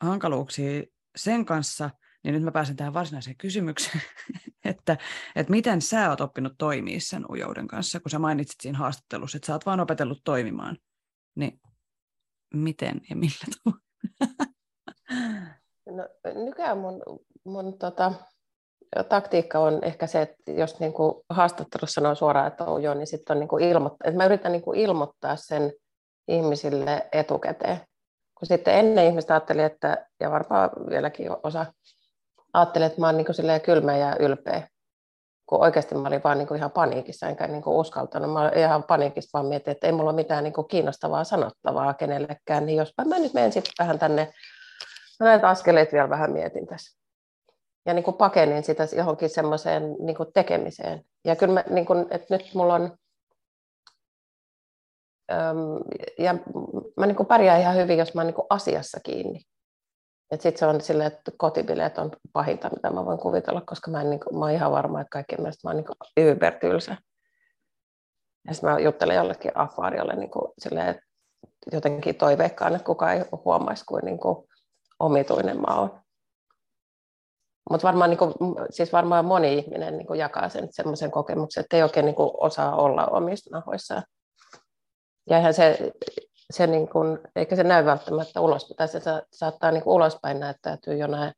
hankaluuksia 0.00 0.82
sen 1.16 1.44
kanssa, 1.44 1.90
niin 2.24 2.34
nyt 2.34 2.42
mä 2.42 2.52
pääsen 2.52 2.76
tähän 2.76 2.94
varsinaiseen 2.94 3.36
kysymykseen, 3.36 4.02
että, 4.64 4.96
että 5.36 5.50
miten 5.50 5.82
sä 5.82 6.10
oot 6.10 6.20
oppinut 6.20 6.52
toimia 6.58 7.00
sen 7.00 7.30
ujouden 7.30 7.68
kanssa, 7.68 8.00
kun 8.00 8.10
sä 8.10 8.18
mainitsit 8.18 8.60
siinä 8.60 8.78
haastattelussa, 8.78 9.36
että 9.38 9.46
sä 9.46 9.52
oot 9.52 9.66
vaan 9.66 9.80
opetellut 9.80 10.20
toimimaan, 10.24 10.76
niin 11.34 11.60
miten 12.54 13.00
ja 13.10 13.16
millä 13.16 13.46
tavalla? 13.64 13.80
No, 15.86 16.08
nykyään 16.44 16.78
mun, 16.78 17.02
mun 17.44 17.78
tota, 17.78 18.12
taktiikka 19.08 19.58
on 19.58 19.84
ehkä 19.84 20.06
se, 20.06 20.22
että 20.22 20.52
jos 20.52 20.80
niin 20.80 20.92
kuin 20.92 21.14
haastattelussa 21.30 21.94
sanoo 21.94 22.14
suoraan, 22.14 22.46
että 22.46 22.64
on 22.64 22.78
ujo, 22.78 22.94
niin 22.94 23.06
sitten 23.06 23.34
on 23.34 23.40
niin 23.40 23.48
kuin 23.48 23.64
ilmoittaa, 23.64 24.08
että 24.08 24.16
mä 24.16 24.26
yritän 24.26 24.52
niin 24.52 24.62
kuin 24.62 24.80
ilmoittaa 24.80 25.36
sen 25.36 25.72
ihmisille 26.28 27.08
etukäteen. 27.12 27.80
Kun 28.38 28.46
sitten 28.46 28.74
ennen 28.74 29.06
ihmistä 29.06 29.34
ajatteli, 29.34 29.62
että, 29.62 30.06
ja 30.20 30.30
varmaan 30.30 30.70
vieläkin 30.90 31.30
osa 31.42 31.66
ajatteli, 32.52 32.84
että 32.84 33.00
mä 33.00 33.06
oon 33.06 33.16
niin 33.16 33.60
kylmä 33.64 33.96
ja 33.96 34.16
ylpeä. 34.20 34.68
Kun 35.46 35.60
oikeasti 35.60 35.94
mä 35.94 36.08
olin 36.08 36.22
vaan 36.24 36.38
niin 36.38 36.48
kuin 36.48 36.58
ihan 36.58 36.70
paniikissa, 36.70 37.28
enkä 37.28 37.46
niin 37.46 37.62
kuin 37.62 37.76
uskaltanut. 37.76 38.32
Mä 38.32 38.40
olin 38.40 38.58
ihan 38.58 38.82
paniikissa 38.82 39.38
vaan 39.38 39.46
mietin, 39.46 39.72
että 39.72 39.86
ei 39.86 39.92
mulla 39.92 40.10
ole 40.10 40.16
mitään 40.16 40.44
niin 40.44 40.52
kuin 40.52 40.68
kiinnostavaa 40.68 41.24
sanottavaa 41.24 41.94
kenellekään. 41.94 42.66
Niin 42.66 42.78
jospa 42.78 43.04
mä 43.04 43.18
nyt 43.18 43.34
menen 43.34 43.52
sitten 43.52 43.72
vähän 43.78 43.98
tänne, 43.98 44.32
mä 45.20 45.26
näitä 45.26 45.48
askeleet 45.48 45.92
vielä 45.92 46.10
vähän 46.10 46.32
mietin 46.32 46.66
tässä. 46.66 46.98
Ja 47.86 47.94
niin 47.94 48.04
kuin 48.04 48.16
pakenin 48.16 48.62
sitä 48.64 48.86
johonkin 48.96 49.30
semmoiseen 49.30 49.96
niin 50.00 50.16
kuin 50.16 50.32
tekemiseen. 50.32 51.04
Ja 51.24 51.36
kyllä 51.36 51.54
mä, 51.54 51.64
niin 51.70 51.86
kuin, 51.86 52.06
että 52.10 52.36
nyt 52.36 52.54
mulla 52.54 52.74
on 52.74 52.96
ja 56.18 56.34
mä 56.96 57.06
niin 57.06 57.16
kuin 57.16 57.26
pärjään 57.26 57.60
ihan 57.60 57.76
hyvin, 57.76 57.98
jos 57.98 58.14
mä 58.14 58.20
oon 58.20 58.26
niin 58.26 58.46
asiassa 58.50 59.00
kiinni. 59.00 59.40
Sitten 60.32 60.58
se 60.58 60.66
on 60.66 60.80
silleen, 60.80 61.12
että 61.12 61.30
kotibileet 61.36 61.98
on 61.98 62.10
pahinta, 62.32 62.70
mitä 62.70 62.90
mä 62.90 63.04
voin 63.04 63.18
kuvitella, 63.18 63.60
koska 63.60 63.90
mä, 63.90 64.00
en, 64.00 64.10
niin 64.10 64.20
kuin, 64.20 64.38
mä 64.38 64.44
oon 64.44 64.54
ihan 64.54 64.72
varma, 64.72 65.00
että 65.00 65.10
kaikkien 65.10 65.40
mielestä 65.40 65.68
mä 65.68 65.74
oon 65.74 65.84
niin 66.16 66.28
ybertylsä. 66.28 66.96
Ja 68.48 68.54
sitten 68.54 68.70
mä 68.70 68.78
juttelen 68.78 69.16
jollekin 69.16 69.52
akvaariolle 69.54 70.16
niin 70.16 70.30
kuin, 70.30 70.52
silleen, 70.58 70.88
että 70.88 71.02
jotenkin 71.72 72.14
toiveikkaan, 72.14 72.74
että 72.74 72.86
kukaan 72.86 73.12
ei 73.12 73.24
huomaisi, 73.44 73.84
kuin, 73.84 74.04
niin 74.04 74.18
kuin 74.18 74.48
omituinen 75.00 75.60
mä 75.60 75.78
oon. 75.78 76.00
Mutta 77.70 77.86
varmaan, 77.86 78.10
niin 78.10 78.18
kuin, 78.18 78.34
siis 78.70 78.92
varmaan 78.92 79.24
moni 79.24 79.58
ihminen 79.58 79.98
niin 79.98 80.06
kuin 80.06 80.18
jakaa 80.18 80.48
sen 80.48 80.68
semmoisen 80.70 81.10
kokemuksen, 81.10 81.60
että 81.60 81.76
ei 81.76 81.82
oikein 81.82 82.06
niin 82.06 82.16
kuin, 82.16 82.30
osaa 82.34 82.76
olla 82.76 83.06
omissa 83.06 83.56
nahoissaan. 83.56 84.02
Ja 85.30 85.36
eihän 85.36 85.54
se, 85.54 85.92
se 86.50 86.66
niin 86.66 86.88
kuin, 86.88 87.18
eikä 87.36 87.56
se 87.56 87.62
näy 87.62 87.84
välttämättä 87.84 88.40
ulospäin, 88.40 88.76
tai 88.76 88.88
se 88.88 89.00
saattaa 89.32 89.70
niin 89.70 89.82
kuin 89.82 89.94
ulospäin 89.94 90.40
näyttäytyä 90.40 90.94
jonain 90.94 91.32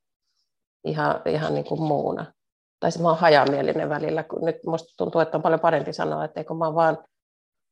ihan, 0.84 1.22
ihan 1.26 1.54
niin 1.54 1.64
kuin 1.64 1.82
muuna. 1.82 2.32
Tai 2.80 2.92
se 2.92 3.02
mä 3.02 3.08
oon 3.08 3.18
hajamielinen 3.18 3.88
välillä, 3.88 4.22
kun 4.22 4.44
nyt 4.44 4.56
musta 4.66 4.94
tuntuu, 4.96 5.20
että 5.20 5.36
on 5.36 5.42
paljon 5.42 5.60
parempi 5.60 5.92
sanoa, 5.92 6.24
että 6.24 6.40
eikö 6.40 6.54
mä 6.54 6.74
vaan, 6.74 6.98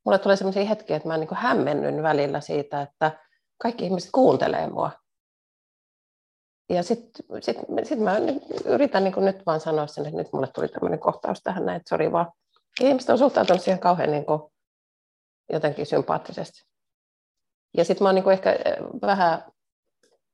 mulle 0.04 0.18
tulee 0.18 0.36
sellaisia 0.36 0.64
hetkiä, 0.64 0.96
että 0.96 1.08
mä 1.08 1.16
niin 1.16 1.28
kuin 1.28 1.38
hämmennyn 1.38 2.02
välillä 2.02 2.40
siitä, 2.40 2.82
että 2.82 3.18
kaikki 3.62 3.84
ihmiset 3.84 4.10
kuuntelee 4.12 4.66
mua. 4.66 4.90
Ja 6.68 6.82
sitten 6.82 7.42
sit, 7.42 7.56
sit 7.82 7.98
mä 7.98 8.16
yritän 8.64 9.04
niin 9.04 9.24
nyt 9.24 9.46
vaan 9.46 9.60
sanoa 9.60 9.86
sen, 9.86 10.06
että 10.06 10.16
nyt 10.16 10.32
mulle 10.32 10.46
tuli 10.54 10.68
tämmöinen 10.68 10.98
kohtaus 10.98 11.42
tähän 11.42 11.66
näin, 11.66 11.76
että 11.76 11.88
sori 11.88 12.12
vaan. 12.12 12.32
ihmiset 12.80 13.10
on 13.10 13.18
suhtautunut 13.18 13.62
siihen 13.62 13.78
kauhean 13.78 14.10
niin 14.10 14.26
kuin 14.26 14.42
jotenkin 15.52 15.86
sympaattisesti. 15.86 16.62
Ja 17.76 17.84
sitten 17.84 18.04
mä 18.04 18.08
oon 18.08 18.14
niinku 18.14 18.30
ehkä 18.30 18.52
eh, 18.52 18.76
vähän 19.02 19.52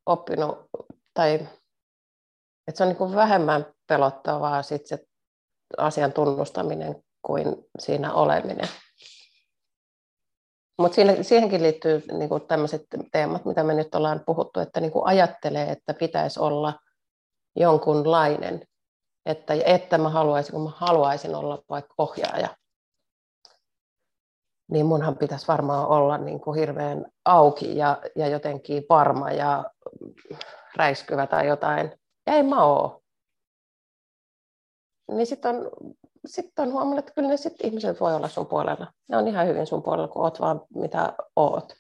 oppinut, 0.07 0.59
tai 1.15 1.35
että 2.69 2.79
se 2.79 2.83
on 2.83 2.89
niinku 2.89 3.15
vähemmän 3.15 3.67
pelottavaa 3.87 4.63
sit 4.63 4.87
se 4.87 5.07
asian 5.79 6.13
tunnustaminen 6.13 7.05
kuin 7.23 7.69
siinä 7.79 8.13
oleminen. 8.13 8.69
Mutta 10.79 10.97
siihenkin 11.23 11.63
liittyy 11.63 12.03
niinku 12.13 12.41
tämmöiset 12.41 12.83
teemat, 13.13 13.45
mitä 13.45 13.63
me 13.63 13.75
nyt 13.75 13.95
ollaan 13.95 14.23
puhuttu, 14.27 14.61
että 14.61 14.81
niinku 14.81 15.03
ajattelee, 15.05 15.71
että 15.71 15.95
pitäisi 15.95 16.41
olla 16.41 16.81
jonkunlainen, 17.57 18.67
että, 19.27 19.55
että 19.67 19.99
mä 19.99 20.09
haluaisin, 20.09 20.53
kun 20.53 20.65
mä 20.65 20.71
haluaisin 20.77 21.35
olla 21.35 21.63
vaikka 21.69 21.95
ohjaaja, 21.99 22.49
niin 24.75 24.87
munhan 24.87 25.17
pitäisi 25.17 25.49
varmaan 25.49 25.87
olla 25.87 26.19
niin 26.19 26.41
kuin 26.41 26.59
hirveän 26.59 27.07
auki 27.25 27.77
ja, 27.77 27.99
ja 28.17 28.29
jotenkin 28.29 28.87
varma 28.89 29.31
ja 29.31 29.65
räiskyvä 30.77 31.27
tai 31.27 31.47
jotain. 31.47 31.93
Ja 32.27 32.33
ei 32.33 32.43
mä 32.43 32.65
oo. 32.65 33.03
Niin 35.11 35.27
sitten 35.27 35.57
on, 35.57 35.71
sit 36.27 36.59
on 36.59 36.73
huomannut, 36.73 36.99
että 36.99 37.13
kyllä 37.15 37.29
ne 37.29 37.37
sit 37.37 37.55
ihmiset 37.63 38.01
voi 38.01 38.15
olla 38.15 38.29
sun 38.29 38.47
puolella. 38.47 38.93
Ne 39.09 39.17
on 39.17 39.29
ihan 39.29 39.47
hyvin 39.47 39.67
sun 39.67 39.83
puolella, 39.83 40.09
kun 40.09 40.23
oot 40.23 40.41
vaan 40.41 40.61
mitä 40.75 41.13
oot. 41.37 41.73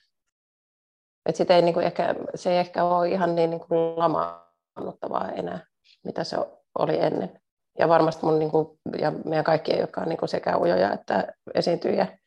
Et 1.27 1.37
sit 1.37 1.51
ei 1.51 1.63
niinku 1.63 1.81
ehkä, 1.81 2.15
se 2.35 2.53
ei 2.53 2.59
ehkä 2.59 2.85
ole 2.85 3.09
ihan 3.09 3.35
niin 3.35 3.51
niinku 3.51 3.67
lamaannuttavaa 3.97 5.31
enää, 5.31 5.67
mitä 6.05 6.25
se 6.25 6.37
oli 6.79 7.01
ennen. 7.01 7.41
Ja 7.79 7.89
varmasti 7.89 8.27
mun 8.27 8.39
niinku, 8.39 8.79
ja 8.99 9.11
meidän 9.25 9.45
kaikkien, 9.45 9.81
jotka 9.81 10.01
on 10.01 10.09
niinku 10.09 10.27
sekä 10.27 10.59
ujoja 10.59 10.93
että 10.93 11.35
esiintyjiä, 11.55 12.19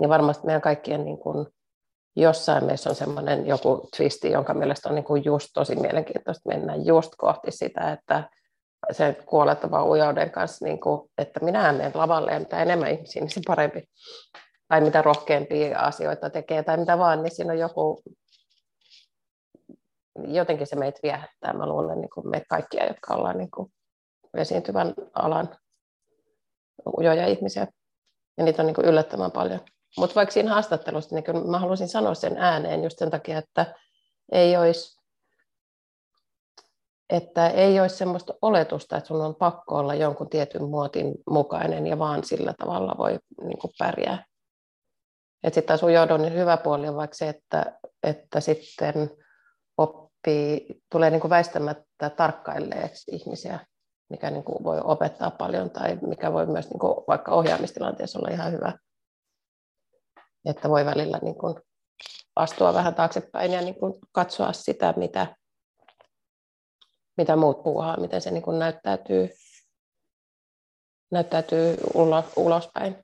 niin 0.00 0.08
varmasti 0.08 0.46
meidän 0.46 0.62
kaikkien 0.62 1.04
niin 1.04 1.18
kuin 1.18 1.46
jossain 2.16 2.64
meissä 2.64 2.90
on 2.90 2.96
semmoinen 2.96 3.46
joku 3.46 3.88
twisti, 3.96 4.30
jonka 4.30 4.54
mielestä 4.54 4.88
on 4.88 4.94
niin 4.94 5.04
kuin 5.04 5.24
just 5.24 5.48
tosi 5.54 5.76
mielenkiintoista 5.76 6.48
mennä 6.48 6.74
just 6.76 7.12
kohti 7.16 7.50
sitä, 7.50 7.92
että 7.92 8.30
se 8.92 9.16
kuolettava 9.26 9.84
ujouden 9.84 10.30
kanssa, 10.30 10.64
niin 10.64 10.80
kuin, 10.80 11.10
että 11.18 11.40
minä 11.40 11.72
menen 11.72 11.92
lavalle 11.94 12.32
ja 12.32 12.38
mitä 12.38 12.62
enemmän 12.62 12.90
ihmisiä, 12.90 13.22
niin 13.22 13.30
se 13.30 13.40
parempi. 13.46 13.84
Tai 14.68 14.80
mitä 14.80 15.02
rohkeampia 15.02 15.78
asioita 15.78 16.30
tekee 16.30 16.62
tai 16.62 16.76
mitä 16.76 16.98
vaan, 16.98 17.22
niin 17.22 17.34
siinä 17.34 17.52
on 17.52 17.58
joku, 17.58 18.02
jotenkin 20.28 20.66
se 20.66 20.76
meitä 20.76 21.00
viehättää. 21.02 21.52
Mä 21.52 21.66
luulen 21.66 22.00
niin 22.00 22.10
kuin 22.14 22.30
meitä 22.30 22.46
kaikkia, 22.48 22.86
jotka 22.86 23.14
ollaan 23.14 23.38
niin 23.38 23.50
kuin 23.50 23.72
esiintyvän 24.36 24.94
alan 25.14 25.56
ujoja 26.98 27.26
ihmisiä. 27.26 27.66
Ja 28.38 28.44
niitä 28.44 28.62
on 28.62 28.66
niin 28.66 28.74
kuin 28.74 28.86
yllättävän 28.86 29.32
paljon. 29.32 29.60
Mutta 29.96 30.14
vaikka 30.14 30.32
siinä 30.32 30.50
haastattelussa, 30.50 31.14
niin 31.14 31.24
kyllä 31.24 31.40
mä 31.40 31.58
haluaisin 31.58 31.88
sanoa 31.88 32.14
sen 32.14 32.36
ääneen 32.36 32.84
just 32.84 32.98
sen 32.98 33.10
takia, 33.10 33.38
että 33.38 33.74
ei 34.32 34.56
olisi, 34.56 35.00
että 37.10 37.48
ei 37.48 37.80
olisi 37.80 37.96
semmoista 37.96 38.34
oletusta, 38.42 38.96
että 38.96 39.08
sun 39.08 39.20
on 39.20 39.34
pakko 39.34 39.76
olla 39.76 39.94
jonkun 39.94 40.30
tietyn 40.30 40.64
muotin 40.64 41.14
mukainen 41.30 41.86
ja 41.86 41.98
vaan 41.98 42.24
sillä 42.24 42.54
tavalla 42.58 42.94
voi 42.98 43.18
niin 43.42 43.58
kuin 43.58 43.72
pärjää. 43.78 44.24
Sitten 45.44 45.64
taas 45.64 45.82
niin 46.18 46.34
hyvä 46.34 46.56
puoli 46.56 46.88
on 46.88 46.96
vaikka 46.96 47.16
se, 47.16 47.28
että, 47.28 47.78
että 48.02 48.40
sitten 48.40 49.10
oppii, 49.78 50.66
tulee 50.92 51.10
niin 51.10 51.20
kuin 51.20 51.30
väistämättä 51.30 52.10
tarkkailleeksi 52.10 53.10
ihmisiä, 53.16 53.66
mikä 54.10 54.30
niin 54.30 54.44
kuin 54.44 54.64
voi 54.64 54.80
opettaa 54.84 55.30
paljon 55.30 55.70
tai 55.70 55.98
mikä 56.02 56.32
voi 56.32 56.46
myös 56.46 56.70
niin 56.70 56.78
kuin 56.78 56.94
vaikka 57.08 57.32
ohjaamistilanteessa 57.32 58.18
olla 58.18 58.28
ihan 58.30 58.52
hyvä 58.52 58.72
että 60.46 60.68
voi 60.68 60.84
välillä 60.84 61.18
niin 61.22 61.38
kuin 61.38 61.54
astua 62.36 62.74
vähän 62.74 62.94
taaksepäin 62.94 63.52
ja 63.52 63.60
niin 63.60 63.74
kuin 63.74 63.94
katsoa 64.12 64.52
sitä, 64.52 64.94
mitä, 64.96 65.36
mitä 67.16 67.36
muut 67.36 67.62
puuhaa, 67.62 68.00
miten 68.00 68.20
se 68.20 68.30
niin 68.30 68.42
kuin 68.42 68.58
näyttäytyy, 68.58 69.28
näyttäytyy 71.10 71.76
ulospäin. 72.36 72.96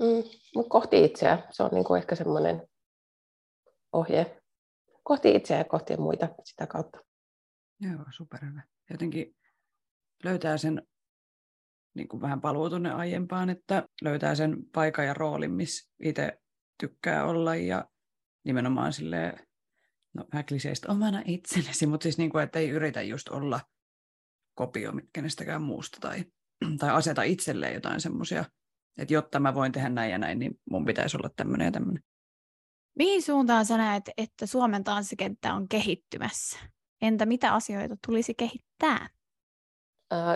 Mm, 0.00 0.22
kohti 0.68 1.04
itseä, 1.04 1.48
se 1.50 1.62
on 1.62 1.70
niin 1.72 1.84
kuin 1.84 1.98
ehkä 1.98 2.14
semmoinen 2.14 2.68
ohje. 3.92 4.42
Kohti 5.02 5.34
itseä 5.34 5.58
ja 5.58 5.64
kohti 5.64 5.96
muita 5.96 6.28
sitä 6.44 6.66
kautta. 6.66 6.98
Joo, 7.80 8.04
superhyvä. 8.16 8.62
Jotenkin 8.90 9.36
löytää 10.24 10.58
sen 10.58 10.86
niin 11.98 12.08
kuin 12.08 12.20
vähän 12.20 12.40
paluu 12.40 12.70
tuonne 12.70 12.92
aiempaan, 12.92 13.50
että 13.50 13.88
löytää 14.02 14.34
sen 14.34 14.56
paikan 14.72 15.06
ja 15.06 15.14
roolin, 15.14 15.52
missä 15.52 15.90
itse 16.02 16.38
tykkää 16.80 17.24
olla 17.24 17.56
ja 17.56 17.84
nimenomaan 18.44 18.92
silleen, 18.92 19.46
no 20.14 20.24
vähän 20.32 20.46
kliseistä 20.46 20.92
omana 20.92 21.22
itsenesi, 21.24 21.86
mutta 21.86 22.02
siis 22.02 22.18
niin 22.18 22.30
kuin, 22.30 22.44
että 22.44 22.58
ei 22.58 22.70
yritä 22.70 23.02
just 23.02 23.28
olla 23.28 23.60
kopio 24.54 24.92
kenestäkään 25.12 25.62
muusta 25.62 25.98
tai, 26.00 26.24
tai 26.78 26.90
aseta 26.90 27.22
itselleen 27.22 27.74
jotain 27.74 28.00
semmoisia, 28.00 28.44
että 28.98 29.14
jotta 29.14 29.40
mä 29.40 29.54
voin 29.54 29.72
tehdä 29.72 29.88
näin 29.88 30.10
ja 30.10 30.18
näin, 30.18 30.38
niin 30.38 30.60
mun 30.70 30.84
pitäisi 30.84 31.16
olla 31.16 31.30
tämmöinen 31.36 31.64
ja 31.64 31.72
tämmöinen. 31.72 32.02
Mihin 32.98 33.22
suuntaan 33.22 33.66
sä 33.66 33.76
näet, 33.76 34.10
että 34.16 34.46
Suomen 34.46 34.84
tanssikenttä 34.84 35.54
on 35.54 35.68
kehittymässä? 35.68 36.58
Entä 37.02 37.26
mitä 37.26 37.54
asioita 37.54 37.96
tulisi 38.06 38.34
kehittää? 38.34 39.08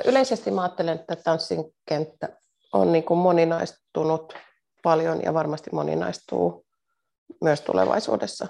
Yleisesti 0.05 0.51
mä 0.51 0.63
ajattelen, 0.63 0.99
että 0.99 1.17
tanssin 1.17 1.65
kenttä 1.89 2.29
on 2.73 2.93
niin 2.93 3.05
kuin 3.05 3.19
moninaistunut 3.19 4.35
paljon 4.83 5.23
ja 5.23 5.35
varmasti 5.35 5.71
moninaistuu 5.73 6.65
myös 7.41 7.61
tulevaisuudessa. 7.61 8.47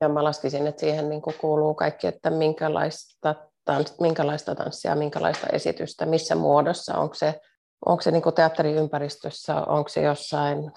Ja 0.00 0.08
mä 0.08 0.24
laskisin, 0.24 0.66
että 0.66 0.80
siihen 0.80 1.08
niin 1.08 1.22
kuin 1.22 1.36
kuuluu 1.40 1.74
kaikki, 1.74 2.06
että 2.06 2.30
minkälaista, 2.30 3.34
tans, 3.64 4.00
minkälaista 4.00 4.54
tanssia, 4.54 4.94
minkälaista 4.94 5.46
esitystä, 5.52 6.06
missä 6.06 6.34
muodossa, 6.34 6.98
onko 6.98 7.14
se, 7.14 7.40
onko 7.86 8.02
se 8.02 8.10
niin 8.10 8.22
kuin 8.22 8.34
teatteriympäristössä, 8.34 9.54
onko 9.54 9.88
se 9.88 10.02
jossain, 10.02 10.72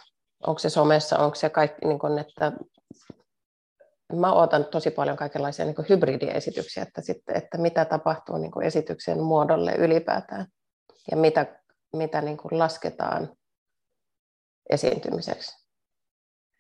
onko 0.47 0.59
se 0.59 0.69
somessa, 0.69 1.17
onko 1.17 1.35
se 1.35 1.49
kaikki, 1.49 1.87
niin 1.87 1.99
kuin, 1.99 2.17
että 2.19 2.51
mä 4.13 4.33
odotan 4.33 4.65
tosi 4.65 4.91
paljon 4.91 5.17
kaikenlaisia 5.17 5.65
niin 5.65 5.85
hybridiesityksiä, 5.89 6.83
että, 6.83 7.01
sitten, 7.01 7.37
että 7.37 7.57
mitä 7.57 7.85
tapahtuu 7.85 8.37
niin 8.37 8.63
esityksen 8.63 9.23
muodolle 9.23 9.71
ylipäätään 9.71 10.47
ja 11.11 11.17
mitä, 11.17 11.61
mitä 11.93 12.21
niin 12.21 12.37
lasketaan 12.51 13.29
esiintymiseksi. 14.69 15.63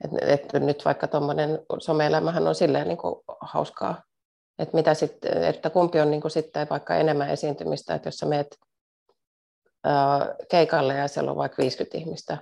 Et, 0.03 0.11
et 0.21 0.53
nyt 0.53 0.85
vaikka 0.85 1.07
tuommoinen 1.07 1.59
some-elämähän 1.79 2.47
on 2.47 2.55
silleen 2.55 2.87
niin 2.87 2.99
hauskaa, 3.41 4.03
että, 4.59 4.77
mitä 4.77 4.93
sit, 4.93 5.25
että 5.25 5.69
kumpi 5.69 5.99
on 5.99 6.11
niin 6.11 6.21
sitten 6.27 6.67
vaikka 6.69 6.95
enemmän 6.95 7.29
esiintymistä, 7.29 7.95
että 7.95 8.07
jos 8.07 8.15
sä 8.15 8.25
meet 8.25 8.57
ää, 9.83 10.35
keikalle 10.49 10.93
ja 10.93 11.07
siellä 11.07 11.31
on 11.31 11.37
vaikka 11.37 11.61
50 11.61 11.97
ihmistä, 11.97 12.37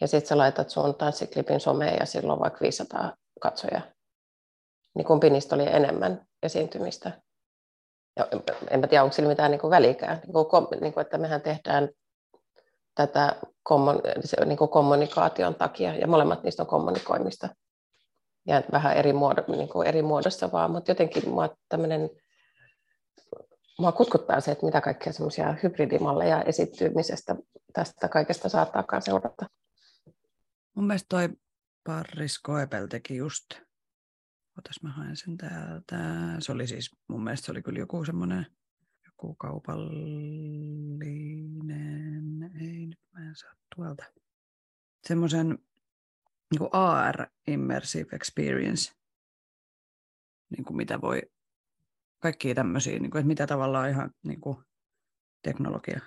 ja 0.00 0.08
sitten 0.08 0.28
sä 0.28 0.38
laitat 0.38 0.70
sun 0.70 0.94
tanssiklipin 0.94 1.60
someen 1.60 1.96
ja 2.00 2.06
silloin 2.06 2.32
on 2.32 2.40
vaikka 2.40 2.60
500 2.60 3.14
katsojaa 3.40 3.82
niin 4.94 5.06
kumpi 5.06 5.30
niistä 5.30 5.54
oli 5.54 5.66
enemmän 5.66 6.26
esiintymistä. 6.42 7.22
Ja 8.16 8.28
en 8.70 8.80
tiedä, 8.88 9.02
onko 9.02 9.12
sillä 9.12 9.28
mitään 9.28 9.50
niin 9.50 9.60
kuin 9.60 9.70
välikään, 9.70 10.20
niin 10.22 10.32
kuin, 10.32 10.80
niin 10.80 10.92
kuin, 10.92 11.02
että 11.02 11.18
mehän 11.18 11.40
tehdään 11.40 11.88
tätä 12.94 13.36
niin 14.46 14.58
kuin 14.58 14.70
kommunikaation 14.70 15.54
takia, 15.54 15.94
ja 15.94 16.06
molemmat 16.06 16.42
niistä 16.42 16.62
on 16.62 16.66
kommunikoimista. 16.66 17.48
Ja 18.46 18.62
vähän 18.72 18.96
eri, 18.96 19.12
muodo, 19.12 19.44
niin 19.48 19.68
kuin 19.68 19.88
eri 19.88 20.02
muodossa 20.02 20.52
vaan, 20.52 20.70
mutta 20.70 20.90
jotenkin 20.90 21.28
mua 21.28 21.56
tämmöinen, 21.68 22.10
mua 23.78 23.92
kutkuttaa 23.92 24.40
se, 24.40 24.50
että 24.50 24.66
mitä 24.66 24.80
kaikkea 24.80 25.12
semmoisia 25.12 25.54
hybridimalleja 25.62 26.42
esittymisestä 26.42 27.36
tästä 27.72 28.08
kaikesta 28.08 28.48
saattaakaan 28.48 29.02
seurata. 29.02 29.46
Mun 30.74 30.86
mielestä 30.86 31.06
toi 31.08 31.28
Paris 31.86 32.38
Koepel 32.38 32.86
teki 32.86 33.16
just 33.16 33.44
Otas 34.58 34.82
mä 34.82 34.92
haen 34.92 35.16
sen 35.16 35.36
täältä. 35.36 35.96
Se 36.38 36.52
oli 36.52 36.66
siis, 36.66 36.96
mun 37.08 37.24
mielestä 37.24 37.46
se 37.46 37.52
oli 37.52 37.62
kyllä 37.62 37.78
joku 37.78 38.04
semmoinen, 38.04 38.46
joku 39.06 39.34
kaupallinen, 39.34 40.10
ei 42.60 42.86
nyt 42.86 43.00
mä 43.12 43.28
en 43.28 43.36
saa 43.36 43.54
tuolta. 43.76 44.04
Semmoisen 45.08 45.58
niin 46.50 46.68
AR 46.72 47.26
Immersive 47.46 48.16
Experience, 48.16 48.92
niin 50.50 50.64
kuin 50.64 50.76
mitä 50.76 51.00
voi, 51.00 51.22
kaikkia 52.18 52.54
tämmöisiä, 52.54 52.98
niin 52.98 53.10
kuin, 53.10 53.20
että 53.20 53.28
mitä 53.28 53.46
tavallaan 53.46 53.90
ihan 53.90 54.10
niin 54.22 54.40
kuin, 54.40 54.56
teknologia 55.42 56.00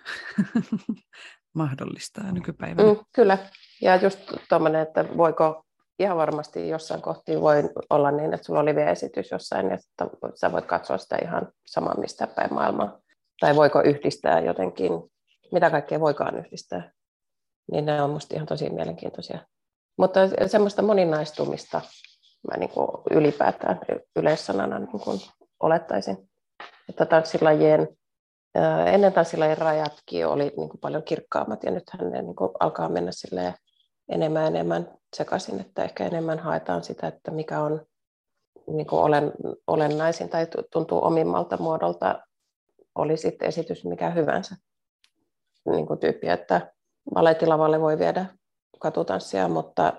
mahdollistaa 1.54 2.32
nykypäivänä. 2.32 2.94
Mm, 2.94 3.00
kyllä, 3.16 3.50
ja 3.82 3.96
just 3.96 4.20
tuommoinen, 4.50 4.82
että 4.82 5.06
voiko 5.18 5.66
ihan 6.00 6.18
varmasti 6.18 6.70
jossain 6.70 7.02
kohti 7.02 7.42
voi 7.42 7.70
olla 7.90 8.12
niin, 8.12 8.34
että 8.34 8.46
sulla 8.46 8.60
on 8.60 8.66
live-esitys 8.66 9.32
jossain, 9.32 9.72
että 9.72 10.08
sä 10.36 10.52
voit 10.52 10.66
katsoa 10.66 10.98
sitä 10.98 11.18
ihan 11.24 11.48
samaa 11.66 11.98
mistä 11.98 12.28
päin 12.28 12.54
maailmaa. 12.54 13.00
Tai 13.40 13.56
voiko 13.56 13.82
yhdistää 13.82 14.40
jotenkin, 14.40 14.92
mitä 15.52 15.70
kaikkea 15.70 16.00
voikaan 16.00 16.38
yhdistää. 16.38 16.92
Niin 17.72 17.86
ne 17.86 18.02
on 18.02 18.10
musta 18.10 18.36
ihan 18.36 18.48
tosi 18.48 18.70
mielenkiintoisia. 18.70 19.40
Mutta 19.98 20.20
semmoista 20.48 20.82
moninaistumista 20.82 21.82
mä 22.52 22.58
niin 22.58 22.70
kuin 22.70 22.88
ylipäätään 23.12 23.80
yleissanana 24.16 24.80
niin 24.80 25.00
kuin 25.00 25.20
olettaisin, 25.60 26.30
että 26.90 27.06
tanssilajien 27.06 27.88
ennen 28.86 29.14
tanssilajien 29.14 29.58
rajatkin 29.58 30.28
oli 30.28 30.44
niin 30.44 30.70
kuin 30.70 30.80
paljon 30.82 31.04
kirkkaammat 31.04 31.64
ja 31.64 31.72
nythän 31.72 32.12
ne 32.12 32.22
niin 32.22 32.36
kuin 32.36 32.52
alkaa 32.60 32.90
mennä 32.90 33.12
enemmän 34.10 34.48
enemmän 34.48 34.88
sekaisin, 35.16 35.60
että 35.60 35.84
ehkä 35.84 36.06
enemmän 36.06 36.40
haetaan 36.40 36.84
sitä, 36.84 37.08
että 37.08 37.32
mikä 37.32 37.60
on 37.60 37.86
niin 38.68 38.88
kuin 38.88 39.00
olen, 39.00 39.32
olennaisin 39.68 40.30
tai 40.30 40.48
tuntuu 40.72 41.06
omimmalta 41.06 41.58
muodolta, 41.58 42.20
oli 42.96 43.18
sitten 43.18 43.48
esitys 43.48 43.86
mikä 43.86 44.10
hyvänsä. 44.10 44.56
Niin 45.66 45.88
kuin 45.88 46.00
tyyppi, 46.00 46.30
että 46.30 46.74
balettilavalle 47.14 47.82
voi 47.82 48.00
viedä 48.00 48.26
katutanssia, 48.80 49.48
mutta 49.48 49.94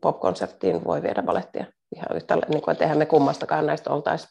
popkonserttiin 0.00 0.84
voi 0.84 1.02
viedä 1.02 1.22
balettia 1.22 1.66
ihan 1.96 2.16
yhtä, 2.16 2.36
niin 2.48 2.62
kuin, 2.62 2.76
eihän 2.80 2.98
me 2.98 3.06
kummastakaan 3.06 3.66
näistä 3.66 3.90
oltaisi, 3.90 4.28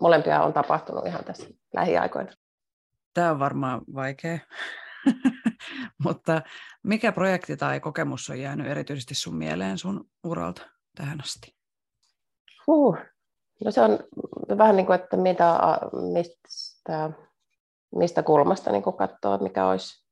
molempia 0.00 0.42
on 0.42 0.52
tapahtunut 0.52 1.06
ihan 1.06 1.24
tässä 1.24 1.48
lähiaikoina. 1.74 2.32
Tämä 3.14 3.30
on 3.30 3.38
varmaan 3.38 3.80
vaikea 3.94 4.38
Mutta 6.04 6.42
mikä 6.82 7.12
projekti 7.12 7.56
tai 7.56 7.80
kokemus 7.80 8.30
on 8.30 8.40
jäänyt 8.40 8.66
erityisesti 8.66 9.14
sun 9.14 9.36
mieleen 9.36 9.78
sun 9.78 10.10
uralta 10.24 10.62
tähän 10.96 11.20
asti? 11.20 11.56
Huh. 12.66 12.96
No 13.64 13.70
se 13.70 13.80
on 13.80 13.98
vähän 14.58 14.76
niin 14.76 14.86
kuin, 14.86 15.00
että 15.00 15.16
mitä, 15.16 15.58
mistä, 16.12 17.10
mistä 17.96 18.22
kulmasta 18.22 18.72
niin 18.72 18.82
katsoo, 18.98 19.38
mikä 19.38 19.66
olisi, 19.66 20.06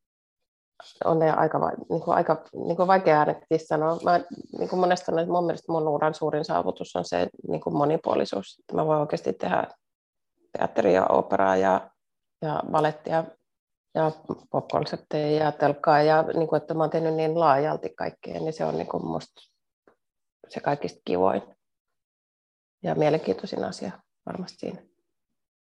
on 1.05 1.19
ne 1.19 1.31
aika, 1.31 1.59
niin 1.91 2.01
kuin, 2.01 2.17
aika 2.17 2.45
niin 2.67 2.77
kuin 2.77 2.87
vaikea 2.87 3.19
äänekkisesti 3.19 3.67
sanoa. 3.67 3.99
Mä, 4.05 4.21
niin 4.59 4.69
kuin 4.69 4.81
monesta 4.81 5.13
näistä, 5.13 5.33
mun 5.33 5.47
mielestä 5.47 5.73
mun 5.73 5.89
uran 5.89 6.15
suurin 6.15 6.45
saavutus 6.45 6.97
on 6.97 7.05
se 7.05 7.29
niin 7.49 7.61
kuin 7.61 7.77
monipuolisuus. 7.77 8.63
Mä 8.73 8.87
voin 8.87 9.01
oikeasti 9.01 9.33
tehdä 9.33 9.69
teatteria, 10.59 11.07
operaa 11.07 11.57
ja, 11.57 11.91
ja 12.43 12.63
balettia 12.71 13.25
ja 13.99 14.13
popkonsepteja 14.51 15.45
ja 15.45 15.53
telkkaa, 15.53 16.03
ja 16.03 16.23
niin 16.23 16.49
kuin, 16.49 16.63
että 16.63 16.75
mä 16.75 16.83
oon 16.83 16.91
tehnyt 16.91 17.15
niin 17.15 17.41
laajalti 17.41 17.89
kaikkea, 17.89 18.41
niin 18.41 18.53
se 18.53 18.65
on 18.65 18.75
niin 18.75 18.89
kuin 18.89 19.07
musta 19.07 19.43
se 20.49 20.61
kaikista 20.61 21.01
kivoin 21.05 21.43
ja 22.83 22.95
mielenkiintoisin 22.95 23.65
asia 23.65 23.93
varmasti 24.27 24.59
siinä. 24.59 24.83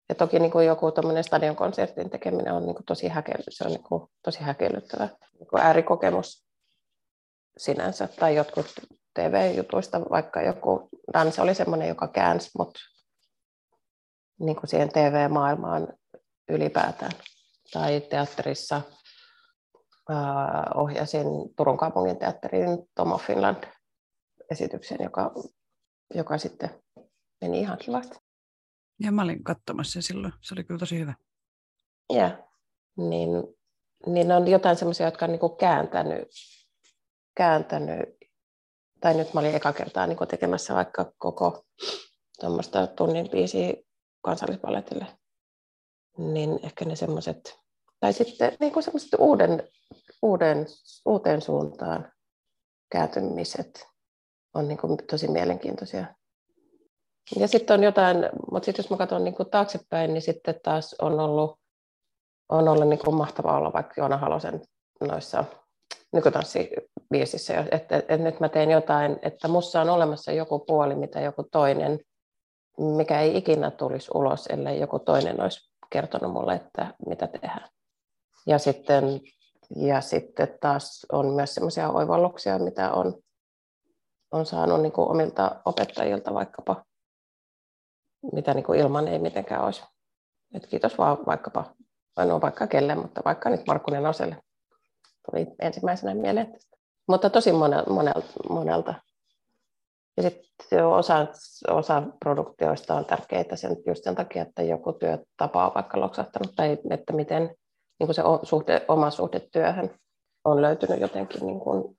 Ja 0.10 0.16
toki 0.16 0.40
niin 0.40 0.52
kuin 0.52 0.68
joku 0.68 0.92
stadionkonsertin 1.22 2.10
tekeminen 2.10 2.54
on 2.54 2.66
niin 2.66 2.76
kuin 2.76 2.86
tosi, 2.86 3.08
häke, 3.08 3.34
se 3.50 3.64
on 3.64 3.72
niin 3.72 3.84
kuin 3.84 4.12
tosi 4.24 4.40
häkellyttävä 4.40 5.10
niin 5.40 5.48
kuin 5.48 5.62
äärikokemus 5.62 6.46
sinänsä. 7.58 8.08
Tai 8.08 8.36
jotkut 8.36 8.66
TV-jutuista, 9.14 10.02
vaikka 10.02 10.42
joku 10.42 10.90
Dansa 11.14 11.42
oli 11.42 11.56
semmoinen, 11.56 11.88
joka 11.88 12.08
käänsi 12.08 12.50
mut 12.58 12.78
niin 14.40 14.56
kuin 14.56 14.68
siihen 14.68 14.90
TV-maailmaan 14.90 15.88
ylipäätään. 16.50 17.12
Tai 17.74 18.02
teatterissa 18.02 18.82
ohjasin 20.76 21.26
Turun 21.58 21.78
kaupungin 21.78 22.20
teatterin 22.20 22.68
Tomo 22.96 23.18
Finland 23.18 23.64
esityksen, 24.52 24.98
joka, 25.04 25.32
joka 26.14 26.38
sitten 26.38 26.84
meni 27.42 27.60
ihan 27.60 27.78
kivasti. 27.78 28.18
Ja 29.04 29.12
mä 29.12 29.22
olin 29.22 29.44
katsomassa 29.44 29.94
sen 29.94 30.04
silloin. 30.04 30.34
Se 30.42 30.54
oli 30.54 30.64
kyllä 30.64 30.80
tosi 30.80 31.00
hyvä. 31.00 31.14
Ja, 32.14 32.48
niin, 32.98 33.30
niin 34.06 34.32
on 34.32 34.48
jotain 34.48 34.78
semmoisia, 34.78 35.08
jotka 35.08 35.26
on 35.26 35.32
niin 35.32 35.58
kääntänyt, 35.60 36.28
kääntänyt, 37.36 38.10
tai 39.00 39.14
nyt 39.14 39.34
mä 39.34 39.40
olin 39.40 39.56
eka 39.56 39.74
kertaa 39.74 40.08
niin 40.08 40.28
tekemässä 40.30 40.76
vaikka 40.76 41.14
koko 41.18 41.66
tuommoista 42.40 42.88
tunnin 42.88 43.30
biisiä 43.30 43.74
kansallispaletille, 44.22 45.06
niin 46.18 46.60
ehkä 46.64 46.86
ne 46.86 46.96
semmoiset, 46.96 47.60
tai 48.00 48.14
sitten 48.14 48.58
niin 48.60 48.84
semmoiset 48.84 49.10
uuden, 49.20 49.70
uuden, 50.22 50.66
uuteen 51.06 51.42
suuntaan 51.42 52.12
kääntymiset 52.92 53.88
on 54.54 54.68
niin 54.68 54.80
tosi 55.10 55.28
mielenkiintoisia. 55.28 56.06
Ja 57.40 57.48
sitten 57.48 57.74
on 57.74 57.84
jotain, 57.84 58.18
mutta 58.52 58.66
sitten 58.66 58.84
jos 58.84 58.90
mä 58.90 58.98
katson 58.98 59.24
niin 59.24 59.36
kuin 59.36 59.50
taaksepäin, 59.50 60.14
niin 60.14 60.22
sitten 60.22 60.60
taas 60.64 60.96
on 61.02 61.20
ollut, 61.20 61.60
on 62.50 62.68
ollut 62.68 62.88
niin 62.88 63.00
kuin 63.00 63.16
mahtavaa 63.16 63.58
olla 63.58 63.74
vaikka 63.74 63.94
Joona 63.98 64.18
Halosen 64.18 64.62
noissa 65.02 65.46
nykytanssibiisissä, 66.14 67.66
että, 67.72 67.98
että 67.98 68.18
nyt 68.18 68.40
mä 68.40 68.50
teen 68.50 68.72
jotain, 68.72 69.20
että 69.22 69.48
mussa 69.48 69.82
on 69.82 69.90
olemassa 69.90 70.32
joku 70.32 70.60
puoli, 70.60 70.96
mitä 70.96 71.22
joku 71.22 71.44
toinen, 71.52 72.00
mikä 72.78 73.22
ei 73.22 73.38
ikinä 73.38 73.72
tulisi 73.72 74.12
ulos, 74.14 74.48
ellei 74.48 74.80
joku 74.80 75.00
toinen 75.00 75.42
olisi 75.42 75.75
kertonut 75.90 76.34
mulle, 76.34 76.54
että 76.54 76.94
mitä 77.08 77.28
tehdään. 77.28 77.70
Ja 78.48 78.60
sitten, 78.60 79.04
ja 79.76 80.02
sitten 80.02 80.58
taas 80.62 81.06
on 81.12 81.34
myös 81.34 81.56
sellaisia 81.56 81.90
oivalluksia, 81.90 82.60
mitä 82.60 82.92
on, 82.92 83.14
on 84.32 84.46
saanut 84.46 84.82
niin 84.82 84.92
kuin 84.92 85.10
omilta 85.10 85.62
opettajilta 85.66 86.34
vaikkapa 86.34 86.86
mitä 88.34 88.54
niin 88.54 88.64
kuin 88.64 88.80
ilman 88.80 89.08
ei 89.08 89.20
mitenkään 89.20 89.64
olisi. 89.64 89.84
Et 90.54 90.68
kiitos 90.68 90.98
vaan 90.98 91.18
vaikkapa, 91.26 91.76
ole 92.18 92.42
vaikka 92.42 92.68
kelle, 92.68 92.96
mutta 92.96 93.22
vaikka 93.26 93.50
nyt 93.50 93.62
Markkunen 93.68 94.06
Oselle 94.06 94.38
tuli 95.32 95.48
ensimmäisenä 95.60 96.14
mieleen. 96.14 96.60
Mutta 97.08 97.30
tosi 97.30 97.52
monelta. 97.52 97.90
monelta, 97.92 98.28
monelta. 98.50 98.94
Ja 100.18 100.24
sitten 100.24 100.88
osa, 100.88 101.28
osa 101.68 102.04
produktioista 102.20 102.96
on 102.96 103.06
tärkeitä 103.06 103.56
sen, 103.56 103.78
just 103.88 104.04
sen 104.04 104.16
takia, 104.16 104.42
että 104.42 104.64
joku 104.64 104.94
työtapa 104.94 105.68
on 105.68 105.74
vaikka 105.76 106.00
loksahtanut, 106.00 106.56
tai 106.56 106.78
että 106.90 107.14
miten 107.14 107.44
niin 108.00 108.08
kuin 108.08 108.14
se 108.16 108.22
suhde, 108.44 108.86
oma 108.88 109.12
suhde 109.12 109.40
työhön 109.40 110.00
on 110.46 110.62
löytynyt 110.62 111.02
jotenkin 111.02 111.46
niin 111.46 111.60
kuin, 111.60 111.98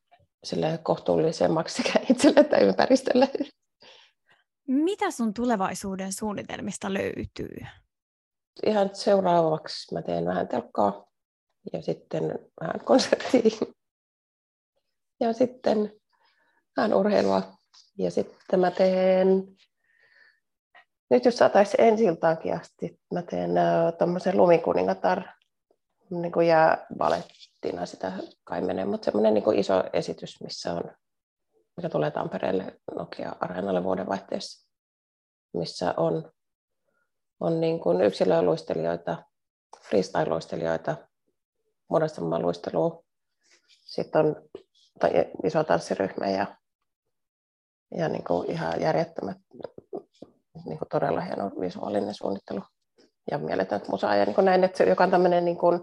kohtuullisemmaksi 0.82 1.82
sekä 1.82 1.98
itselle 2.10 2.40
että 2.40 2.56
ympäristölle. 2.56 3.28
Mitä 4.68 5.10
sun 5.10 5.34
tulevaisuuden 5.34 6.12
suunnitelmista 6.12 6.94
löytyy? 6.94 7.56
Ihan 8.66 8.90
seuraavaksi 8.92 9.94
mä 9.94 10.02
teen 10.02 10.26
vähän 10.26 10.48
telkkaa 10.48 11.06
ja 11.72 11.82
sitten 11.82 12.38
vähän 12.60 12.80
konserttia 12.84 13.50
ja 15.20 15.32
sitten 15.32 15.92
vähän 16.76 16.94
urheilua 16.94 17.55
ja 17.98 18.10
sitten 18.10 18.60
mä 18.60 18.70
teen 18.70 19.56
nyt 21.10 21.24
jos 21.24 21.38
saataisiin 21.38 21.80
ensi 21.80 22.04
iltaankin 22.04 22.54
asti, 22.54 23.00
mä 23.14 23.22
teen 23.22 23.50
uh, 23.50 23.98
tuommoisen 23.98 24.36
lumikuningatar, 24.36 25.22
niin 26.10 26.32
kuin 26.32 26.48
jää 26.48 26.86
balettina 26.98 27.86
sitä 27.86 28.12
kai 28.44 28.60
menee, 28.60 28.84
mutta 28.84 29.04
semmoinen 29.04 29.34
niin 29.34 29.58
iso 29.58 29.84
esitys, 29.92 30.40
missä 30.40 30.72
on 30.72 30.90
mikä 31.76 31.88
tulee 31.88 32.10
Tampereelle 32.10 32.80
Nokia-areenalle 32.94 33.84
vuodenvaihteessa, 33.84 34.68
missä 35.54 35.94
on, 35.96 36.32
on 37.40 37.60
niin 37.60 37.80
kuin 37.80 38.00
yksilöluistelijoita, 38.00 39.22
freestyle-luistelijoita, 39.80 40.96
muodostamaan 41.88 42.42
luistelua. 42.42 43.04
Sitten 43.84 44.26
on 44.26 44.36
iso 45.44 45.64
tanssiryhmä 45.64 46.26
ja, 46.26 46.56
ja 47.90 48.08
niin 48.08 48.24
kuin 48.24 48.50
ihan 48.50 48.80
järjettömät, 48.80 49.36
niin 50.66 50.78
kuin 50.78 50.88
todella 50.90 51.20
hieno 51.20 51.50
visuaalinen 51.60 52.14
suunnittelu 52.14 52.62
ja 53.30 53.38
mieletöntä 53.38 53.90
musaa. 53.90 54.16
Ja 54.16 54.24
niin 54.24 54.34
kuin 54.34 54.44
näin, 54.44 54.64
että 54.64 54.78
se, 54.78 54.84
joka 54.84 55.04
on 55.04 55.10
tämmöinen, 55.10 55.44
niin 55.44 55.58
kuin, 55.58 55.80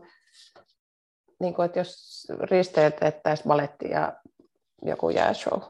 niin 1.39 1.53
kuin, 1.53 1.65
että 1.65 1.79
jos 1.79 2.27
risteytettäisiin 2.39 3.47
baletti 3.47 3.89
ja 3.89 4.13
joku 4.81 5.09
jääshow, 5.09 5.61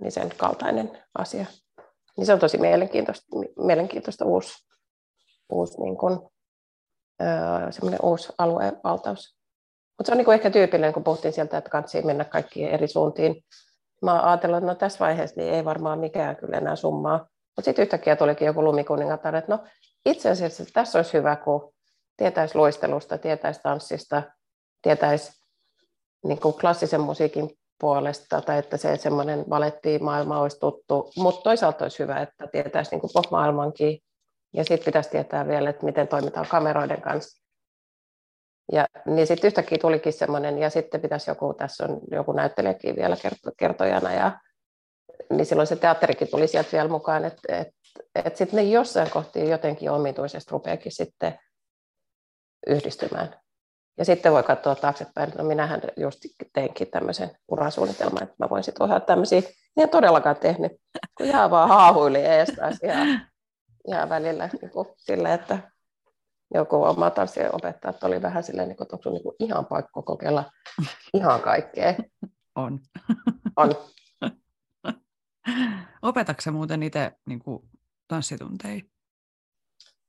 niin 0.00 0.12
sen 0.12 0.32
kaltainen 0.36 1.04
asia. 1.18 1.46
Niin 2.16 2.26
se 2.26 2.32
on 2.32 2.38
tosi 2.38 2.58
mielenkiintoista, 2.58 3.26
mielenkiintoista 3.58 4.24
uusi, 4.24 4.66
uusi, 5.52 5.80
niin 5.82 5.96
kuin, 5.96 6.18
öö, 7.22 7.98
uusi 8.02 8.32
aluevaltaus. 8.38 9.40
Mutta 9.98 10.06
se 10.06 10.12
on 10.12 10.16
niin 10.18 10.24
kuin 10.24 10.34
ehkä 10.34 10.50
tyypillinen, 10.50 10.92
kun 10.92 11.04
puhuttiin 11.04 11.34
sieltä, 11.34 11.58
että 11.58 11.70
kansi 11.70 12.02
mennä 12.02 12.24
kaikkiin 12.24 12.68
eri 12.68 12.88
suuntiin. 12.88 13.44
Mä 14.02 14.22
ajattelin, 14.22 14.54
että 14.56 14.66
no 14.66 14.74
tässä 14.74 14.98
vaiheessa 14.98 15.40
niin 15.40 15.54
ei 15.54 15.64
varmaan 15.64 15.98
mikään 15.98 16.36
kyllä 16.36 16.56
enää 16.56 16.76
summaa. 16.76 17.18
Mutta 17.56 17.64
sitten 17.64 17.82
yhtäkkiä 17.82 18.16
tulikin 18.16 18.46
joku 18.46 18.64
lumikuningatar, 18.64 19.36
että 19.36 19.52
no 19.52 19.64
itse 20.06 20.30
asiassa 20.30 20.64
tässä 20.72 20.98
olisi 20.98 21.12
hyvä, 21.12 21.36
kun 21.36 21.72
tietäisi 22.16 22.58
luistelusta, 22.58 23.18
tietäisi 23.18 23.60
tanssista, 23.62 24.22
tietäisi 24.82 25.32
niin 26.24 26.40
kuin 26.40 26.54
klassisen 26.54 27.00
musiikin 27.00 27.50
puolesta, 27.80 28.40
tai 28.40 28.58
että 28.58 28.76
se 28.76 28.96
semmoinen 28.96 29.44
valettimaailma 29.50 30.40
olisi 30.40 30.60
tuttu, 30.60 31.12
mutta 31.16 31.42
toisaalta 31.42 31.84
olisi 31.84 31.98
hyvä, 31.98 32.20
että 32.20 32.46
tietäisi 32.46 32.96
niin 32.96 33.10
pop-maailmankin, 33.14 33.98
ja 34.52 34.64
sitten 34.64 34.84
pitäisi 34.84 35.10
tietää 35.10 35.48
vielä, 35.48 35.70
että 35.70 35.84
miten 35.84 36.08
toimitaan 36.08 36.46
kameroiden 36.50 37.00
kanssa. 37.00 37.39
Ja 38.72 38.86
niin 39.06 39.26
sitten 39.26 39.48
yhtäkkiä 39.48 39.78
tulikin 39.78 40.12
semmoinen, 40.12 40.58
ja 40.58 40.70
sitten 40.70 41.00
pitäisi 41.00 41.30
joku, 41.30 41.54
tässä 41.54 41.84
on 41.84 42.00
joku 42.10 42.32
näyttelijäkin 42.32 42.96
vielä 42.96 43.16
kertojana, 43.56 44.12
ja 44.12 44.40
niin 45.30 45.46
silloin 45.46 45.66
se 45.66 45.76
teatterikin 45.76 46.30
tuli 46.30 46.48
sieltä 46.48 46.72
vielä 46.72 46.88
mukaan, 46.88 47.24
että 47.24 47.56
et, 47.56 47.68
et 48.24 48.36
sitten 48.36 48.56
ne 48.56 48.62
jossain 48.62 49.10
kohti 49.10 49.48
jotenkin 49.48 49.90
omituisesti 49.90 50.50
rupeakin 50.50 50.92
sitten 50.92 51.38
yhdistymään. 52.66 53.34
Ja 53.98 54.04
sitten 54.04 54.32
voi 54.32 54.42
katsoa 54.42 54.74
taaksepäin, 54.74 55.28
että 55.28 55.42
no 55.42 55.48
minähän 55.48 55.80
just 55.96 56.18
teinkin 56.52 56.90
tämmöisen 56.90 57.30
urasuunnitelman, 57.48 58.22
että 58.22 58.34
mä 58.38 58.50
voin 58.50 58.64
sitten 58.64 58.84
ohjata 58.84 59.06
tämmöisiä. 59.06 59.40
Niin 59.40 59.82
en 59.82 59.88
todellakaan 59.88 60.36
tehnyt, 60.36 60.72
kun 61.16 61.26
ihan 61.26 61.50
vaan 61.50 61.68
haahuili 61.68 62.18
ees 62.18 62.48
ihan, 62.82 63.20
ihan 63.88 64.08
välillä 64.08 64.48
niin 64.62 64.70
kuin 64.70 64.88
sille, 64.96 65.34
että 65.34 65.58
joku 66.54 66.82
oma 66.82 67.10
tanssiopettajat 67.10 68.04
oli 68.04 68.22
vähän 68.22 68.42
silleen, 68.42 68.68
niin 68.68 68.82
että 68.82 68.96
onko 68.96 69.02
sun 69.02 69.12
niin 69.12 69.22
ihan 69.38 69.66
paikko 69.66 70.02
kokeilla 70.02 70.52
ihan 71.14 71.40
kaikkea. 71.40 71.94
On. 72.56 72.78
On. 73.56 73.70
Opetatko 76.02 76.52
muuten 76.52 76.82
itse 76.82 77.12
niin 77.26 77.42
tanssitunteja? 78.08 78.82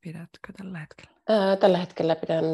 Pidätkö 0.01 0.53
tällä 0.57 0.79
hetkellä? 0.79 1.11
tällä 1.59 1.77
hetkellä 1.77 2.15
pidän, 2.15 2.45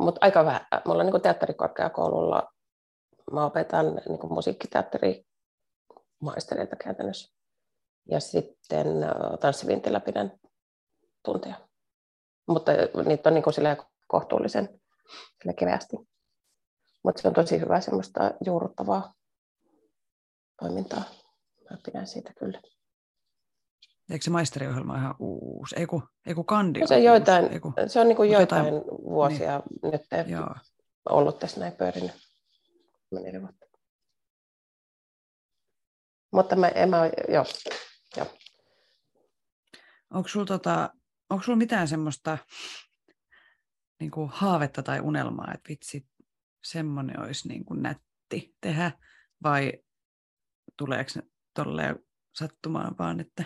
mutta 0.00 0.18
aika 0.20 0.44
vähän. 0.44 0.66
Mulla 0.86 1.02
on 1.02 1.10
niin 1.10 1.22
teatterikorkeakoululla, 1.22 2.52
mä 3.32 3.44
opetan 3.44 3.86
niin 3.86 4.18
musiikkiteatterimaistereita 4.30 6.76
käytännössä. 6.84 7.36
Ja 8.10 8.20
sitten 8.20 8.86
tanssivintillä 9.40 10.00
pidän 10.00 10.32
tunteja. 11.24 11.65
Mutta 12.46 12.72
niitä 13.06 13.28
on 13.30 13.34
niin 13.34 13.76
kohtuullisen 14.06 14.80
keveästi. 15.58 15.96
Mutta 17.04 17.22
se 17.22 17.28
on 17.28 17.34
tosi 17.34 17.60
hyvä 17.60 17.80
semmoista 17.80 18.20
juurruttavaa 18.44 19.14
toimintaa. 20.60 21.02
Mä 21.70 21.76
pidän 21.84 22.06
siitä 22.06 22.32
kyllä. 22.38 22.60
Eikö 24.10 24.24
se 24.24 24.30
maisteriohjelma 24.30 24.96
ihan 24.96 25.14
uusi? 25.18 25.76
Ei 25.78 25.86
kun, 25.86 26.08
ei 26.26 26.34
kun 26.34 26.46
kandi 26.46 26.80
no 26.80 26.86
se, 26.86 26.94
on 26.94 27.02
joitain, 27.02 27.52
Eiku, 27.52 27.72
se 27.86 28.00
on 28.00 28.08
niin 28.08 28.16
kuin 28.16 28.30
joitain, 28.30 28.64
jotain 28.64 28.84
vuosia 29.04 29.62
niin. 29.82 29.92
nyt 29.92 30.28
Joo. 30.28 30.54
ollut 31.08 31.38
tässä 31.38 31.60
näin 31.60 31.72
pyörinyt. 31.72 32.12
vuotta. 33.40 33.66
Mutta 36.32 36.56
mä, 36.56 36.68
en 36.68 36.90
mä, 36.90 37.10
joo, 37.28 37.44
joo. 38.16 38.26
Onko 40.10 40.28
sulla 40.28 40.46
tota, 40.46 40.90
onko 41.30 41.44
sulla 41.44 41.58
mitään 41.58 41.88
semmoista 41.88 42.38
niin 44.00 44.10
kuin 44.10 44.30
haavetta 44.32 44.82
tai 44.82 45.00
unelmaa, 45.00 45.52
että 45.54 45.68
vitsi, 45.68 46.06
semmoinen 46.64 47.20
olisi 47.20 47.48
niin 47.48 47.64
kuin 47.64 47.82
nätti 47.82 48.54
tehdä, 48.60 48.92
vai 49.42 49.72
tuleeko 50.78 51.10
ne 51.14 51.22
tolleen 51.54 51.98
sattumaan 52.34 52.98
vaan, 52.98 53.20
että 53.20 53.44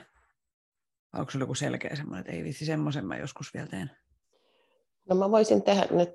onko 1.12 1.30
sulla 1.30 1.42
joku 1.42 1.54
selkeä 1.54 1.96
semmoinen, 1.96 2.20
että 2.20 2.32
ei 2.32 2.44
vitsi, 2.44 2.66
semmoisen 2.66 3.06
mä 3.06 3.16
joskus 3.16 3.54
vielä 3.54 3.66
teen? 3.66 3.90
No 5.08 5.16
mä 5.16 5.30
voisin 5.30 5.62
tehdä 5.62 5.86
nyt, 5.90 6.10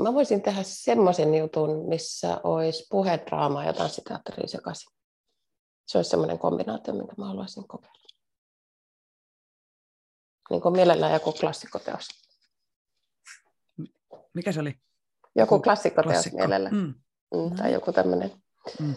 mä 0.00 0.14
voisin 0.14 0.42
tehdä 0.42 0.62
semmoisen 0.62 1.34
jutun, 1.34 1.88
missä 1.88 2.40
olisi 2.44 2.86
puhedraama 2.90 3.64
ja 3.64 3.72
tanssiteatteri 3.72 4.48
sekaisin. 4.48 4.94
Se 5.86 5.98
olisi 5.98 6.10
semmoinen 6.10 6.38
kombinaatio, 6.38 6.94
minkä 6.94 7.14
mä 7.18 7.26
haluaisin 7.26 7.68
kokeilla. 7.68 8.13
Niin 10.50 10.62
kuin 10.62 10.72
mielellään 10.72 11.12
joku 11.12 11.32
klassikkoteos. 11.32 12.08
Mikä 14.34 14.52
se 14.52 14.60
oli? 14.60 14.78
Joku 15.36 15.60
klassikkoteos 15.62 16.12
Klassikko. 16.12 16.38
mielellä. 16.38 16.70
Mm. 16.70 16.94
Mm, 17.34 17.56
tai 17.56 17.72
joku 17.72 17.92
tämmöinen. 17.92 18.30
Mm. 18.80 18.94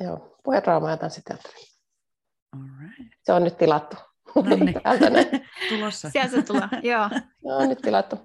Joo, 0.00 0.36
puhedraama 0.44 0.90
ja 0.90 0.96
tanssiteatteri. 0.96 1.54
Right. 2.80 3.12
Se 3.22 3.32
on 3.32 3.44
nyt 3.44 3.56
tilattu. 3.56 3.96
No 4.34 4.56
niin. 4.56 4.74
Tulossa. 5.68 6.10
Sieltä 6.10 6.30
se 6.30 6.42
tulee, 6.42 6.68
joo. 6.92 7.10
On 7.44 7.68
nyt 7.68 7.78
tilattu. 7.78 8.16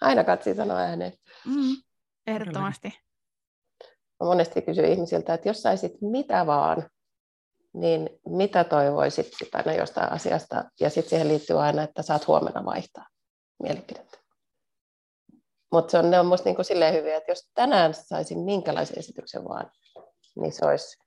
Aina 0.00 0.24
katsi 0.24 0.54
sanoa 0.54 0.78
ääneen. 0.78 1.12
Mm, 1.44 1.76
ehdottomasti. 2.26 2.88
Mä 4.20 4.26
monesti 4.26 4.62
kysyn 4.62 4.84
ihmisiltä, 4.84 5.34
että 5.34 5.48
jos 5.48 5.62
saisit 5.62 5.92
mitä 6.00 6.46
vaan, 6.46 6.90
niin 7.72 8.10
mitä 8.26 8.64
toivoisit 8.64 9.28
aina 9.54 9.74
jostain 9.74 10.12
asiasta? 10.12 10.64
Ja 10.80 10.90
sitten 10.90 11.10
siihen 11.10 11.28
liittyy 11.28 11.62
aina, 11.62 11.82
että 11.82 12.02
saat 12.02 12.26
huomenna 12.26 12.64
vaihtaa 12.64 13.06
mielipidettä. 13.62 14.18
Mutta 15.72 16.02
ne 16.02 16.20
on 16.20 16.26
minusta 16.26 16.48
niin 16.48 16.64
silleen 16.64 16.94
hyviä, 16.94 17.16
että 17.16 17.30
jos 17.30 17.50
tänään 17.54 17.94
saisin 17.94 18.38
minkälaisen 18.38 18.98
esityksen 18.98 19.44
vaan, 19.44 19.70
niin 20.40 20.52
se 20.52 20.66
olisi, 20.66 20.98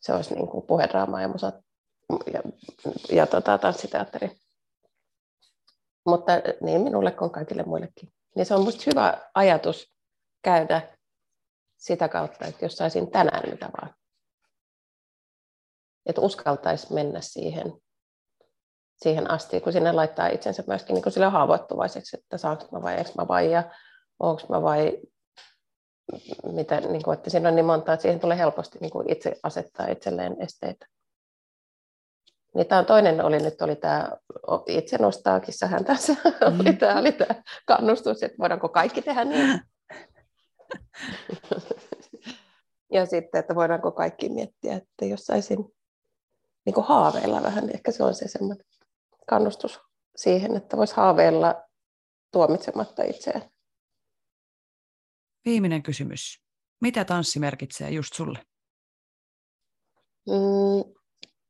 se 0.00 0.12
olisi 0.12 0.34
niin 0.34 0.48
kuin 0.48 0.66
puhedraama 0.66 1.22
ja, 1.22 1.28
musa, 1.28 1.52
ja, 2.32 2.42
ja 3.12 3.26
tota, 3.26 3.58
tanssiteatteri. 3.58 4.30
Mutta 6.06 6.32
niin 6.60 6.80
minulle 6.80 7.10
kuin 7.10 7.30
kaikille 7.30 7.62
muillekin. 7.62 8.12
Niin 8.36 8.46
se 8.46 8.54
on 8.54 8.60
minusta 8.60 8.82
hyvä 8.86 9.30
ajatus 9.34 9.92
käydä 10.42 10.96
sitä 11.76 12.08
kautta, 12.08 12.44
että 12.44 12.64
jos 12.64 12.76
saisin 12.76 13.10
tänään 13.10 13.50
mitä 13.50 13.70
vaan. 13.80 13.94
Että 16.06 16.20
uskaltaisi 16.20 16.94
mennä 16.94 17.20
siihen, 17.20 17.72
siihen 18.96 19.30
asti, 19.30 19.60
kun 19.60 19.72
sinne 19.72 19.92
laittaa 19.92 20.28
itsensä 20.28 20.64
myöskin 20.66 20.94
niin 20.94 21.12
sille 21.12 21.26
haavoittuvaiseksi, 21.26 22.16
että 22.16 22.38
saanko 22.38 22.64
mä 22.72 22.82
vai 22.82 22.94
eikö 22.94 23.10
mä 23.18 23.28
vai 23.28 23.50
ja 23.50 23.62
onko 24.20 24.42
mä 24.48 24.62
vai 24.62 24.98
mitä, 26.52 26.80
niin 26.80 27.02
kuin, 27.02 27.18
että 27.18 27.30
siinä 27.30 27.48
on 27.48 27.56
niin 27.56 27.66
monta, 27.66 27.92
että 27.92 28.02
siihen 28.02 28.20
tulee 28.20 28.38
helposti 28.38 28.78
niin 28.78 28.90
kuin 28.90 29.12
itse 29.12 29.36
asettaa 29.42 29.86
itselleen 29.88 30.36
esteitä. 30.42 30.86
Niin 32.54 32.66
tämä 32.66 32.84
toinen 32.84 33.24
oli 33.24 33.38
nyt 33.38 33.62
oli 33.62 33.76
tämä, 33.76 34.10
itse 34.66 34.98
nostaa 34.98 35.40
kissahän 35.40 35.84
tässä, 35.84 36.12
mm. 36.12 36.60
oli 36.60 36.72
tämä, 36.72 37.00
oli 37.00 37.12
tämä 37.12 37.42
kannustus, 37.66 38.22
että 38.22 38.38
voidaanko 38.38 38.68
kaikki 38.68 39.02
tehdä 39.02 39.24
niin. 39.24 39.60
ja 42.92 43.06
sitten, 43.06 43.38
että 43.38 43.54
voidaanko 43.54 43.92
kaikki 43.92 44.28
miettiä, 44.28 44.76
että 44.76 45.04
jos 45.04 45.20
saisin 45.20 45.58
niin 46.66 46.74
kuin 46.74 46.86
haaveilla 46.86 47.42
vähän, 47.42 47.66
niin 47.66 47.76
ehkä 47.76 47.92
se 47.92 48.02
on 48.02 48.14
se 48.14 48.28
semmoinen 48.28 48.66
kannustus 49.28 49.80
siihen, 50.16 50.56
että 50.56 50.76
voisi 50.76 50.96
haaveilla 50.96 51.62
tuomitsematta 52.32 53.02
itseään. 53.02 53.50
Viimeinen 55.44 55.82
kysymys. 55.82 56.42
Mitä 56.80 57.04
tanssi 57.04 57.38
merkitsee 57.38 57.90
just 57.90 58.14
sulle? 58.14 58.38
Mm, 60.26 60.94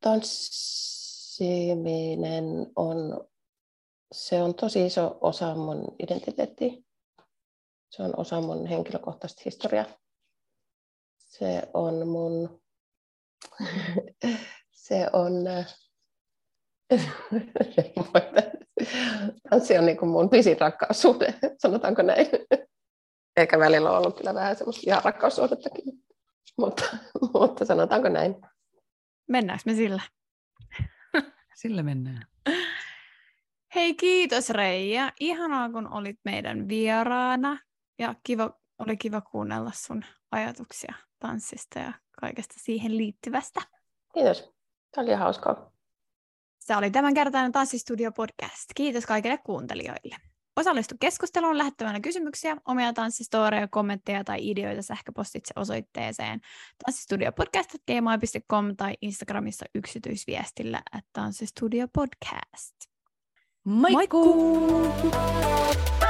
tanssiminen 0.00 2.44
on, 2.76 3.28
se 4.12 4.42
on 4.42 4.54
tosi 4.54 4.86
iso 4.86 5.18
osa 5.20 5.54
mun 5.54 5.96
identiteettiä. 6.02 6.72
Se 7.90 8.02
on 8.02 8.12
osa 8.16 8.40
mun 8.40 8.66
henkilökohtaista 8.66 9.42
historiaa. 9.44 9.86
Se 11.18 11.62
on 11.74 12.08
mun, 12.08 12.62
se 14.88 15.06
on, 15.12 15.32
tanssi 19.50 19.78
on 19.78 19.86
niin 19.86 19.96
kuin 19.96 20.08
mun 20.08 20.30
pisin 20.30 20.60
rakkaussuhde, 20.60 21.34
sanotaanko 21.58 22.02
näin. 22.02 22.26
Eikä 23.36 23.58
välillä 23.58 23.90
ole 23.90 23.98
ollut 23.98 24.16
kyllä 24.16 24.34
vähän 24.34 24.56
semmoista 24.56 24.82
ihan 24.86 25.04
rakkaussuhdettakin, 25.04 25.84
mutta, 26.58 26.84
mutta 27.34 27.64
sanotaanko 27.64 28.08
näin. 28.08 28.34
Mennäänkö 29.28 29.62
me 29.66 29.74
sillä? 29.74 30.02
Sillä 31.54 31.82
mennään. 31.82 32.26
Hei, 33.74 33.94
kiitos 33.94 34.50
Reija. 34.50 35.12
Ihanaa, 35.20 35.70
kun 35.70 35.92
olit 35.92 36.18
meidän 36.24 36.68
vieraana. 36.68 37.58
Ja 37.98 38.14
kiva, 38.22 38.50
oli 38.78 38.96
kiva 38.96 39.20
kuunnella 39.20 39.70
sun 39.74 40.04
ajatuksia 40.30 40.94
tanssista 41.18 41.78
ja 41.78 41.92
kaikesta 42.20 42.54
siihen 42.58 42.96
liittyvästä. 42.96 43.60
Kiitos. 44.14 44.55
Tämä 44.96 45.04
oli 45.04 45.14
hauskaa. 45.14 45.70
Se 46.58 46.76
oli 46.76 46.90
tämänkertainen 46.90 47.52
Tanssistudio 47.52 48.12
podcast. 48.12 48.64
Kiitos 48.74 49.06
kaikille 49.06 49.38
kuuntelijoille. 49.38 50.16
Osallistu 50.56 50.94
keskusteluun 51.00 51.58
lähettämällä 51.58 52.00
kysymyksiä, 52.00 52.56
omia 52.64 52.92
tanssistoreja, 52.92 53.68
kommentteja 53.68 54.24
tai 54.24 54.50
ideoita 54.50 54.82
sähköpostitse 54.82 55.52
osoitteeseen 55.56 56.40
tanssistudiopodcast.gmail.com 56.84 58.76
tai 58.76 58.94
Instagramissa 59.02 59.66
yksityisviestillä 59.74 60.82
at 60.92 61.04
tanssistudiopodcast. 61.12 62.74
Moikkuu! 63.64 64.70
Moikkuu! 64.70 66.05